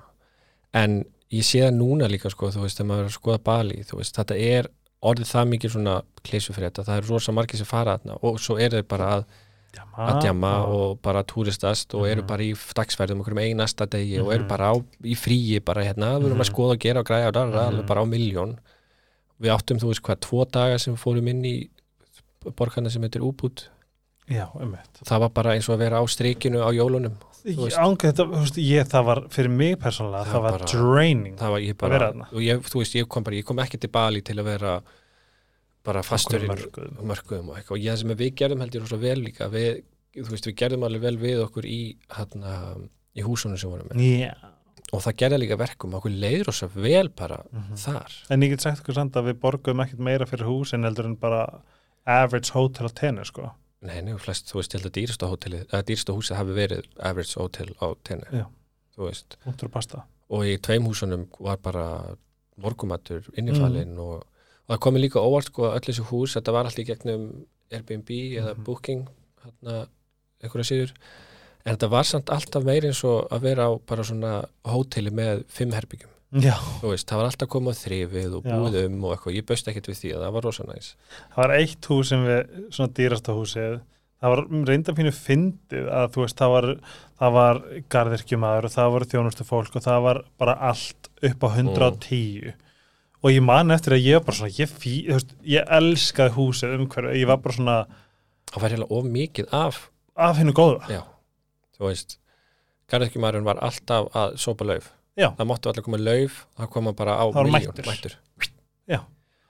en 0.73 1.03
ég 1.31 1.43
sé 1.45 1.61
það 1.65 1.77
núna 1.77 2.07
líka 2.09 2.29
sko 2.29 2.49
þú 2.53 2.61
veist, 2.65 2.77
þegar 2.79 2.89
maður 2.91 3.03
er 3.05 3.09
að 3.09 3.17
skoða 3.19 3.43
Bali 3.43 3.83
veist, 3.93 4.15
þetta 4.17 4.35
er 4.37 4.69
orðið 5.01 5.29
það 5.31 5.51
mikið 5.53 5.71
svona 5.75 6.01
klísu 6.23 6.53
fyrir 6.53 6.69
þetta, 6.71 6.83
það 6.89 6.97
er 6.97 7.07
rosa 7.09 7.31
margir 7.31 7.57
sem 7.57 7.65
fara 7.69 7.97
þarna 7.97 8.17
og 8.23 8.39
svo 8.39 8.57
eru 8.59 8.77
þeir 8.81 8.87
bara 8.87 9.11
að 9.17 9.23
Djama. 9.69 9.97
að 10.09 10.21
djama 10.23 10.51
og 10.65 10.99
bara 11.05 11.21
túristast 11.23 11.93
og 11.93 12.07
eru 12.09 12.21
Mhm. 12.23 12.27
bara 12.27 12.41
í 12.43 12.53
dagsverðum 12.75 13.19
okkur 13.21 13.31
um 13.31 13.37
einasta 13.37 13.85
degi 13.85 14.19
og 14.19 14.31
eru 14.33 14.43
Mhm. 14.43 14.47
bara 14.49 14.71
á, 14.73 14.75
í 15.05 15.13
fríi 15.15 15.63
bara 15.63 15.83
hérna, 15.83 16.17
við 16.19 16.25
erum 16.25 16.41
að 16.41 16.49
Mhm. 16.49 16.53
skoða 16.53 16.71
og 16.73 16.79
gera 16.79 16.99
og 16.99 17.05
græja 17.05 17.27
og 17.27 17.33
darra, 17.33 17.69
Mhm. 17.69 17.69
alveg 17.69 17.85
bara 17.87 18.01
á 18.01 18.05
miljón 18.09 18.57
við 19.39 19.53
áttum, 19.55 19.77
þú 19.79 19.87
veist 19.93 20.01
hvað, 20.01 20.19
tvo 20.21 20.45
daga 20.51 20.79
sem 20.79 20.95
fórum 20.97 21.27
inn 21.29 21.43
í 21.45 21.69
borgarna 22.57 22.89
sem 22.89 23.01
heitir 23.03 23.21
Úbút 23.21 23.67
já, 24.29 24.45
það 25.09 25.19
var 25.25 25.29
bara 25.29 25.53
eins 25.55 25.69
og 25.69 25.75
að 25.75 25.83
vera 25.85 25.99
á 26.01 26.03
strikinu 26.07 26.61
á 26.61 26.69
jólunum. 26.75 27.15
Ánga, 27.49 28.09
þetta, 28.11 28.25
þú 28.27 28.39
veist, 28.43 28.57
ég, 28.61 28.87
það 28.91 29.05
var 29.07 29.19
fyrir 29.31 29.49
mig 29.49 29.77
persónulega, 29.79 30.25
Það 30.27 30.33
það, 30.33 30.41
var 30.43 30.51
bara- 30.57 30.71
draining 30.73 31.35
það 31.39 31.49
var 31.55 31.59
ég 31.63 31.73
Að 31.73 31.79
vera 31.79 31.99
bara, 31.99 32.09
þarna. 32.11 32.27
og 32.33 32.41
ég, 32.43 32.59
þú 32.67 32.79
veist, 32.81 32.95
ég 32.99 33.07
kom 33.07 33.23
bara 33.23 33.35
ég 33.39 33.45
kom 33.45 33.57
ekki 33.63 33.79
til 33.79 33.89
Bali 33.89 34.21
til 34.21 34.35
að 34.35 34.43
vera 34.49 34.73
bara 35.85 36.01
fastur 36.03 36.43
í 36.43 36.47
mörkuðum. 36.49 36.99
mörkuðum 37.07 37.49
og 37.49 37.57
eitthvað 37.57 37.71
og 37.77 37.79
ég, 37.85 37.97
sem 37.97 38.09
við 38.19 38.33
gerðum 38.35 38.59
held 38.65 38.75
ég 38.75 38.81
rosa 38.83 38.97
vel 38.99 39.17
líka 39.23 39.47
við, 39.49 39.83
þú 40.19 40.29
veist, 40.35 40.45
við 40.51 40.55
gerðum 40.59 40.83
alveg 40.89 41.01
vel 41.07 41.17
við 41.17 41.43
okkur 41.47 41.65
í, 41.65 41.79
hérna, 42.17 42.53
í 43.15 43.23
húsunum 43.23 43.57
sem 43.57 43.69
vorum 43.71 43.87
Já, 43.95 44.35
og 44.91 45.01
það 45.05 45.15
gerði 45.23 45.39
líka 45.45 45.57
verkum 45.57 45.95
okkur 45.95 46.11
leiður 46.11 46.51
að 46.51 46.75
vel 46.75 47.07
bara 47.09 47.39
Mhm. 47.53 47.75
þar 47.79 48.11
En 48.29 48.41
ég 48.41 48.49
get 48.49 48.61
sagt 48.61 48.83
ykkur 48.83 48.93
samt 48.99 49.13
að 49.15 49.31
við 49.31 49.39
borgum 49.39 49.79
ekkert 49.85 49.99
meira 49.99 50.25
fyrir 50.27 50.45
húsin 50.45 50.83
heldur 50.83 51.05
en 51.05 51.15
bara 51.15 51.61
average 52.05 52.51
hotel 52.51 52.87
á 52.87 52.91
tenni 52.93 53.23
sko. 53.25 53.51
Nei, 53.81 54.01
nei, 54.03 54.17
flest, 54.19 54.49
þú 54.51 54.59
veist, 54.59 54.73
ég 54.75 54.81
held 54.81 54.89
að 54.91 54.95
dýrasta 54.97 55.27
húsið 56.17 56.35
hafi 56.35 56.55
verið 56.57 56.87
average 56.99 57.39
hotel 57.39 57.69
á 57.79 57.87
tenni, 58.03 58.25
þú 58.97 59.05
veist. 59.07 59.37
Og 60.29 60.43
í 60.45 60.57
tveim 60.59 60.83
húsunum 60.89 61.27
var 61.39 61.57
bara 61.63 61.85
morgumatur 62.59 63.23
innifalinn 63.39 63.95
og, 64.03 64.25
og 64.67 64.73
það 64.73 64.81
komi 64.83 64.99
líka 64.99 65.23
óvart 65.23 65.47
sko 65.47 65.69
öll 65.71 65.79
þessi 65.87 66.03
hús, 66.11 66.35
þetta 66.35 66.51
var 66.51 66.65
allt 66.67 66.79
í 66.79 66.85
gegnum 66.85 67.45
Airbnb 67.71 68.09
eða 68.09 68.53
Mhm. 68.57 68.63
Booking 68.67 69.07
hérna, 69.45 69.87
einhverja 70.43 70.67
síður. 70.67 70.91
En 71.65 71.75
þetta 71.75 71.89
var 71.89 72.03
samt 72.03 72.29
alltaf 72.29 72.63
meiri 72.63 72.87
eins 72.91 73.03
og 73.03 73.27
að 73.31 73.41
vera 73.41 73.69
á 73.69 73.79
bara 73.85 74.03
svona 74.03 74.43
hóteli 74.65 75.11
með 75.11 75.45
fimm 75.47 75.71
þú 75.71 76.09
veist, 76.91 77.07
það 77.09 77.17
var 77.17 77.29
alltaf 77.31 77.49
komið 77.49 77.73
á 77.73 77.81
þrifið 77.83 78.33
og 78.37 78.45
Já. 78.45 78.53
búið 78.53 78.75
um 78.83 78.97
og 79.07 79.13
eitthvað. 79.15 79.37
Ég 79.39 79.47
böst 79.49 79.69
ekkert 79.71 79.89
við 79.89 80.01
því 80.03 80.11
að 80.13 80.25
það 80.25 80.35
var 80.35 80.45
rosa 80.45 80.65
næs. 80.69 80.89
Það 81.33 81.41
var 81.41 81.53
eitt 81.57 81.89
hús 81.89 82.11
sem 82.11 82.25
við, 82.27 82.57
svona 82.75 82.93
dýrasta 82.99 83.35
húsið, 83.37 83.79
það 84.19 84.33
var 84.35 84.41
reynda 84.69 84.95
pínu 84.97 85.13
fyndið 85.15 85.91
að 85.95 86.09
þú 86.13 86.23
veist, 86.25 86.37
það 86.39 86.53
var, 86.53 86.67
það 87.21 87.35
var 87.39 87.61
garðirkjumadur 87.95 88.67
og 88.69 88.75
það 88.75 88.93
voru 88.95 89.09
þjónustu 89.13 89.47
fólk 89.47 89.79
og 89.79 89.85
það 89.85 90.01
var 90.05 90.21
bara 90.41 90.57
allt 90.69 91.09
upp 91.29 91.45
á 91.45 91.49
110 91.49 92.53
og 93.19 93.33
ég 93.33 93.43
man 93.43 93.73
eftir 93.75 93.95
að 93.95 94.05
ég 94.05 94.19
var 94.19 94.27
bara 94.29 94.37
svona, 94.37 94.53
ég, 94.55 94.69
fí, 94.71 94.93
þú 95.07 95.17
veist, 95.17 95.33
ég 95.55 95.73
elskaði 95.79 96.35
húsið 96.37 96.75
umhverju, 96.77 97.15
ég 97.19 97.31
var 97.31 97.41
bara 97.43 97.57
svona 97.57 97.77
það 98.51 98.63
var 98.63 98.75
heila 98.75 98.89
of 98.99 99.09
mikið 99.17 99.49
af 99.55 99.81
af 100.19 100.39
hennu 100.39 100.53
góða. 100.55 100.87
já, 100.91 101.01
þú 101.77 101.89
veist 101.89 102.17
garðekjumærin 102.91 103.47
var 103.47 103.59
alltaf 103.63 104.09
að 104.15 104.39
sópa 104.41 104.67
lauf 104.67 104.91
Já. 105.17 105.29
það 105.37 105.47
máttu 105.49 105.69
allir 105.71 105.83
koma 105.85 105.97
lauf 105.97 106.45
það 106.57 106.69
koma 106.75 106.93
bara 106.93 107.17
á 107.19 107.25
milljón, 107.33 107.73
mættur. 107.75 107.85
mættur. 107.87 108.15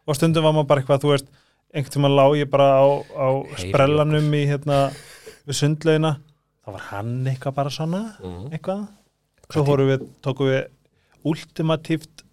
og 0.10 0.16
stundum 0.18 0.44
var 0.44 0.54
maður 0.56 0.68
bara 0.72 0.82
eitthvað, 0.82 1.02
þú 1.04 1.10
veist 1.14 1.28
einhvern 1.74 1.94
tímann 1.94 2.16
lá 2.18 2.26
ég 2.40 2.50
bara 2.50 2.68
á, 2.82 2.86
á 3.14 3.28
sprellanum 3.62 4.32
í 4.34 4.46
hérna 4.50 4.78
við 5.46 5.58
sundlaugina, 5.60 6.16
þá 6.66 6.70
var 6.74 6.86
hann 6.90 7.28
eitthvað 7.30 7.54
bara 7.60 7.70
svona, 7.70 8.02
Mm. 8.24 8.50
eitthvað 8.50 8.88
svo 9.54 9.66
fórum 9.68 9.90
við, 9.92 10.08
tókum 10.26 10.50
við 10.50 10.66
ultimatíft 11.30 12.24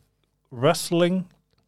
wrestling 0.53 1.25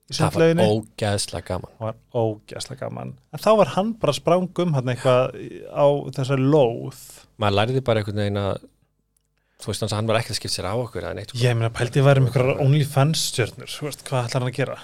í 0.09 0.17
það 0.17 0.39
var 0.39 0.63
ógeðslega 0.65 1.45
gaman 1.51 1.73
það 1.77 1.85
var 1.85 1.97
ógæslega 2.17 2.81
gaman 2.81 3.11
en 3.33 3.43
þá 3.45 3.51
var 3.61 3.73
hann 3.77 3.93
bara 4.01 4.15
sprangum 4.17 4.73
hann 4.79 4.89
eitthvað 4.95 5.37
á 5.69 5.87
þessari 6.17 6.47
lóð 6.49 7.01
maður 7.37 7.57
læriði 7.59 7.83
bara 7.85 8.01
einhvern 8.01 8.23
veginn 8.23 8.41
að 8.41 8.63
þú 9.59 9.71
veist 9.73 9.83
hans 9.85 9.93
að 9.95 9.99
hann 10.01 10.11
var 10.11 10.21
ekki 10.21 10.35
að 10.35 10.39
skipt 10.41 10.55
sér 10.55 10.69
á 10.71 10.75
okkur 10.79 11.09
sko. 11.35 11.41
ég 11.43 11.57
meina 11.59 11.71
að 11.71 11.79
væri 12.07 12.23
með 12.23 12.31
einhverjar 12.31 12.63
OnlyFans 12.65 13.25
stjörnur, 13.33 13.75
hvað 14.07 14.29
ætlar 14.29 14.41
hann 14.43 14.51
að 14.53 14.57
gera? 14.61 14.79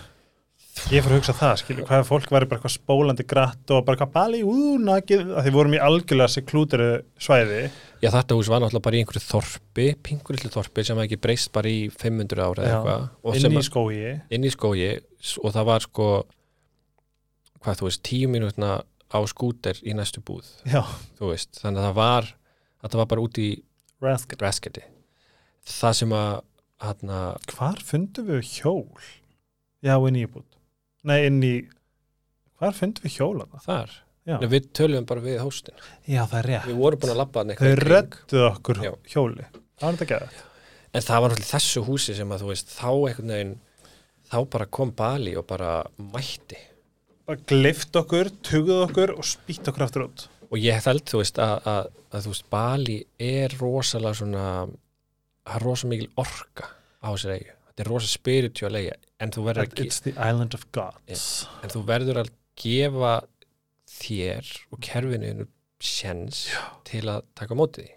Ég 0.91 1.05
fyrir 1.05 1.15
að 1.15 1.21
hugsa 1.21 1.33
það, 1.39 1.53
skilju, 1.61 1.85
hvað 1.87 2.01
ef 2.03 2.09
fólk 2.11 2.33
væri 2.35 2.47
bara 2.51 2.59
eitthvað 2.59 2.73
spólandi 2.75 3.25
gratt 3.31 3.71
og 3.71 3.85
bara 3.87 3.95
eitthvað 3.95 4.15
bali, 4.17 4.41
ú, 4.43 4.75
nakið, 4.83 5.29
að 5.39 5.47
því 5.47 5.53
vorum 5.55 5.77
í 5.77 5.81
algjörlega 5.87 6.33
seklúteri 6.35 6.89
svæði. 7.23 7.61
Já 8.03 8.09
þetta 8.11 8.35
hús 8.37 8.51
var 8.51 8.61
náttúrulega 8.65 8.85
bara 8.89 8.99
í 8.99 9.03
einhverju 9.05 9.23
þorpi 9.23 9.85
pingur 10.05 10.35
litlu 10.35 10.51
þorpi 10.51 10.85
sem 10.89 10.99
ekki 11.05 11.21
breyst 11.23 11.53
bara 11.55 11.71
í 11.71 11.85
500 11.95 12.43
ára 12.43 12.67
eða 12.67 12.73
eitthvað. 12.75 13.07
Inn 13.39 13.55
í 13.55 13.61
að- 13.63 13.69
skói 13.69 14.01
inn 14.35 14.45
í 14.45 14.53
skógi 14.53 14.91
og 15.45 15.55
það 15.55 15.69
var 15.71 15.87
sko 15.87 16.09
hvað 17.63 17.79
þú 17.81 17.87
veist, 17.89 18.03
tíu 18.11 18.29
mínútna 18.35 18.73
á 19.15 19.19
skúter 19.31 19.79
í 19.87 19.95
næstu 19.95 20.21
búð. 20.27 20.51
Já, 20.67 20.83
þú 21.21 21.31
veist, 21.31 21.55
þannig 21.63 21.81
að 21.81 21.87
það 21.87 21.95
var 22.03 22.33
þetta 22.83 22.99
var 23.01 23.07
bara 23.15 23.25
út 23.25 23.39
í 23.39 23.49
rasket 24.05 24.45
rasketi 24.45 24.85
það 25.69 25.99
sem 26.01 26.15
að 26.17 26.33
hérna, 26.85 27.21
hvar 27.55 27.81
fundum 27.85 28.29
við 28.29 28.43
hjól? 28.59 29.11
Já, 29.85 29.97
inn 29.97 30.19
í 30.21 30.25
búð 30.29 30.49
nei, 31.05 31.19
inn 31.29 31.43
í 31.45 31.55
hvar 32.61 32.77
fundum 32.77 33.05
við 33.07 33.19
hjól 33.19 33.45
að 33.45 33.61
þar, 33.67 33.95
já, 34.25 34.37
Nei, 34.41 34.49
við 34.55 34.73
töluðum 34.77 35.07
bara 35.09 35.25
við 35.25 35.39
hóstin. 35.43 35.77
Já 36.09 36.23
það 36.23 36.39
er 36.39 36.51
rétt. 36.51 36.67
Við 36.71 36.81
vorum 36.81 37.03
búin 37.03 37.13
að 37.13 37.21
labba 37.21 37.43
hann 37.43 37.57
þau 37.59 37.73
redduð 37.83 38.45
okkur 38.49 38.83
Já. 38.85 38.93
hjóli. 39.13 39.49
Það 39.75 39.87
var 39.89 39.97
þetta 39.99 40.11
geða 40.13 40.51
en 40.95 41.03
það 41.03 41.23
var 41.25 41.33
náttúrulega 41.33 41.51
þessu 41.51 41.83
húsi 41.89 42.15
sem 42.15 42.33
að 42.35 42.45
þú 42.45 42.51
veist 42.53 42.71
þá 42.71 42.91
einhvern 42.93 43.33
veginn 43.35 43.57
þá 44.31 44.37
bara 44.55 44.69
kom 44.79 44.93
Bali 44.95 45.35
og 45.39 45.47
bara 45.51 45.73
mætti. 45.99 46.61
Bara 47.25 47.41
glift 47.51 47.97
okkur, 47.99 48.31
tuguð 48.47 48.85
okkur 48.87 49.15
og 49.17 49.27
spýtt 49.27 49.71
okkur 49.73 49.87
aftur 49.87 50.07
út 50.07 50.27
og 50.55 50.63
ég 50.63 50.85
held 50.87 51.03
þú 51.11 51.21
veist 51.21 51.41
að, 51.43 51.55
að, 51.75 51.89
að 52.15 52.27
þú 52.29 52.33
veist 52.35 52.47
Bali 52.55 52.97
er 53.27 53.57
rosalega 53.61 54.19
svona 54.21 54.45
það 55.45 55.57
er 55.59 55.65
rosa 55.67 55.91
mikil 55.91 56.09
orka 56.23 56.69
á 57.03 57.09
þessari 57.11 57.37
eigu 57.41 57.53
þetta 57.69 57.85
er 57.85 57.91
rosa 57.91 58.11
spiritual 58.13 58.79
eiga 58.79 58.95
en 59.25 59.35
þú 59.35 59.45
verður 59.49 59.67
að, 59.67 59.75
ge- 59.81 59.87
it's 59.89 60.01
the 60.05 60.13
island 60.15 60.55
of 60.55 60.63
gods. 60.77 61.25
En 61.65 61.73
þú 61.73 61.81
verður 61.89 62.21
að 62.23 62.31
gefa 62.61 63.15
þér 63.95 64.51
og 64.73 64.81
kerfinu 64.85 65.47
sjens 65.85 66.45
til 66.89 67.03
að 67.11 67.25
taka 67.37 67.53
á 67.53 67.59
móti 67.59 67.83
því. 67.85 67.91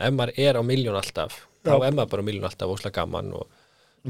Ef 0.00 0.12
maður 0.16 0.32
er 0.40 0.58
á 0.60 0.62
miljón 0.64 0.98
alltaf 1.00 1.40
þá 1.66 1.72
er 1.86 1.96
maður 1.96 2.12
bara 2.14 2.24
á 2.24 2.28
miljón 2.28 2.46
alltaf 2.48 2.74
óslega 2.76 3.00
gaman 3.00 3.32
og 3.40 3.48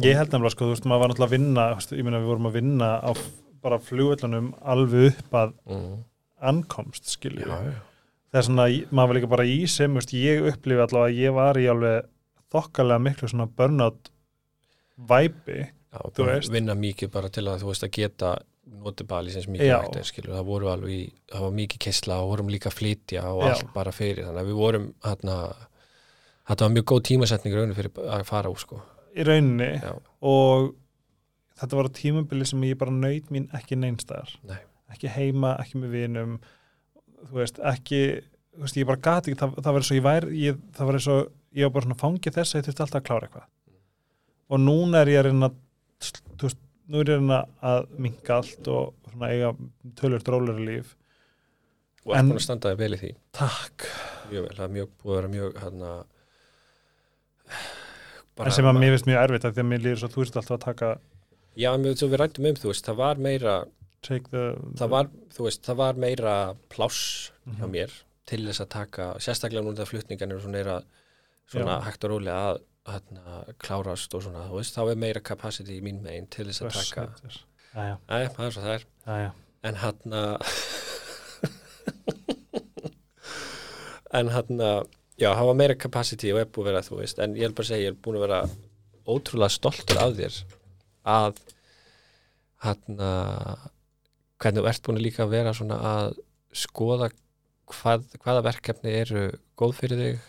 Ég 0.04 0.14
held 0.14 0.30
nefnilega, 0.30 0.52
sko, 0.54 0.66
þú 0.68 0.74
veist, 0.76 0.84
maður 0.86 1.00
var 1.02 1.10
náttúrulega 1.10 1.26
að 1.26 1.32
vinna, 1.34 1.62
ég 1.98 2.04
meina 2.06 2.18
við 2.22 2.28
vorum 2.30 2.44
að 2.46 2.56
vinna 2.60 2.90
á 3.02 3.10
bara 3.64 3.78
flugvöllunum 3.82 4.50
alveg 4.70 5.08
upp 5.16 5.34
að 5.40 5.54
mm, 5.66 5.96
ankomst, 6.40 7.08
skilju. 7.10 7.48
Það 8.30 8.38
er 8.40 8.46
svona, 8.46 8.66
maður 8.94 9.10
var 9.10 9.18
líka 9.18 9.30
bara 9.32 9.46
í 9.48 9.58
sem, 9.70 9.94
veist, 9.98 10.14
ég 10.14 10.44
upplifi 10.52 10.84
allavega 10.84 11.10
að 11.10 11.18
ég 11.18 11.34
var 11.34 11.58
í 11.58 11.66
alveg 11.70 12.08
þokkalega 12.54 13.04
miklu 13.06 13.30
svona 13.30 13.48
burnout 13.58 14.10
væpi. 15.10 15.64
vinna 16.54 16.76
mikið 16.78 17.10
bara 17.10 17.30
til 17.32 17.46
að 17.50 17.64
þú 17.64 17.72
veist 17.72 17.86
að 17.86 17.92
geta 17.96 18.36
notið 18.70 19.08
Bali 19.10 19.32
sem 19.34 19.50
mikið 19.50 19.72
hægt 19.72 19.96
er 19.98 20.06
skilur, 20.06 20.36
það 20.36 20.46
voru 20.46 20.68
alveg 20.70 20.92
í, 20.94 21.00
það 21.32 21.44
var 21.46 21.56
mikið 21.56 21.82
kessla 21.86 22.20
og 22.22 22.28
vorum 22.30 22.52
líka 22.52 22.70
flytja 22.70 23.24
og 23.32 23.42
Já. 23.42 23.48
allt 23.54 23.72
bara 23.74 23.94
fyrir 23.94 24.28
þannig 24.28 24.44
að 24.44 24.50
við 24.52 24.60
vorum 24.60 24.86
hérna 25.02 25.38
þetta 26.50 26.66
var 26.66 26.74
mjög 26.76 26.86
góð 26.92 27.02
tímasetning 27.10 27.56
rauninu 27.56 27.78
fyrir 27.78 27.98
að 28.06 28.24
fara 28.30 28.52
úr 28.52 28.62
sko 28.62 28.78
Í 29.10 29.26
rauninni 29.26 29.72
já, 29.82 29.90
og 30.22 30.68
þetta 31.58 31.78
var 31.80 31.90
tímabili 31.98 32.46
sem 32.46 32.62
ég 32.68 32.78
bara 32.78 32.94
naut 32.94 33.32
mín 33.34 33.48
ekki 33.56 33.78
neinstæðar. 33.80 34.36
Nei. 34.46 34.60
Ekki 34.90 35.10
heima, 35.14 35.54
ekki 35.62 35.80
með 35.82 35.94
vinum, 35.96 36.36
þú 37.28 37.38
veist, 37.40 37.60
ekki, 37.72 38.00
þú 38.56 38.64
veist, 38.64 38.78
ég 38.80 38.88
bara 38.90 39.02
gati 39.06 39.30
ekki, 39.32 39.40
það, 39.40 39.54
það 39.60 39.72
var 39.76 39.82
eins 39.84 39.90
og 39.92 39.98
ég 40.00 40.06
væri, 40.06 40.38
ég, 40.44 40.62
það 40.76 40.90
var 40.90 40.98
eins 40.98 41.08
og 41.14 41.20
ég 41.60 41.66
var 41.68 41.74
bara 41.76 41.86
svona 41.88 42.00
fangið 42.00 42.36
þess 42.38 42.54
að 42.54 42.60
ég 42.60 42.68
þurfti 42.68 42.84
alltaf 42.86 43.00
að 43.00 43.06
klára 43.10 43.28
eitthvað. 43.28 43.48
Og 44.50 44.62
núna 44.64 45.02
er 45.04 45.12
ég 45.12 45.20
að 45.22 45.28
reyna, 45.30 45.50
þú 46.40 46.48
veist, 46.48 46.62
nú 46.90 47.02
er 47.04 47.12
ég 47.12 47.14
að 47.14 47.20
reyna 47.22 47.40
að 47.70 47.92
minka 48.06 48.40
allt 48.40 48.70
og 48.74 49.12
svona 49.12 49.30
eiga 49.34 49.52
tölur 50.00 50.24
drólur 50.26 50.58
líf. 50.66 50.96
og 52.06 52.16
En- 52.16 52.30
er 52.32 52.38
að 52.40 52.42
standa 52.46 52.70
þig 52.72 52.78
vel 52.80 52.94
í 52.94 52.98
því 53.00 53.10
Takk. 53.36 53.84
mjög 54.30 54.42
vel, 54.46 54.54
það 54.56 54.64
er 54.64 54.74
mjög 54.76 54.88
búið 55.02 55.10
að 55.10 55.16
vera 55.20 55.28
mjög 55.34 55.58
hérna 55.60 55.90
en 58.40 58.54
sem 58.56 58.64
að 58.70 58.78
mér 58.80 58.94
finnst 58.94 59.08
mjög 59.10 59.20
erfitt 59.24 59.44
að 59.44 59.52
því 59.56 59.62
að 59.64 59.68
mér 59.70 59.82
líður 59.84 60.00
svo 60.00 60.08
þú 60.14 60.22
veist 60.22 60.38
alltaf 60.40 60.56
að 60.56 60.64
taka 60.64 60.90
já, 61.60 61.68
en 61.74 61.84
við, 61.84 62.04
við 62.06 62.16
rættum 62.22 62.48
um, 62.48 62.56
þú 62.56 62.70
veist, 62.70 62.86
það 62.88 62.96
var 63.02 63.20
meira 63.26 63.54
the, 64.06 64.44
það 64.80 64.88
var, 64.94 65.08
veist, 65.38 65.62
það 65.66 65.76
var 65.76 65.94
meira 66.00 66.34
pláss 66.72 67.30
hjá 67.46 67.66
Mhm. 67.66 67.70
mér 67.74 67.90
til 68.26 68.46
þess 68.46 68.60
að 68.64 68.68
taka, 68.68 69.04
sérstaklega 69.18 69.62
núna 69.66 69.76
þegar 69.80 69.90
flutningan 69.90 70.30
eru 70.32 70.40
svona, 70.44 70.58
er 70.60 70.70
að, 70.76 70.84
svona 71.50 71.80
hægt 71.84 72.04
og 72.04 72.10
rólega 72.14 72.40
að 72.54 72.60
hérna, 72.90 73.54
klárast 73.58 74.14
og 74.14 74.22
svona, 74.22 74.44
veist, 74.54 74.74
þá 74.76 74.90
er 74.90 74.96
meira 74.96 75.20
capacity 75.20 75.78
í 75.80 75.82
mín 75.84 76.00
megin 76.02 76.26
til 76.30 76.46
þess 76.46 76.62
að 76.62 76.70
taka. 76.78 77.08
Jæja, 77.74 77.96
Æ, 78.08 78.28
það 78.34 78.46
er 78.46 78.50
svo 78.50 78.62
það 78.62 78.74
er. 78.74 78.84
Jæja. 79.06 79.32
en 79.62 79.74
hann 79.74 80.00
en 84.12 84.28
hann 84.34 84.58
já, 85.20 85.34
hafa 85.36 85.54
meira 85.54 85.74
capacity 85.78 86.32
og 86.32 86.40
er 86.42 86.48
búið 86.48 86.64
að 86.64 86.70
vera 86.70 86.82
þú 86.86 86.98
veist, 87.02 87.18
en 87.22 87.34
ég 87.36 87.44
held 87.46 87.54
bara 87.58 87.66
að 87.68 87.72
segja, 87.74 87.84
ég 87.90 87.94
er 87.94 88.00
búin 88.04 88.18
að 88.18 88.24
vera 88.26 88.40
ótrúlega 89.10 89.52
stoltur 89.54 90.00
af 90.00 90.14
þér 90.18 90.38
að 91.10 91.42
hann 92.64 93.00
hvernig 94.40 94.62
þú 94.62 94.70
ert 94.72 94.86
búin 94.86 95.02
líka 95.04 95.24
að 95.26 95.34
vera 95.36 95.54
svona 95.56 95.78
að 95.90 96.12
skoða 96.56 97.10
hvað, 97.70 98.06
hvaða 98.24 98.46
verkefni 98.48 98.94
eru 99.02 99.26
góð 99.60 99.76
fyrir 99.78 100.04
þig 100.04 100.28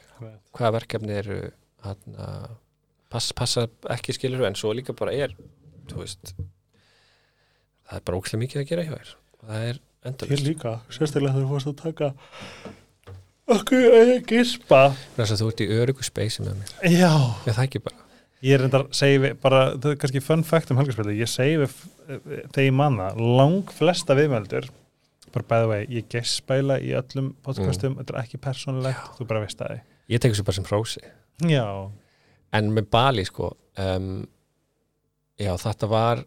hvaða 0.54 0.76
verkefni 0.78 1.16
eru 1.18 1.40
hann 1.82 2.20
pass, 3.10 3.32
passa 3.34 3.66
ekki 3.90 4.16
skilur 4.18 4.46
en 4.48 4.58
svo 4.60 4.74
líka 4.78 4.94
bara 4.98 5.16
er 5.16 5.34
veist 5.92 6.36
það 7.92 7.98
er 7.98 8.06
bara 8.08 8.20
ókslega 8.22 8.42
mikið 8.46 8.62
að 8.62 8.70
gera 8.70 8.86
hjá 8.88 8.94
þér. 8.94 9.16
Það 9.42 9.66
er 9.70 9.80
Hér 10.02 10.10
endalust 10.10 10.46
líka, 10.48 10.72
sérstaklega 10.90 11.36
þú 11.36 11.48
fórst 11.50 11.70
að 11.70 11.76
taka 11.82 12.08
okkur 13.52 14.22
gispa. 14.30 14.80
Þú 15.18 15.50
ert 15.50 15.62
í 15.66 15.68
örugu 15.76 16.06
speysi 16.08 16.46
með 16.46 16.62
mér. 16.62 16.72
Já, 16.88 17.12
ég 17.46 17.58
það 17.58 17.66
ekki 17.68 17.84
bara 17.86 18.11
ég 18.42 18.58
er 18.58 18.66
endar 18.66 18.88
segi 18.96 19.22
við, 19.22 19.40
bara, 19.44 19.64
það 19.78 19.94
er 19.94 19.98
kannski 20.02 20.24
fun 20.26 20.46
fact 20.48 20.72
um 20.74 20.82
helgarspilli 20.82 21.18
ég 21.20 21.32
við 21.62 21.68
eh, 21.68 22.22
þegar 22.52 22.68
ég 22.68 22.78
manna 22.78 23.10
lang 23.18 23.74
flesta 23.76 24.18
viðmeldur 24.18 24.70
bara 25.32 25.48
bæða 25.48 25.68
vegi, 25.72 25.96
ég 25.96 26.08
gispaila 26.12 26.76
í 26.84 26.92
öllum 26.98 27.32
podcastum, 27.46 27.96
þetta 28.02 28.16
er 28.18 28.24
ekki 28.26 28.40
persónulegt, 28.44 29.14
þú 29.16 29.28
bara 29.30 29.44
veist 29.46 29.62
það. 29.62 29.78
Ég 30.12 30.20
tek 30.20 30.34
þessu 30.34 30.44
bara 30.44 30.58
sem 30.58 30.66
hrósi. 30.68 31.04
Já, 31.48 31.64
en 32.58 32.72
með 32.76 32.90
Bali 32.92 33.26
sko 33.28 33.54
um, 33.80 34.12
já 35.40 35.52
þetta 35.62 35.90
var 35.92 36.24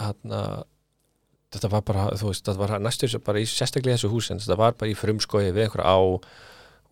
hérna 0.00 0.42
þetta 1.52 1.70
var 1.72 1.84
bara, 1.86 2.06
þú 2.16 2.30
veist, 2.30 2.46
þetta 2.46 2.62
var 2.62 2.82
næstur 2.82 3.18
bara 3.24 3.42
í 3.42 3.48
sérstaklega 3.48 3.98
þessu 3.98 4.10
húsin, 4.12 4.40
þetta 4.42 4.58
var 4.60 4.76
bara 4.80 4.92
í 4.92 4.98
frumskoði 4.98 5.52
við 5.52 5.68
einhver 5.68 5.84
á 5.84 5.96
og 6.00 6.26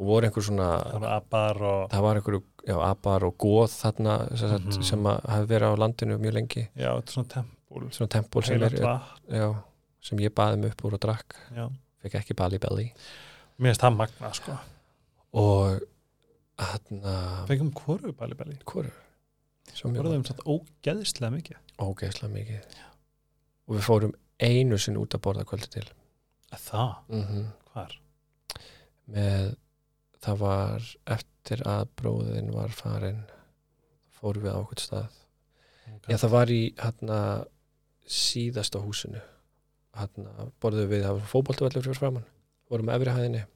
voru 0.01 0.29
einhver 0.29 0.45
svona 0.45 0.69
það 0.87 1.07
var 1.07 1.63
það 1.91 2.05
var 2.07 2.21
einhver, 2.21 2.39
já, 2.67 2.77
abar 2.91 3.25
og 3.25 3.37
góð 3.39 3.69
þarna 3.77 4.15
sem, 4.37 4.49
mm 4.51 4.67
Mhm. 4.67 4.83
sem 4.83 5.05
hafi 5.05 5.47
verið 5.51 5.73
á 5.73 5.81
landinu 5.81 6.19
mjög 6.19 6.33
lengi, 6.35 6.69
já, 6.77 6.91
þetta 6.97 7.09
er 7.09 7.15
svona 7.15 7.29
tempul 7.35 7.91
svona 7.91 8.09
tempul 8.11 8.43
sem, 8.43 8.63
er, 8.63 8.71
já, 9.31 9.63
sem 10.01 10.19
ég 10.19 10.35
baði 10.35 10.59
mig 10.59 10.73
upp 10.73 10.85
úr 10.85 10.95
og 10.95 11.01
drakk, 11.01 11.35
já. 11.57 11.71
fekk 12.03 12.15
ekki 12.21 12.37
Bali 12.37 12.59
belly. 12.59 12.93
Mér 13.61 13.73
finnst 13.75 13.81
það 13.85 13.97
magna 13.97 14.33
sko. 14.33 14.59
Og 15.33 15.81
fengum 17.49 17.71
hvoru 17.73 18.13
bæli 18.17 18.35
bæli 18.37 18.57
hvoru 18.65 18.91
sem 19.73 19.93
ég 19.95 20.01
voruðum 20.03 20.25
satt 20.27 20.43
ógeðislega 20.45 21.31
mikið. 21.37 21.57
Ógeðslega 21.79 22.33
mikið. 22.35 22.79
Og 23.69 23.77
við 23.77 23.85
fórum 23.87 24.15
einu 24.41 24.79
sinni 24.79 24.99
út 25.01 25.15
að 25.15 25.23
borða 25.25 25.45
kvöldi 25.47 25.69
til. 25.71 25.85
Að 26.53 26.65
það, 26.71 26.95
mm 27.09 27.47
hvar? 27.73 27.97
með 29.11 29.57
það 30.25 30.43
var 30.45 30.89
eftir 31.17 31.63
að 31.69 31.89
bróðin 32.01 32.51
var 32.55 32.75
farin 32.75 33.23
fórum 34.21 34.45
við 34.45 34.57
á 34.57 34.61
okkur 34.61 34.83
stað. 34.83 35.21
Já 36.09 36.17
það 36.21 36.35
var 36.35 36.53
í 36.53 36.61
hérna 36.79 37.21
síðasta 38.11 38.83
húsinu. 38.83 39.23
Hérna 39.97 40.51
borðum 40.63 40.91
við 40.91 41.07
að 41.09 41.23
fótboltavellur 41.31 41.87
fyrir 41.87 41.99
framann 41.99 42.29
vorum 42.71 42.93
efri 42.95 43.15
hæðinni. 43.15 43.47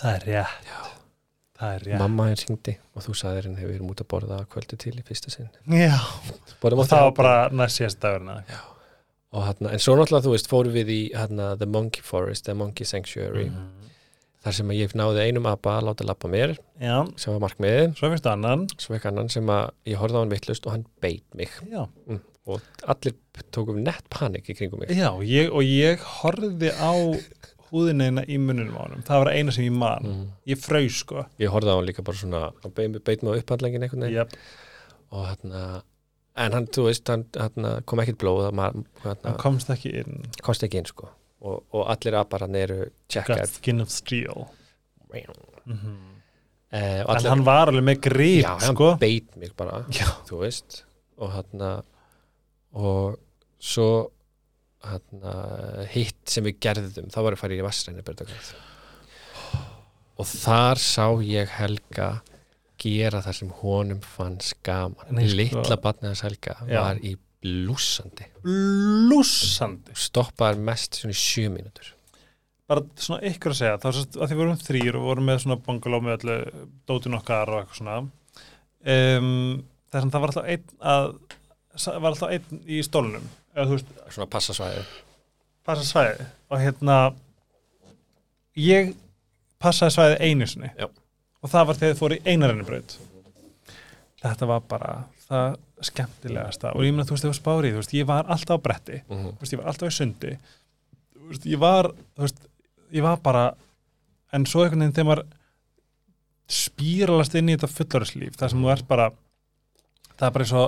Það 0.00 0.18
er 0.18 0.26
rétt. 0.28 0.66
Já. 0.68 0.80
það 1.60 1.76
er 1.76 1.86
rétt. 1.86 2.00
Mamma 2.02 2.26
henn 2.28 2.42
hringdi 2.42 2.76
og 2.92 3.06
þú 3.06 3.16
sagðir 3.16 3.48
henn 3.48 3.56
hefur 3.60 3.72
verið 3.72 3.94
út 3.94 4.02
að 4.04 4.10
borða 4.12 4.42
kvöldi 4.52 4.78
til 4.82 4.94
í 4.98 5.06
fyrsta 5.06 5.32
sinn. 5.32 5.48
Já, 5.70 5.96
og 6.58 6.84
það 6.90 7.06
var 7.06 7.16
bara 7.16 7.34
næst 7.54 7.80
síðast 7.80 8.02
dagurinn 8.02 8.32
og 9.32 9.46
hérna, 9.46 9.70
en 9.72 9.80
svo 9.80 9.94
náttúrulega 9.96 10.26
þú 10.26 10.32
veist 10.34 10.50
fórum 10.50 10.74
við 10.74 10.90
í 10.92 11.02
hérna, 11.16 11.54
The 11.56 11.64
Monkey 11.64 12.04
Forest, 12.04 12.44
The 12.44 12.52
Monkey 12.58 12.84
Sanctuary 12.84 13.46
þar 14.42 14.56
sem 14.58 14.72
ég 14.76 14.94
náði 14.98 15.28
einum 15.28 15.46
apa 15.50 15.76
að 15.78 15.88
láta 15.88 16.06
lappa 16.08 16.30
mér 16.30 16.56
já, 16.80 16.96
sem 17.20 17.34
var 17.34 17.44
markmiðið, 17.44 17.94
svo 17.98 18.10
finnst 18.12 18.28
annan. 18.30 18.66
Svo 18.82 18.96
ekki 18.96 19.10
annan 19.12 19.30
sem 19.32 19.52
að 19.52 19.70
ég 19.92 20.00
horfði 20.02 20.18
á 20.18 20.22
hann 20.22 20.34
vittlust 20.34 20.66
og 20.66 20.76
hann 20.76 20.84
beit 21.04 21.38
mig. 21.38 21.54
Já, 21.70 21.84
og 22.50 22.88
allir 22.90 23.16
tókum 23.54 23.78
nett 23.86 24.08
panik 24.12 24.50
í 24.50 24.56
kringum 24.58 24.82
mig. 24.82 24.90
Já 24.98 25.10
ég, 25.26 25.52
og 25.52 25.62
ég 25.66 26.02
horfði 26.20 26.72
á 26.74 26.92
húðinina 27.72 28.26
í 28.28 28.36
mununum 28.42 28.74
á 28.76 28.82
honum. 28.82 29.06
Það 29.06 29.22
var 29.22 29.32
eina 29.32 29.54
sem 29.54 29.64
ég 29.68 29.78
man. 29.78 30.10
Mm. 30.10 30.26
ég 30.50 30.60
fröys 30.60 30.98
sko. 31.04 31.24
Ég 31.40 31.54
horfði 31.54 31.72
á 31.72 31.76
hann 31.78 31.88
líka 31.88 32.04
bara 32.04 32.20
svona 32.20 32.42
hann 32.50 32.74
beit, 32.76 32.98
beit 33.06 33.22
mig 33.22 33.32
á 33.32 33.40
upphandlengin 33.40 33.86
einhvern 33.86 34.06
veginn. 34.08 34.26
Yep. 34.26 34.60
og 35.12 35.26
hérna 35.28 35.62
en 36.40 36.54
hann, 36.56 36.68
þú 36.72 36.86
veist, 36.88 37.08
hann, 37.12 37.26
hann 37.36 37.82
kom 37.88 38.00
ekkert 38.02 38.20
blóð 38.22 38.46
hann 38.48 38.86
hérna, 39.04 39.34
komst 39.40 39.72
ekki 39.72 39.92
inn. 40.02 40.22
komst 40.44 40.64
ekki 40.64 40.80
inn 40.80 40.88
sko 40.88 41.10
og, 41.42 41.62
og 41.74 41.84
allir 41.92 42.16
apar 42.20 42.46
hann 42.46 42.56
eru 42.58 42.78
got 42.86 43.12
checkað 43.16 43.44
skin 43.50 43.82
of 43.84 43.92
steel. 43.92 44.46
Eh, 45.12 45.26
mm 45.66 46.08
og 46.72 46.78
en 46.80 47.04
allir, 47.12 47.28
hann 47.28 47.44
var 47.44 47.68
alveg 47.68 47.84
með 47.84 47.98
grip 48.06 48.44
já, 48.46 48.52
hann 48.62 48.76
sko. 48.78 48.86
beit 49.00 49.34
mig 49.36 49.50
bara 49.58 49.82
já, 49.92 50.06
þú 50.24 50.38
veist. 50.40 50.82
Og 51.20 51.34
hann 51.34 51.64
og 52.72 53.18
svo 53.60 53.88
hann 54.88 55.26
hitt 55.92 56.22
sem 56.32 56.46
við 56.48 56.56
gerðum 56.64 57.10
þá 57.12 57.18
var 57.26 57.36
að 57.36 57.42
fara 57.42 57.58
í 57.58 57.64
Vassræni 57.66 58.02
og 60.22 60.28
þar 60.28 60.80
sá 60.80 61.06
ég 61.24 61.52
Helga 61.58 62.08
gera 62.82 63.20
það 63.22 63.36
sem 63.38 63.52
honum 63.60 64.00
fannst 64.02 64.56
gaman. 64.66 65.12
Nei, 65.14 65.26
sko- 65.28 65.38
litla 65.38 65.78
batnið 65.82 66.10
hans 66.12 66.24
Helga 66.26 66.56
Já. 66.66 66.80
var 66.80 67.00
í 67.02 67.14
blúsandi 67.42 68.28
lúsandi. 69.10 69.96
Stoppaði 69.98 70.62
mest 70.68 71.00
svona 71.00 71.16
í 71.16 71.18
sjö 71.18 71.50
mínútur. 71.52 71.92
Bara 72.70 72.86
svona 72.96 73.26
ykkur 73.28 73.52
að 73.52 73.60
segja 73.60 73.82
þá 73.82 73.88
sérst 73.90 74.16
að 74.16 74.30
því 74.30 74.40
vorum 74.40 74.62
þrýr 74.62 74.98
og 74.98 75.06
vorum 75.10 75.28
með 75.28 75.44
svona 75.44 75.60
bangaló 75.66 76.00
með 76.02 76.18
öllu 76.18 76.66
dótin 76.88 77.18
okkar 77.18 77.52
og 77.52 77.62
eitthvað 77.62 77.80
svona 77.80 78.00
um, 78.02 79.62
þess 79.92 80.06
að 80.06 80.12
það 80.14 80.24
var 80.24 80.32
alltaf 80.32 80.50
einn 80.54 80.84
að 80.94 81.08
var 82.02 82.12
alltaf 82.12 82.36
einn 82.36 82.62
í 82.68 82.82
stólnum 82.84 83.24
eða 83.52 83.66
þú 83.68 83.78
veist, 83.78 83.96
svona 84.14 84.30
passasvæði 84.32 84.84
passa 85.66 85.84
svæði 85.86 86.26
og 86.50 86.60
hérna 86.60 86.96
ég 88.58 88.94
passaði 89.62 89.94
svæði 89.94 90.16
einu 90.26 90.48
sinni. 90.50 90.72
Já. 90.78 90.88
og 91.42 91.52
það 91.52 91.68
var 91.68 91.78
þegar 91.80 91.92
þið 91.92 92.00
fóru 92.00 92.18
í 92.18 92.24
einarinnu 92.26 92.66
braut 92.66 92.96
þetta 94.22 94.48
var 94.50 94.64
bara 94.70 94.94
það 95.26 95.60
skemmtilegasta. 95.86 96.72
Og 96.76 96.86
ég 96.86 96.94
meina 96.94 97.06
þú 97.08 97.16
veist, 97.16 97.26
þegar 97.26 97.38
spárið, 97.38 97.74
þú 97.74 97.82
veist, 97.82 97.94
ég 97.98 98.08
var 98.08 98.30
alltaf 98.30 98.58
á 98.58 98.64
bretti 98.64 98.98
mm 99.00 99.16
-hmm. 99.16 99.32
þú 99.36 99.40
veist, 99.40 99.52
ég 99.52 99.60
var 99.60 99.68
alltaf 99.68 99.88
í 99.88 99.96
sundi 99.96 100.32
þú 101.16 101.28
veist, 101.28 101.46
ég 101.46 101.58
var 101.58 101.90
þú 102.16 102.22
veist, 102.26 102.40
ég 102.92 103.02
var 103.02 103.16
bara 103.22 103.44
en 104.32 104.46
svo 104.46 104.64
einhvern 104.64 104.80
veginn 104.80 104.94
þegar 104.94 105.10
maður 105.10 105.26
spíralast 106.48 107.34
inn 107.34 107.48
í 107.48 107.56
þetta 107.56 107.76
fullarislíf 107.76 108.36
þar 108.36 108.50
sem 108.50 108.62
þú 108.62 108.72
ert 108.72 108.88
bara 108.88 109.10
það 110.16 110.26
er 110.26 110.32
bara 110.32 110.44
svo 110.44 110.64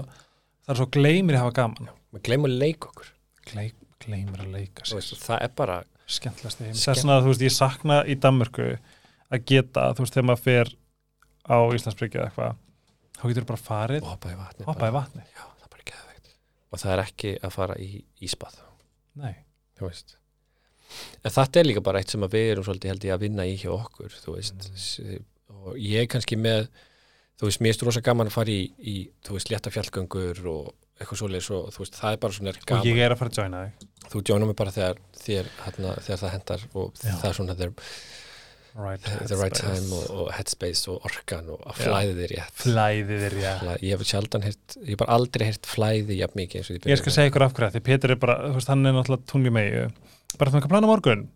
það 0.64 0.72
er 0.74 0.76
svo 0.76 0.86
gleymir 0.86 1.36
að 1.36 1.42
hafa 1.44 1.56
gaman. 1.60 1.88
Við 2.14 2.22
glemum 2.22 2.50
að 2.50 2.58
leika 2.58 2.88
okkur. 2.88 3.08
Gley, 3.50 3.72
gleymir 4.00 4.40
að 4.40 4.52
leika 4.54 4.84
Þú 4.84 4.88
sér 4.88 5.00
veist, 5.00 5.24
það 5.26 5.42
er 5.42 5.50
bara 5.56 5.82
skemmtilegast 6.06 6.58
þess 6.58 6.88
vegna, 6.88 7.20
þú 7.20 7.32
veist, 7.32 7.44
ég 7.44 7.54
sakna 7.54 8.04
í 8.04 8.16
Danmörku 8.20 8.68
að 9.32 9.44
geta, 9.48 9.92
þú 9.94 10.04
veist, 10.04 10.16
þegar 10.16 10.28
maður 10.28 10.44
fer 10.44 10.72
á 11.44 11.56
Íslandsbryggja 11.76 12.20
eða 12.20 12.28
eitthvað 12.30 12.60
þá 13.24 13.32
getur 13.32 13.48
bara 13.48 13.64
farið, 13.64 14.04
hoppa 14.04 14.30
í 14.34 14.38
vatni 14.38 14.68
hoppa 14.68 14.92
í 14.92 14.94
vatni 14.94 15.24
já, 15.24 15.44
það 15.48 15.64
og 16.74 16.82
það 16.82 16.94
er 16.94 17.02
ekki 17.04 17.32
að 17.38 17.54
fara 17.54 17.76
í 17.80 17.88
ísbað. 18.26 18.58
Nei, 19.22 19.34
þú 19.78 19.90
þetta 21.24 21.60
er 21.60 21.68
líka 21.68 21.82
bara 21.84 22.00
eitt 22.02 22.12
sem 22.12 22.24
að 22.26 22.34
við 22.36 22.48
erum 22.52 22.66
svolítið 22.66 22.92
held 22.92 23.06
ég 23.08 23.14
að 23.14 23.22
vinna 23.24 23.46
í 23.48 23.54
hjá 23.58 23.70
okkur 23.74 24.14
þú 24.14 24.34
veist. 24.36 24.66
Mm. 25.00 25.24
og 25.64 25.78
ég 25.80 26.02
er 26.02 26.10
kannski 26.10 26.38
með 26.38 26.66
þú 27.40 27.48
veist, 27.48 27.62
mér 27.64 27.74
er 27.74 27.88
rosa 27.88 28.02
gaman 28.04 28.30
að 28.30 28.36
fara 28.36 28.54
í, 28.54 28.64
í 28.78 28.96
þú 29.26 29.38
veist, 29.38 29.50
létta 29.50 29.72
fjallgöngur 29.74 30.42
og 30.50 30.74
eitthvað 31.00 31.20
svoleiðis 31.22 31.50
og 31.56 31.70
þú 31.74 31.82
veist, 31.82 31.98
það 31.98 32.16
er 32.16 32.20
bara 32.22 32.36
svona 32.36 32.54
og 32.54 32.68
gaman. 32.70 32.90
ég 32.90 33.00
er 33.02 33.14
að 33.14 33.22
fara 33.22 33.32
að 33.32 33.40
joina 33.40 33.62
þig. 33.64 33.88
Þú 34.12 34.22
joinum 34.28 34.50
mig 34.52 34.58
bara 34.60 34.74
þegar, 34.74 35.00
þér, 35.24 35.50
hérna, 35.64 35.94
þegar 36.04 36.20
það 36.22 36.34
hendar 36.36 36.66
og 36.74 37.00
Já. 37.00 37.14
það 37.22 37.28
er 37.30 37.38
svona 37.40 37.56
the, 37.58 37.70
right, 38.74 39.00
the 39.28 39.36
right 39.38 39.54
time 39.54 39.86
og, 39.94 40.06
og 40.10 40.30
headspace 40.34 40.88
og 40.90 41.04
orkan 41.06 41.46
og 41.54 41.60
að 41.70 41.78
Já. 41.78 41.84
flæði 41.86 42.14
þér 42.20 42.32
rétt. 42.34 42.56
Flæðið 42.64 43.26
er 43.28 43.36
ég 43.42 43.60
Flæ- 43.62 43.76
ég 43.84 43.94
hef 43.94 44.06
sjaldan 44.10 44.46
heyrt, 44.48 44.76
ég 44.82 44.90
hef 44.94 45.00
bara 45.04 45.18
aldrei 45.18 45.46
heyrt 45.50 45.70
flæði 45.70 46.18
jafn 46.18 46.40
mikið 46.40 46.60
eins 46.60 46.70
og 46.74 46.90
Ég 46.90 47.00
skal 47.02 47.16
segja 47.18 47.30
ykkur 47.32 47.46
af 47.46 47.54
hverju, 47.54 47.72
því 47.76 47.84
Pétur 47.90 48.14
er 48.16 48.20
bara, 48.24 48.38
þú 48.48 48.58
veist, 48.58 48.72
hann 48.72 48.86
er 48.90 48.96
náttúrulega 48.98 49.30
tungli 49.30 49.54
megi, 49.54 49.84
bara 50.40 50.50
þú 50.50 50.58
með 50.60 50.72
plan 50.74 50.88
á 50.88 50.90
morgun, 50.90 51.26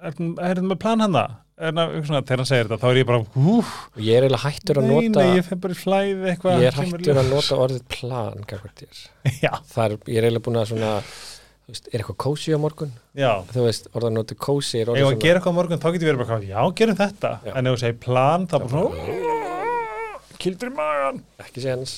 er 0.00 0.60
það 0.60 0.76
plan 0.84 1.04
hann 1.06 1.16
það? 1.16 1.38
Er 1.60 1.74
þegar 1.76 2.40
hann 2.40 2.48
segir 2.48 2.68
þetta, 2.70 2.78
þá 2.80 2.86
er 2.88 2.98
ég 3.02 3.08
bara, 3.10 3.24
hú, 3.34 3.56
ég 4.00 4.16
er 4.16 4.24
eiginlega 4.24 4.44
hættur 4.46 4.78
að 4.80 4.86
nota 4.88 5.24
nei, 5.24 5.34
ég 5.36 5.44
fer 5.44 5.58
bara 5.60 5.74
í 5.74 5.80
flæði 5.80 6.30
eitthvað. 6.30 6.62
ég 6.62 6.70
er 6.70 6.78
hættur 6.78 7.20
að 7.20 7.28
nota 7.34 7.58
orðið 7.66 7.82
plan 7.92 8.46
gagvart 8.48 8.80
þér. 8.80 9.02
Já, 9.44 9.52
það 9.74 9.84
er, 9.84 9.96
ég 10.08 10.20
er 10.22 10.28
eiginlega 10.30 10.44
búin 10.46 10.60
að 10.62 10.70
svona 10.70 10.92
veist, 11.02 11.39
er 11.70 12.00
eitthvað 12.00 12.18
kósi 12.24 12.52
á 12.54 12.58
morgun? 12.60 12.92
Já, 13.18 13.30
þú 13.52 13.64
veist, 13.66 13.88
orðan 13.96 14.16
noti 14.18 14.36
kósi 14.38 14.80
ef 14.82 14.90
að 14.90 15.16
gera 15.22 15.38
eitthvað 15.40 15.54
á 15.54 15.58
morgun, 15.58 15.80
þá 15.82 15.88
getur 15.94 16.06
við 16.06 16.12
verið 16.12 16.22
bara, 16.24 16.38
já, 16.50 16.60
gerum 16.80 16.98
þetta, 17.00 17.32
Já. 17.46 17.52
en 17.56 17.66
ef 17.70 17.74
þú 17.76 17.80
segir 17.84 17.98
plan, 18.04 18.46
þá 18.50 18.56
bara 18.64 18.70
svona, 18.74 20.36
kildur 20.40 20.70
í 20.70 20.74
magan. 20.76 21.20
ekki 21.44 21.64
séns. 21.64 21.94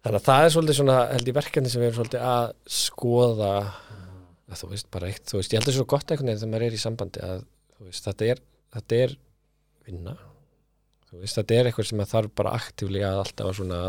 Þannig 0.00 0.20
að 0.22 0.26
það 0.30 0.44
er 0.46 0.52
svolítið 0.54 0.78
svona 0.78 0.98
held 1.10 1.28
ég 1.28 1.36
verkefni 1.36 1.70
sem 1.72 1.82
við 1.82 1.88
erum 1.90 1.98
svolítið 1.98 2.22
að 2.30 2.52
skoða. 2.80 3.50
Að 4.50 4.62
þú 4.62 4.68
veist, 4.72 4.86
bara 4.94 5.10
eitt 5.10 5.26
þú 5.28 5.36
veist, 5.40 5.52
ég 5.52 5.60
held 5.60 5.66
að 5.66 5.68
það 5.68 5.74
er 5.74 5.78
svo 5.80 5.88
gott 5.92 6.10
veginn 6.14 6.30
þegar 6.32 6.50
maður 6.54 6.64
er 6.66 6.76
í 6.78 6.80
sambandi 6.80 7.20
að 7.26 7.42
þú 7.76 7.88
veist, 7.90 8.06
þetta 8.08 8.30
er, 8.32 8.40
þetta 8.78 9.00
er 9.04 9.12
vinna. 9.86 10.14
Þú 11.10 11.20
veist, 11.20 11.36
þetta 11.38 11.58
er 11.58 11.68
eitthvað 11.68 11.90
sem 11.90 12.02
þarf 12.14 12.32
bara 12.40 12.54
aktíflega 12.56 13.12
að 13.12 13.20
alltaf 13.26 13.50
að 13.50 13.58
svona 13.60 13.82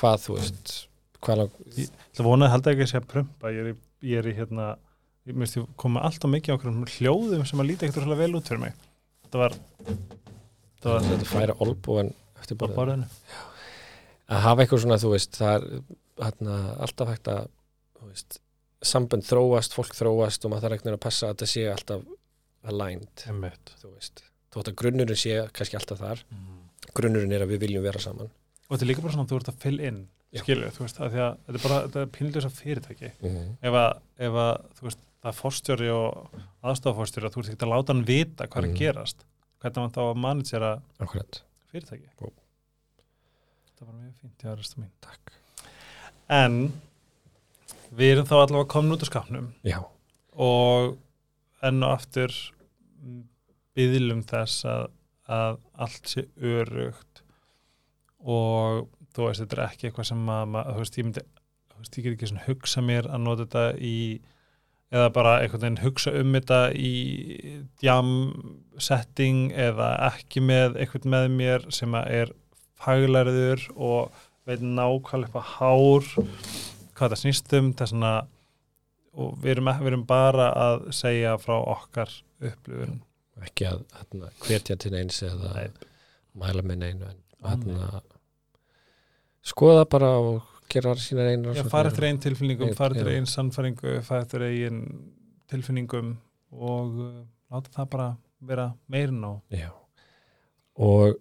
hvað 0.00 0.24
þú 0.24 0.38
veist 0.38 0.74
hvað 1.24 1.40
lang, 1.42 1.54
Það 2.14 2.28
vonaði 2.28 2.52
held 2.54 2.68
ekki 2.72 2.84
að 2.84 2.90
segja 2.92 3.06
prumpa, 3.10 3.50
ég 3.54 3.60
er 3.64 3.70
í, 3.72 3.74
ég 4.10 4.20
er 4.20 4.28
í 4.30 4.34
hérna, 4.36 4.68
ég 5.26 5.38
myndi 5.38 5.60
ég 5.60 5.72
koma 5.80 6.04
alltaf 6.06 6.30
mikið 6.30 6.54
á 6.54 6.56
okkur 6.58 6.92
hljóðum 6.98 7.44
sem 7.48 7.62
að 7.62 7.70
líti 7.70 7.88
ekkert 7.88 8.04
svolítið 8.04 8.22
vel 8.22 8.38
út 8.38 8.50
fyrir 8.50 8.62
mig. 8.62 8.76
Þetta 9.24 9.40
var, 9.42 9.56
þetta 9.88 10.92
var 10.92 11.08
þetta 11.08 11.28
færa 11.32 11.56
olbúan 11.64 12.12
eftir 12.38 12.60
borðinu. 12.60 13.08
að 14.30 14.44
hafa 14.46 14.64
eitthvað 14.64 14.84
svona, 14.84 15.00
þú 15.02 15.12
veist, 15.16 15.38
það 15.40 15.54
er 15.56 15.66
hérna, 16.22 16.58
alltaf 16.86 17.10
hægt 17.10 17.32
að 17.32 17.48
þú 17.98 18.10
veist, 18.12 18.38
sambönd 18.84 19.24
þróast, 19.26 19.74
fólk 19.74 19.96
þróast 19.96 20.44
og 20.44 20.52
maður 20.52 20.68
þarf 20.68 20.76
eitthvað 20.78 20.96
að 20.98 21.02
passa 21.08 21.26
að 21.26 21.34
þetta 21.34 21.50
sé 21.50 21.66
alltaf 21.72 22.06
aligned, 22.70 23.24
Einmitt. 23.28 23.74
þú 23.80 23.90
veist 23.96 24.22
þótt 24.54 24.70
að 24.70 24.76
grunnurinn 24.80 25.18
sé 25.18 25.38
kannski 25.56 25.78
alltaf 25.80 26.00
þar 26.00 26.22
grunnurinn 26.94 27.32
er 27.34 27.44
að 27.44 27.54
við 27.54 27.64
viljum 27.66 27.84
vera 27.84 28.00
saman 28.02 28.30
Og 28.64 28.76
þetta 28.78 28.84
er 28.86 28.88
líka 28.88 29.02
bara 29.04 29.12
svona 29.12 29.26
að 29.26 29.32
þú 29.32 29.38
ert 29.40 29.48
að 29.50 29.56
fill 29.64 29.80
in, 29.84 29.96
Já. 30.04 30.23
Skilur, 30.42 30.70
þú 30.74 30.80
veist, 30.84 30.98
að 31.00 31.10
því 31.14 31.20
að 31.24 31.36
þetta 31.46 31.58
er 31.58 31.62
bara, 31.68 31.80
þetta 31.86 32.00
er 32.00 32.06
pínljósa 32.16 32.50
fyrirtæki. 32.50 33.10
mm 33.22 33.30
-hmm. 33.36 33.50
Ef 33.62 33.72
að, 33.74 33.92
ef 34.18 34.32
að, 34.32 34.64
þú 34.78 34.82
veist, 34.88 34.98
það 35.22 35.28
er 35.30 35.38
forstjóri 35.40 35.88
og 35.94 36.30
aðstofforstjóri 36.64 37.26
að 37.26 37.32
þú 37.34 37.38
ert 37.44 37.48
ekki 37.54 37.64
að 37.66 37.72
láta 37.74 37.92
hann 37.92 38.04
vita 38.04 38.46
hvað 38.46 38.62
er 38.62 38.66
Mhm. 38.68 38.74
að 38.74 38.78
gerast. 38.78 39.24
Hvernig 39.60 39.76
hann 39.80 39.90
þá 39.90 40.02
að 40.10 40.16
Akkurat 41.00 41.42
fyrirtæki. 41.72 42.08
þetta 43.66 43.86
var 43.86 43.94
mjög 43.94 44.14
fínt, 44.20 44.42
já, 44.44 44.54
restu 44.56 44.80
mín 44.80 44.90
Takk. 45.00 45.32
En 46.28 46.72
við 47.94 48.12
erum 48.16 48.26
þá 48.26 48.34
allavega 48.46 48.68
komin 48.68 48.92
út 48.92 49.02
á 49.02 49.06
skapnum 49.10 49.52
Já, 49.64 49.84
og 50.36 50.96
enn 51.62 51.82
og 51.82 51.98
aftur 51.98 52.30
byðlum 53.76 54.22
þess 54.24 54.64
að, 54.64 54.86
að 55.28 55.58
allt 55.78 56.08
sé 56.08 56.26
örugt 56.40 57.22
og 58.24 58.88
þú 59.14 59.28
veist, 59.28 59.42
þetta 59.44 59.58
er 59.58 59.64
ekki 59.68 59.88
eitthvað 59.88 60.10
sem 60.10 60.30
að, 60.34 60.60
þú 60.68 60.78
veist, 60.82 60.98
ég 60.98 61.08
myndi 61.08 61.24
þú 61.24 61.80
veist, 61.80 61.98
ég 61.98 62.06
get 62.06 62.16
ekki 62.16 62.30
svona 62.30 62.46
hugsa 62.48 62.84
mér 62.84 63.10
að 63.10 63.24
nota 63.24 63.46
þetta 63.46 63.66
í 63.78 63.96
eða 64.94 65.08
bara 65.14 65.38
einhvern 65.42 65.64
veginn 65.64 65.82
hugsa 65.82 66.12
um 66.14 66.36
þetta 66.36 66.58
í 66.78 66.92
jam 67.82 68.12
setting 68.78 69.48
eða 69.58 69.88
ekki 70.10 70.42
með 70.44 70.78
einhvern 70.82 71.10
með 71.14 71.26
mér 71.38 71.66
sem 71.74 71.96
að 71.98 72.12
er 72.20 72.34
faglæriður 72.84 73.64
og 73.74 74.22
veit 74.46 74.62
nákvæmlega 74.62 75.24
eitthvað 75.24 75.50
hár 75.56 76.08
hvað 76.94 77.14
það 77.14 77.20
snýst 77.22 77.56
um 77.58 77.72
það 77.72 77.86
er 77.86 77.92
svona 77.94 78.12
og 79.14 79.34
við 79.42 79.54
erum, 79.54 79.70
við 79.80 79.90
erum 79.92 80.06
bara 80.10 80.48
að 80.58 80.86
segja 80.94 81.34
frá 81.42 81.56
okkar 81.58 82.12
upplifun 82.42 83.00
ekki 83.44 83.66
að 83.68 83.84
hérna, 83.98 84.30
hvetja 84.44 84.76
til 84.78 84.94
eins 84.98 85.20
eða 85.26 85.54
Nei. 85.56 85.70
mæla 86.38 86.64
með 86.66 86.80
neinu 86.82 87.08
en 87.10 87.22
hérna, 87.44 88.02
skoða 89.44 89.84
bara 89.90 90.10
og 90.20 90.42
gera 90.72 90.94
sína 90.98 91.26
einu 91.30 91.54
Já, 91.54 91.64
fara 91.70 91.90
eftir 91.92 92.08
einn 92.08 92.20
tilfinningum, 92.22 92.72
fara 92.78 92.96
eftir 92.96 93.12
einn 93.14 93.28
sannfæringu, 93.30 93.98
fara 94.06 94.24
eftir 94.24 94.44
einn 94.48 94.80
tilfinningum 95.50 96.14
og 96.54 96.98
uh, 97.04 97.22
láta 97.52 97.72
það 97.74 97.90
bara 97.92 98.08
vera 98.44 98.68
meirin 98.90 99.24
og 99.28 99.42
Já. 99.54 99.70
og 100.80 101.18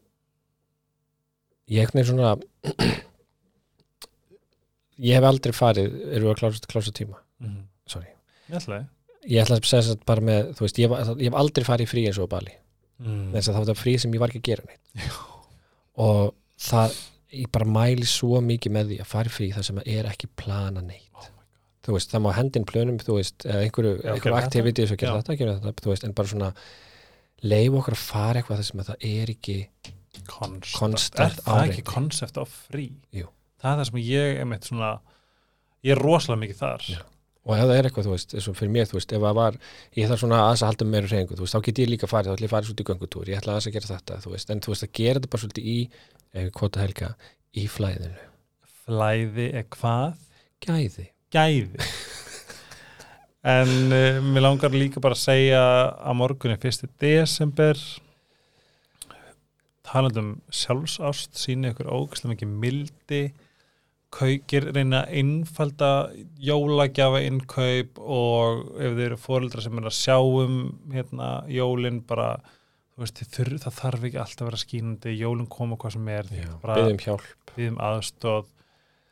ég 1.71 1.83
er 1.87 2.07
svona 2.07 2.35
ég 5.03 5.15
hef 5.17 5.27
aldrei 5.27 5.53
farið 5.55 5.95
eru 6.17 6.31
að 6.31 6.41
klása, 6.69 6.91
tíma? 6.95 7.19
Mm. 7.43 7.63
sorry. 7.89 8.11
Ég 8.49 8.59
ætla 8.59 8.83
ég 9.23 9.39
ætla 9.43 9.57
að 9.57 9.67
segja 9.67 9.93
þetta 9.93 10.07
bara 10.09 10.25
með 10.27 10.51
veist, 10.59 10.79
ég, 10.79 10.91
hef- 10.91 11.17
ég 11.19 11.29
hef 11.29 11.39
aldrei 11.39 11.65
farið 11.67 11.89
frí 11.91 12.05
eins 12.07 12.19
og 12.19 12.27
á 12.29 12.33
Bali. 12.35 12.53
Mm. 13.03 13.31
þess 13.33 13.47
að 13.49 13.53
það 13.53 13.59
var 13.59 13.67
þetta 13.69 13.81
frí 13.81 13.93
sem 13.99 14.13
ég 14.15 14.21
var 14.23 14.31
ekki 14.33 14.41
að 14.43 14.49
gera 14.51 14.67
neitt. 14.67 15.17
Og 16.03 16.33
það 16.63 16.97
ég 17.33 17.49
bara 17.53 17.65
mæli 17.69 18.07
svo 18.09 18.39
mikið 18.45 18.75
með 18.77 18.91
því 18.93 18.97
að 19.03 19.09
fara 19.13 19.33
frí 19.33 19.49
þar 19.55 19.67
sem 19.69 19.81
er 19.85 20.09
ekki 20.11 20.29
plana 20.39 20.81
neitt 20.85 21.09
Oh 21.13 21.29
þú 21.83 21.97
veist, 21.97 22.13
það 22.13 22.21
má 22.23 22.31
hendin 22.37 22.63
plönum 22.69 22.99
þú 23.01 23.17
veist, 23.17 23.43
eða 23.43 23.63
einhverju, 23.65 23.93
einhverju 23.99 24.23
gera 24.23 24.37
aktiviti 24.39 24.85
og 24.85 24.93
gera 25.01 25.11
Já. 25.11 25.17
þetta, 25.19 25.35
gera 25.41 25.55
þetta, 25.59 25.83
þú 25.83 25.91
veist, 25.91 26.05
en 26.07 26.13
bara 26.15 26.31
svona 26.31 26.51
leif 27.43 27.75
okkur 27.79 27.97
að 27.97 28.03
fara 28.07 28.39
eitthvað 28.39 28.61
þar 28.61 28.67
sem 28.69 28.83
að 28.83 28.91
það 28.91 29.07
er 29.09 29.33
ekki 29.33 29.57
Konstant, 30.29 30.69
Konstant 30.77 31.23
Er 31.25 31.33
það 31.41 31.57
áreiti. 31.57 31.73
ekki 31.73 31.83
konsept 31.89 32.37
á 32.39 32.43
frí? 32.47 32.85
Jú. 33.17 33.27
Það 33.59 33.71
er 33.73 33.79
það 33.81 33.89
sem 33.89 33.99
ég 34.05 34.39
er 34.39 34.47
meitt 34.47 34.69
svona 34.69 34.91
ég 35.83 35.91
er 35.97 36.01
rosalega 36.05 36.41
mikið 36.45 36.61
þar 36.61 36.87
Já. 36.93 37.01
og 37.43 37.53
ef 37.57 37.63
það 37.65 37.75
er 37.75 37.89
eitthvað, 37.89 38.07
þú 38.07 38.13
veist, 38.15 38.35
eins 38.37 38.47
og 38.47 38.57
fyrir 38.61 38.73
mér, 38.77 38.87
þú 38.87 38.97
veist 38.99 39.15
ef 39.17 39.23
það 39.27 39.37
var, 39.41 39.57
ég 39.99 40.11
þarf 40.13 40.23
svona 40.23 40.39
aðeins 40.45 40.63
að 40.63 40.69
halda 40.71 40.87
meira 40.93 41.11
reyningu, 41.11 41.35
þú 41.35 41.43
veist, 41.43 41.57
þá 41.57 41.65
get 41.67 41.81
ég 41.83 41.91
líka 41.91 42.07
farið, 42.07 42.29
þá 42.31 42.35
ætla 42.37 42.47
ég 42.47 42.53
fara 42.53 42.69
svolítið 42.69 42.85
í 42.85 42.89
göngutúr, 42.93 43.31
ég 43.33 43.41
ætla 43.41 43.57
aðeins 43.57 43.67
að 43.67 43.75
gera 43.75 43.91
þetta, 43.91 44.19
þú 44.23 44.31
veist, 44.37 44.53
en 44.53 44.63
þú 44.63 44.71
veist, 44.71 44.85
að 44.87 44.93
gera 45.01 45.19
þetta 45.19 45.31
bara 45.33 45.43
svolítið 45.43 45.67
í, 45.73 45.77
kvota 46.53 46.81
helga, 46.81 47.13
í 47.53 47.67
flæðinu, 47.69 48.29
Flæði 48.83 49.51
er 49.55 49.67
hvað? 49.71 50.17
gæði, 50.63 51.09
Gæði 51.33 51.83
En 53.53 53.91
uh, 53.91 54.23
mér 54.23 54.45
langar 54.45 54.71
líka 54.71 55.01
bara 55.03 55.17
að 55.17 55.25
segja 55.25 55.61
að 55.99 56.17
morgun 56.21 56.55
er 56.55 56.65
1. 56.69 56.87
desember 57.03 57.79
talandum 59.83 60.37
sjálfsást 60.47 61.35
síni 61.37 61.73
ykkur 61.73 61.91
ógæslega 61.91 62.31
mikið 62.33 62.53
mildi 62.63 63.23
kaukir 64.13 64.69
reyna 64.75 65.03
einfalda 65.09 65.91
jólagjafa 66.39 67.19
innkaup 67.27 67.99
og 67.99 68.63
ef 68.77 68.95
þeir 68.95 69.05
eru 69.09 69.19
fóreldra 69.19 69.63
sem 69.65 69.79
er 69.81 69.89
að 69.89 69.97
sjá 69.97 70.17
um 70.21 70.57
hérna, 70.93 71.29
jólin 71.51 71.99
bara 72.07 72.37
veist, 72.99 73.21
þurr, 73.33 73.55
það 73.63 73.77
þarf 73.79 74.07
ekki 74.07 74.19
alltaf 74.21 74.43
að 74.43 74.49
vera 74.49 74.61
skínandi 74.61 75.13
jólin 75.17 75.49
koma 75.51 75.77
hvað 75.81 75.95
sem 75.95 76.09
er 76.13 76.29
byggðum 76.33 76.99
hjálp, 77.01 77.53
við 77.57 77.71
um 77.71 77.79
aðstóð 77.87 78.51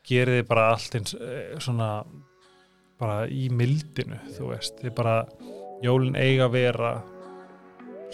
gerið 0.07 0.39
þið 0.39 0.47
bara 0.49 0.67
allt 0.73 0.97
eins 0.99 1.15
eh, 1.17 1.55
svona 1.61 1.89
bara 3.01 3.17
í 3.25 3.47
mildinu 3.53 4.19
þú 4.35 4.51
veist, 4.51 4.81
þið 4.81 4.95
bara 4.97 5.15
jólin 5.81 6.17
eiga 6.19 6.47
að 6.47 6.57
vera 6.57 6.91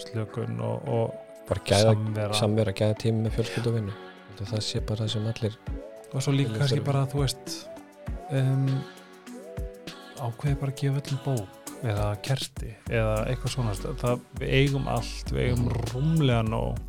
slökun 0.00 0.60
og, 0.64 0.88
og 0.88 1.44
bara 1.48 1.64
gæða, 1.64 1.92
samvera. 1.92 2.38
samvera, 2.38 2.76
gæða 2.76 3.00
tími 3.04 3.26
með 3.26 3.38
fjölskyldu 3.38 3.72
og 3.72 3.78
vinnu, 3.78 3.98
það 4.40 4.64
sé 4.64 4.84
bara 4.88 5.04
það 5.04 5.12
sem 5.16 5.28
allir, 5.32 5.58
og 6.12 6.24
svo 6.24 6.36
líka 6.36 6.56
kannski 6.56 6.80
bara 6.86 7.04
þú 7.10 7.24
veist 7.24 7.54
um, 8.32 8.66
ákveði 10.16 10.60
bara 10.62 10.72
að 10.72 10.80
gefa 10.82 11.04
öllum 11.04 11.24
bók 11.26 11.57
eða 11.82 12.10
kerti 12.26 12.72
eða 12.90 13.16
eitthvað 13.30 13.54
svona. 13.54 13.74
Það, 13.78 14.22
við 14.40 14.54
eigum 14.60 14.88
allt, 14.90 15.32
við 15.34 15.48
eigum 15.48 15.68
rúmlega 15.92 16.44
nóg. 16.48 16.80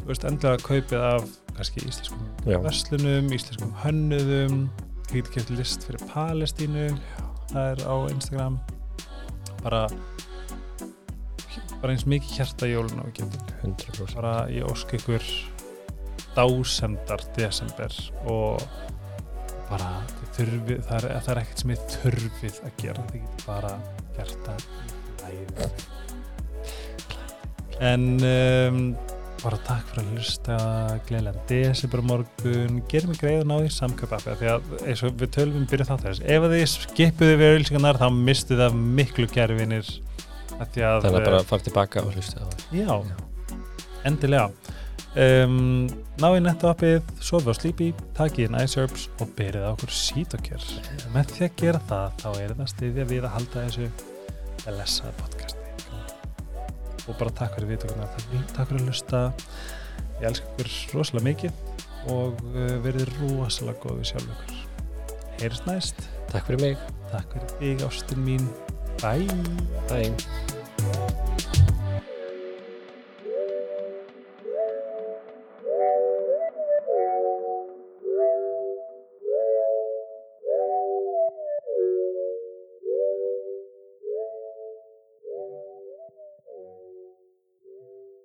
Þú 0.00 0.10
veist, 0.10 0.26
endilega 0.26 0.66
kaupið 0.66 1.06
af 1.06 1.32
kannski 1.56 1.82
íslenskum 1.84 2.22
já, 2.48 2.56
verslunum, 2.64 3.26
íslenskum 3.36 3.74
hönnuðum 3.82 4.62
ég 5.10 5.26
get 5.26 5.32
kert 5.34 5.50
list 5.58 5.84
fyrir 5.84 6.02
Palestínu 6.08 6.86
það 7.50 7.70
er 7.72 7.80
á 7.82 7.94
Instagram. 8.10 8.58
Bara 9.64 9.86
bara 11.80 11.94
eins 11.94 12.06
mikið 12.08 12.36
hjarta 12.36 12.68
jólun 12.68 13.02
og 13.02 13.10
við 13.10 13.22
getum. 13.22 13.74
100% 13.74 14.20
bara 14.20 14.34
ég 14.52 14.68
ósk 14.68 14.94
ykkur 14.98 15.26
dásemdar 16.36 17.24
desember 17.36 17.96
og 18.30 18.62
bara 19.70 19.90
þurfið, 20.36 20.84
það 20.86 20.96
er, 20.98 21.08
það 21.24 21.32
er 21.32 21.40
ekkert 21.42 21.62
sem 21.62 21.72
þið 21.72 21.96
þurfið 21.96 22.60
að 22.66 22.78
gera. 22.84 23.08
Þið 23.10 23.24
getur 23.24 23.46
bara 23.48 23.74
læði 25.20 25.70
en 27.80 28.02
um, 28.20 28.80
bara 29.40 29.56
takk 29.64 29.86
fyrir 29.88 30.02
að 30.02 30.16
hlusta 30.18 30.56
gleðilega 31.08 31.44
desember 31.48 32.02
á 32.04 32.08
morgun. 32.10 32.80
Gerum 32.90 33.14
við 33.14 33.22
greiðan 33.22 33.54
á 33.56 33.58
því 33.62 33.70
samköp 33.72 34.12
appi 34.18 34.34
því 34.42 34.50
að 34.52 34.74
eins 34.84 35.04
og 35.06 35.14
við 35.22 35.32
tölum 35.36 35.62
um 35.62 35.68
byrja 35.70 35.88
þátt 35.88 36.04
þess 36.08 36.24
ef 36.26 36.46
þið 36.52 36.64
skipuðu 36.74 37.38
við 37.40 37.54
auðlýsingarnar 37.54 38.00
þá 38.02 38.06
mistu 38.18 38.58
það 38.60 38.76
miklu 39.00 39.28
að 40.84 41.06
þannig 41.06 41.16
að 41.22 41.30
bara 41.30 41.40
fara 41.48 41.66
tilbaka 41.70 42.04
og 42.04 42.18
hlusta 42.18 42.44
það. 42.44 42.66
Já, 42.76 42.92
endilega 44.10 44.76
um, 45.18 45.86
Náðu 46.20 46.38
í 46.38 46.42
netto 46.44 46.70
appið 46.70 47.08
Sofi 47.24 47.50
og 47.50 47.58
slípi, 47.58 47.90
takið 48.16 48.48
inn 48.48 48.58
iSerbs 48.60 49.08
og 49.20 49.32
byrjið 49.38 49.66
á 49.66 49.70
okkur 49.72 49.94
sítokjör. 49.94 50.68
Með 51.14 51.34
því 51.34 51.46
að 51.46 51.56
gera 51.62 51.82
það, 51.88 52.20
þá 52.22 52.28
er 52.44 52.54
það 52.58 52.70
stiðja 52.74 53.08
við 53.10 53.26
að 53.26 53.34
halda 53.38 53.64
þessu 53.66 53.88
lesa 54.78 55.12
podcasti. 55.20 55.58
Og 57.08 57.16
bara 57.16 57.34
takk 57.34 57.56
fyrir 57.56 57.72
viðtökuna 57.72 58.08
takk, 58.14 58.38
takk 58.54 58.70
fyrir 58.70 58.82
að 58.84 58.90
lusta 58.92 59.24
ég 60.20 60.30
elska 60.30 60.52
ykkur 60.52 60.72
rosalega 60.94 61.28
mikið 61.30 62.10
og 62.12 62.40
uh, 62.52 62.72
verið 62.84 63.12
rosalega 63.18 63.82
góð 63.82 64.00
við 64.02 64.10
sjálf 64.12 64.32
ykkur. 64.36 64.64
Heyrst 65.40 65.68
næst. 65.68 66.08
Takk 66.30 66.46
fyrir 66.46 66.66
mig, 66.66 66.88
Takk 67.10 67.32
fyrir 67.34 67.54
þig 67.58 67.86
ástin 67.88 68.22
mín. 68.26 68.48
Bye. 69.02 69.26
Bye 69.88 71.39